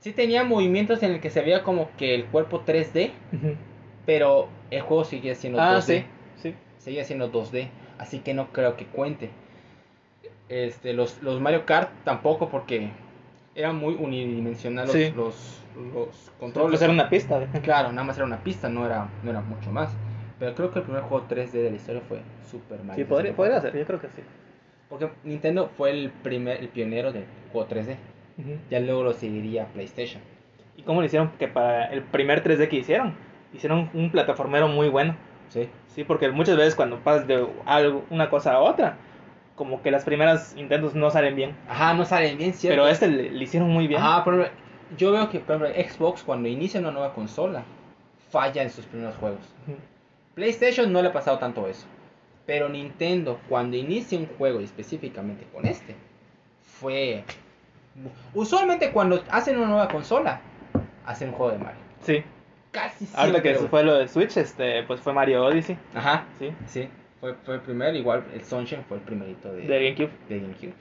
[0.00, 3.12] sí tenía movimientos en el que se veía como que el cuerpo 3D,
[4.04, 5.82] pero el juego seguía siendo Ah, 2D.
[5.82, 6.04] sí,
[6.42, 6.54] sí.
[6.78, 7.68] Seguía siendo 2D,
[7.98, 9.30] así que no creo que cuente.
[10.48, 12.90] Este, los, los Mario Kart tampoco porque
[13.58, 15.12] eran muy unidimensional los, Sí.
[15.16, 16.80] los, los controles.
[16.80, 17.40] era una pista.
[17.62, 19.90] Claro, nada más era una pista, no era, no era mucho más.
[20.38, 23.04] Pero creo que el primer juego 3D de la historia fue Super Mario.
[23.04, 24.22] Sí, podría, podría ser, yo creo que sí.
[24.88, 27.96] Porque Nintendo fue el primer, el pionero del juego 3D.
[28.70, 30.22] Ya luego lo seguiría PlayStation.
[30.76, 33.14] ¿Y cómo le hicieron que para el primer 3D que hicieron?
[33.52, 35.16] Hicieron un plataformero muy bueno.
[35.48, 35.68] Sí.
[35.88, 38.96] Sí, porque muchas veces cuando pasas de algo, una cosa a otra,
[39.58, 41.54] como que las primeras intentos no salen bien.
[41.68, 42.74] Ajá, no salen bien, ¿cierto?
[42.76, 44.00] Pero este le, le hicieron muy bien.
[44.00, 44.46] Ajá, pero
[44.96, 47.64] yo veo que por ejemplo, Xbox cuando inicia una nueva consola
[48.30, 49.40] falla en sus primeros juegos.
[50.34, 51.86] PlayStation no le ha pasado tanto eso.
[52.46, 55.94] Pero Nintendo, cuando inicia un juego, y específicamente con este,
[56.62, 57.24] fue.
[58.32, 60.40] Usualmente, cuando hacen una nueva consola,
[61.04, 61.80] hacen un juego de Mario.
[62.02, 62.22] Sí.
[62.70, 63.20] Casi siempre.
[63.20, 65.76] Ahorita que fue lo de Switch, este, pues fue Mario Odyssey.
[65.94, 66.52] Ajá, Sí.
[66.66, 66.88] sí.
[67.20, 70.10] Fue, fue el primero, igual el Sunshine fue el primerito de, De GameCube.
[70.28, 70.72] de GameCube,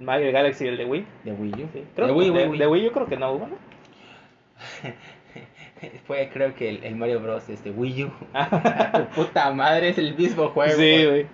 [0.00, 1.06] Mario Galaxy y el de Wii.
[1.24, 1.68] de Wii U.
[1.72, 1.84] Sí.
[1.94, 3.56] Creo de Wii, de, Wii, de Wii yo creo que no hubo, ¿no?
[6.06, 7.48] Fue, creo que el, el Mario Bros.
[7.48, 8.10] este Wii U.
[8.94, 10.72] Tu puta madre, es el mismo juego.
[10.72, 11.26] sí, güey.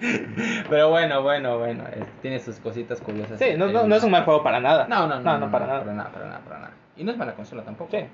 [0.68, 1.84] Pero bueno, bueno, bueno.
[1.86, 3.38] es- tiene sus cositas curiosas.
[3.38, 4.86] Sí, no, no, no es un mal juego para nada.
[4.88, 5.80] No, no, no, No, no, para nada.
[5.80, 6.72] Para nada, para nada, para nada.
[6.96, 7.92] Y no es mala consola tampoco.
[7.92, 8.04] Sí.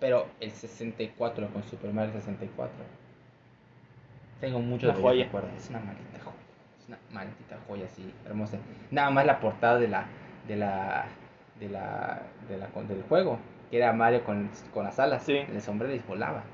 [0.00, 2.72] Pero el 64 con Super Mario 64.
[4.40, 5.24] Tengo muchos Una joya.
[5.56, 6.36] Es una maldita joya.
[6.80, 8.58] Es una maldita joya así, hermosa.
[8.90, 10.06] Nada más la portada de la,
[10.46, 11.06] de la,
[11.58, 13.38] de la, de la, del juego,
[13.70, 15.36] que era Mario con, con las alas, Sí.
[15.36, 16.44] el sombrero y volaba.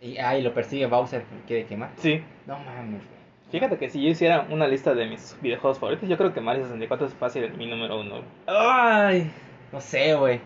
[0.00, 1.90] Y ahí lo persigue Bowser, que quiere quemar.
[1.96, 2.22] Sí.
[2.46, 3.02] No mames.
[3.50, 6.64] Fíjate que si yo hiciera una lista de mis videojuegos favoritos, yo creo que Mario
[6.64, 8.22] 64 es fácil mi número uno.
[8.46, 9.30] Ay,
[9.70, 10.40] no sé, güey.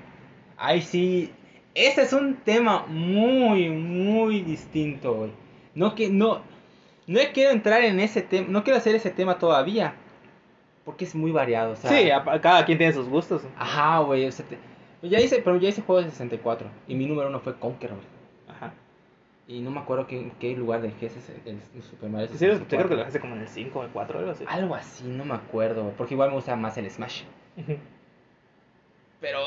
[0.56, 1.32] Ay, sí.
[1.72, 5.30] Este es un tema muy, muy distinto, güey.
[5.74, 6.42] No que no,
[7.06, 9.94] no quiero entrar en ese tema, no quiero hacer ese tema todavía,
[10.84, 11.90] porque es muy variado, o sea.
[11.90, 13.42] Sí, a- a cada quien tiene sus gustos.
[13.56, 14.26] Ajá, güey.
[14.26, 14.58] o sea, te-
[15.08, 17.98] ya hice, pero ya hice juegos de 64 y mi número uno fue Conqueror.
[18.48, 18.72] Ajá.
[19.48, 22.26] Y no me acuerdo qué, qué lugar dejé ese el, el Super Mario.
[22.28, 22.96] Sí, yo creo que 64.
[22.96, 24.44] lo hace como en el 5 o el 4, algo así.
[24.48, 27.22] Algo así, no me acuerdo, güey, porque igual me gusta más el Smash.
[27.56, 27.76] Ujú.
[29.26, 29.40] Pero.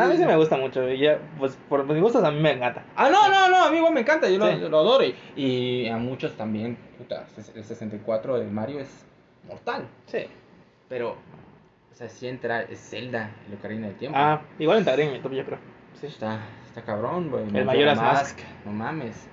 [0.00, 0.88] A mí sí me gusta mucho.
[0.88, 2.84] y ya, pues por mis gustos a mí me encanta.
[2.94, 4.58] Ah, no, no, no, a mí igual me encanta, yo lo, Sí.
[4.60, 5.04] lo adoro.
[5.04, 7.26] Y, y a muchos también, puta,
[7.56, 9.04] el 64 de Mario es
[9.48, 9.88] mortal.
[10.06, 10.26] Sí.
[10.88, 11.16] Pero,
[11.90, 14.16] o sea, si entra es Zelda, el Ocarina del Tiempo.
[14.20, 15.58] Ah, igual entraré en mi top, yo creo.
[16.00, 16.06] Sí.
[16.06, 17.44] Está, está cabrón, güey.
[17.52, 18.38] El Majora's Mask.
[18.64, 19.28] No mames.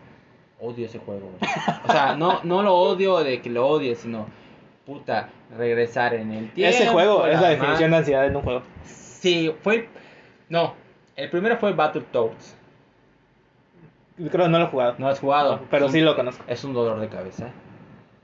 [0.59, 1.51] Odio ese juego, güey.
[1.88, 4.26] O sea, no, no lo odio de que lo odie, sino,
[4.88, 6.76] puta, regresar en el tiempo.
[6.76, 8.64] Ese juego es la definición de ansiedad en un juego.
[9.19, 9.89] Sí, fue.
[10.49, 10.76] No,
[11.15, 12.56] el primero fue Battletoads.
[14.18, 14.95] Creo que no lo he jugado.
[14.98, 15.61] No lo has jugado.
[15.69, 16.44] Pero sí lo conozco.
[16.48, 17.49] Es un dolor de cabeza.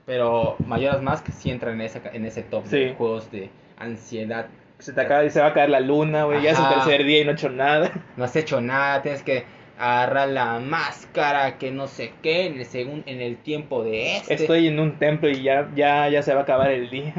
[0.06, 2.78] Pero Majora's Mask sí entra en ese, en ese top Sí.
[2.78, 4.46] de juegos de ansiedad.
[4.78, 6.42] Se te acaba, se va a caer la luna, güey.
[6.42, 7.90] Ya es el tercer día y no he hecho nada.
[8.16, 9.44] No has hecho nada, tienes que
[9.78, 14.34] agarrar la máscara, que no sé qué, en el, segun- en el tiempo de este.
[14.34, 17.14] Estoy en un templo y ya, ya, ya se va a acabar el día.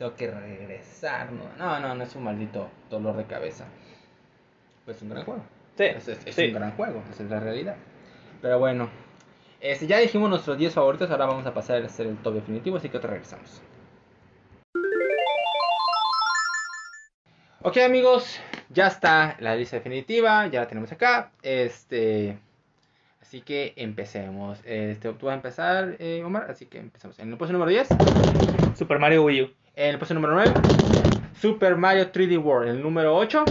[0.00, 1.30] Tengo que regresar.
[1.30, 3.66] No, no, no, no es un maldito dolor de cabeza.
[4.86, 5.42] Pues es un gran juego.
[5.76, 6.46] Sí, Es, es- es sí.
[6.46, 7.76] un gran juego, esa es la realidad.
[8.40, 8.88] Pero bueno,
[9.60, 12.78] este, ya dijimos nuestros 10 favoritos, ahora vamos a pasar a hacer el top definitivo,
[12.78, 13.60] así que te regresamos.
[17.62, 18.40] Ok amigos,
[18.70, 21.30] ya está la lista definitiva, ya la tenemos acá.
[21.42, 22.38] Este,
[23.20, 24.60] así que empecemos.
[24.64, 27.18] Este, tú vas a empezar, eh, Omar, así que empezamos.
[27.18, 27.86] En el puesto número 10,
[28.78, 29.50] Super Mario Wii U.
[29.80, 30.52] en el puesto número 9,
[31.40, 32.68] Super Mario 3D World.
[32.68, 33.44] En el número 8,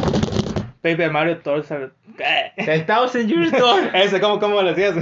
[0.81, 1.91] Paper Mario Thousand...
[2.55, 3.89] The Thousand Years Door.
[3.95, 4.95] Ese, ¿cómo, cómo lo decías?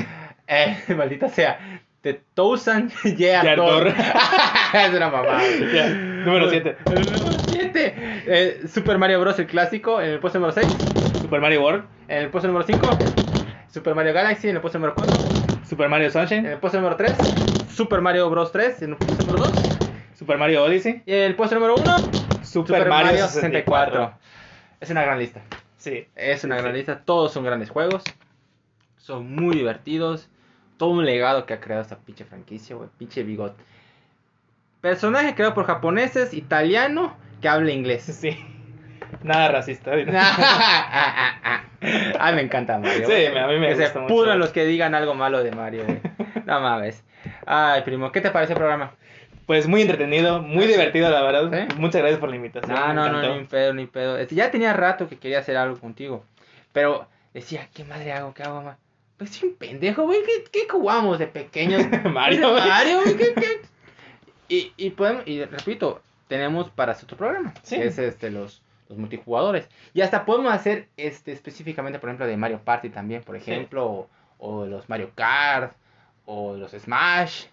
[0.48, 1.82] Eh, maldita sea.
[2.02, 3.88] The Thousand Year Year Door.
[3.88, 5.42] Es una mamada.
[5.74, 6.78] Ya, número siete.
[6.86, 7.94] El número 7.
[7.96, 9.38] Eh, Super Mario Bros.
[9.40, 10.00] el clásico.
[10.00, 10.68] En el puesto número 6.
[11.20, 11.84] Super Mario World.
[12.08, 12.88] En el puesto número 5.
[13.74, 14.48] Super Mario Galaxy.
[14.48, 15.14] En el puesto número 4.
[15.68, 16.46] Super Mario En Sunshine.
[16.46, 17.14] el puesto número 3.
[17.74, 18.52] Super Mario Bros.
[18.54, 18.84] 3.
[18.84, 19.77] En el puesto número 2.
[20.18, 21.04] Super Mario Odyssey.
[21.06, 22.44] Y el puesto número 1.
[22.44, 24.14] Super, Mario 64.
[24.80, 25.42] Es una gran lista.
[25.78, 26.08] Sí.
[26.16, 26.78] Es una gran sí.
[26.78, 27.02] lista.
[27.06, 28.04] Todos son grandes juegos.
[28.98, 30.28] Son muy divertidos.
[30.78, 32.90] Todo un legado que ha creado esta pinche franquicia, güey.
[32.98, 33.56] Pinche bigot.
[34.82, 38.06] Personaje creado por japoneses, italiano, que habla inglés.
[38.20, 38.36] Sí.
[39.24, 39.92] Nada racista.
[42.20, 43.08] ah, me encanta Mario.
[43.08, 44.08] Sí, a mí me Que se mucho.
[44.08, 46.02] pudran los que digan algo malo de Mario, güey.
[46.46, 47.06] No mames.
[47.46, 48.92] Ay, primo, ¿qué te parece el programa?
[49.48, 51.70] Pues muy entretenido, muy divertido, la verdad.
[51.78, 52.78] Muchas gracias por la invitación.
[52.78, 53.28] No, me no, encantó.
[53.30, 54.18] no, ni pedo, ni pedo.
[54.18, 56.26] Este, Ya tenía rato que quería hacer algo contigo.
[56.74, 58.34] Pero decía, ¿qué madre hago?
[58.34, 58.78] ¿Qué hago, mamá?
[59.16, 60.20] Pues soy un pendejo, güey.
[60.26, 61.82] ¿Qué, qué jugamos de pequeños?
[62.12, 62.68] Mario, güey.
[62.68, 63.16] Mario, güey.
[63.16, 63.62] ¿qué, qué?
[64.50, 67.54] Y, y podemos, y repito, tenemos para otro programa.
[67.64, 67.78] Sí.
[67.78, 69.70] Que es este, los, los multijugadores.
[69.94, 73.86] Y hasta podemos hacer este específicamente, por ejemplo, de Mario Party también, por ejemplo.
[73.86, 74.10] O,
[74.40, 75.74] o los Mario Kart.
[76.26, 77.46] O los Smash.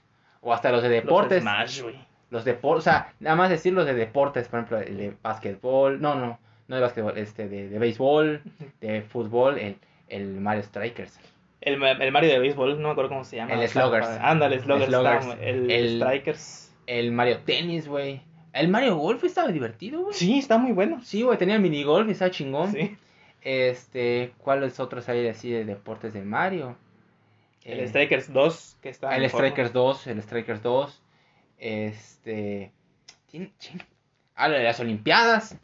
[0.44, 1.42] O hasta los de Los deportes.
[1.42, 1.94] Smash, güey.
[2.30, 6.00] Los deportes, o sea, nada más decir los de deportes, por ejemplo, el de básquetbol,
[6.00, 6.38] no, no,
[6.68, 8.42] no de básquetbol, este, de, de béisbol,
[8.80, 9.76] de fútbol, el,
[10.08, 11.18] el Mario Strikers.
[11.60, 13.54] El, el Mario de béisbol, no me acuerdo cómo se llama.
[13.54, 14.06] El Sluggers.
[14.20, 14.88] Ándale, Sluggers.
[14.90, 15.26] Sluggers.
[15.26, 16.74] está- el, El- Strikers.
[16.86, 18.20] El Mario Tennis, güey.
[18.52, 20.14] El Mario Golf estaba divertido, güey.
[20.14, 21.00] Sí, está muy bueno.
[21.02, 22.72] Sí, güey, tenía el minigolf y estaba chingón.
[22.72, 22.96] Sí.
[23.42, 26.76] Este, ¿cuáles otros hay así de deportes de Mario?
[27.64, 29.46] El Eh, Strikers 2, que está El mejor, ¿no?
[29.48, 31.02] Strikers 2, el Strikers 2.
[31.58, 32.72] Este.
[33.30, 33.84] tiene- ching-
[34.36, 35.56] Ah, lo de las Olimpiadas.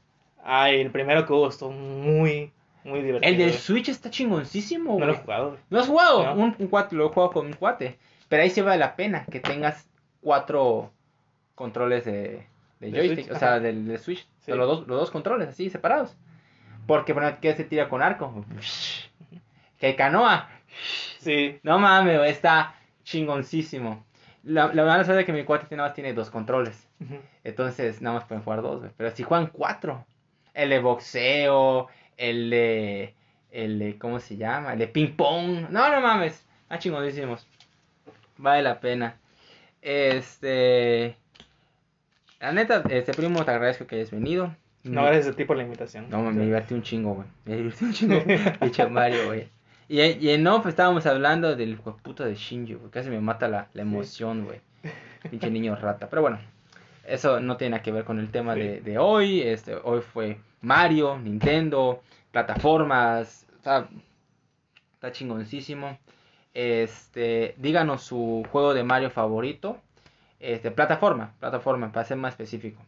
[0.42, 2.52] Ay, el primero que hubo estuvo muy,
[2.84, 3.30] muy divertido.
[3.30, 3.52] El del.
[3.52, 5.06] Switch está chingoncísimo, No güey.
[5.08, 5.58] lo he jugado.
[5.68, 6.24] ¿No has jugado?
[6.24, 6.34] No.
[6.34, 7.98] Un, un cuate, lo he jugado con un cuate.
[8.28, 9.88] Pero ahí sí vale la pena que tengas
[10.20, 10.92] cuatro
[11.56, 12.46] controles de,
[12.78, 14.26] de De joystick, Switch, o sea, del, del Switch.
[14.38, 14.52] Sí.
[14.52, 16.16] Los, dos, los dos controles así separados.
[16.86, 18.44] Porque, por ejemplo, que se tira con arco.
[19.78, 20.48] Que canoa.
[21.18, 21.58] Sí.
[21.62, 22.74] No mames, güey, está
[23.04, 24.04] chingoncísimo.
[24.42, 26.88] La, la verdad es que mi cuate nada más tiene dos controles.
[27.44, 28.90] Entonces, nada más pueden jugar dos, güey.
[28.96, 30.06] Pero si juegan cuatro.
[30.54, 33.14] El de boxeo, el de.
[33.50, 33.98] El de.
[33.98, 34.72] ¿Cómo se llama?
[34.72, 35.68] El de ping pong.
[35.70, 36.44] No, no mames.
[36.62, 37.46] Están chingonísimos.
[38.38, 39.16] Vale la pena.
[39.82, 41.16] Este.
[42.40, 44.54] La neta, este primo, te agradezco que hayas venido.
[44.82, 46.08] No, gracias a ti por la invitación.
[46.08, 47.28] No, me divertí un chingo, güey.
[47.44, 48.22] Me divertí un chingo.
[48.60, 49.48] Pinche Mario, güey.
[49.90, 52.90] Y, y en off estábamos hablando del hijo de Shinji, güey.
[52.92, 54.60] Casi me mata la, la emoción, güey.
[55.30, 56.08] Pinche niño rata.
[56.08, 56.38] Pero bueno,
[57.04, 58.60] eso no tiene nada que ver con el tema Sí.
[58.60, 59.40] de, de hoy.
[59.42, 63.48] Este, hoy fue Mario, Nintendo, plataformas.
[63.64, 63.88] Sea,
[64.94, 65.98] está chingoncísimo.
[66.54, 69.76] Este, díganos su juego de Mario favorito.
[70.38, 72.80] Este, plataforma, plataforma, para ser más específico.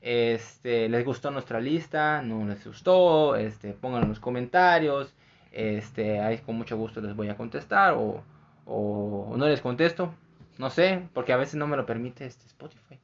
[0.00, 2.22] Este, ¿les gustó nuestra lista?
[2.22, 3.36] ¿No les gustó?
[3.36, 5.12] Este, pónganlo en los comentarios.
[5.52, 8.22] Este, ahí con mucho gusto les voy a contestar o,
[8.66, 10.14] o no les contesto.
[10.58, 12.98] No sé, porque a veces no me lo permite este Spotify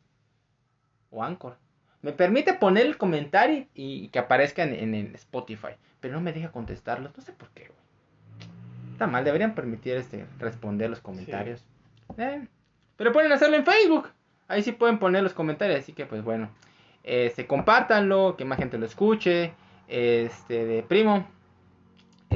[1.10, 1.56] o Anchor.
[2.02, 6.20] Me permite poner el comentario y, y que aparezca en, en el Spotify, pero no
[6.20, 7.16] me deja contestarlos.
[7.16, 7.78] No sé por qué, güey.
[8.92, 11.64] Está mal, deberían permitir este responder los comentarios.
[12.18, 12.46] Eh,
[12.96, 14.10] pero pueden hacerlo en Facebook.
[14.46, 16.50] Ahí sí pueden poner los comentarios, así que pues bueno.
[17.02, 19.52] Este, compártanlo, que más gente lo escuche.
[19.88, 21.26] Este, de primo.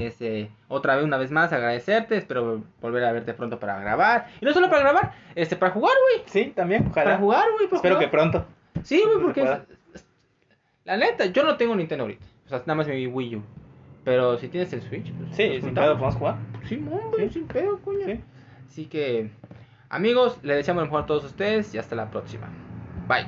[0.07, 2.17] Este, otra vez, una vez más, agradecerte.
[2.17, 4.29] Espero volver a verte pronto para grabar.
[4.41, 6.25] Y no solo para grabar, este, para jugar, güey.
[6.27, 7.05] Sí, también, ojalá.
[7.05, 7.67] Para jugar, güey.
[7.69, 8.31] para Espero que jugar.
[8.31, 8.47] pronto.
[8.85, 9.43] Sí, güey, porque.
[9.43, 10.07] es-
[10.85, 12.25] La neta, yo no tengo Nintendo ahorita.
[12.47, 13.43] O sea, nada más mi Wii U.
[14.05, 16.37] Pero si tienes el Switch, pues, Sí, nos sin pedo, podemos jugar.
[16.67, 17.35] Sí, hombre, Sí.
[17.35, 18.07] sin pedo, coño.
[18.07, 18.21] Sí.
[18.67, 19.31] Así que,
[19.91, 22.49] amigos, les deseamos lo mejor a todos ustedes y hasta la próxima.
[23.07, 23.27] Bye.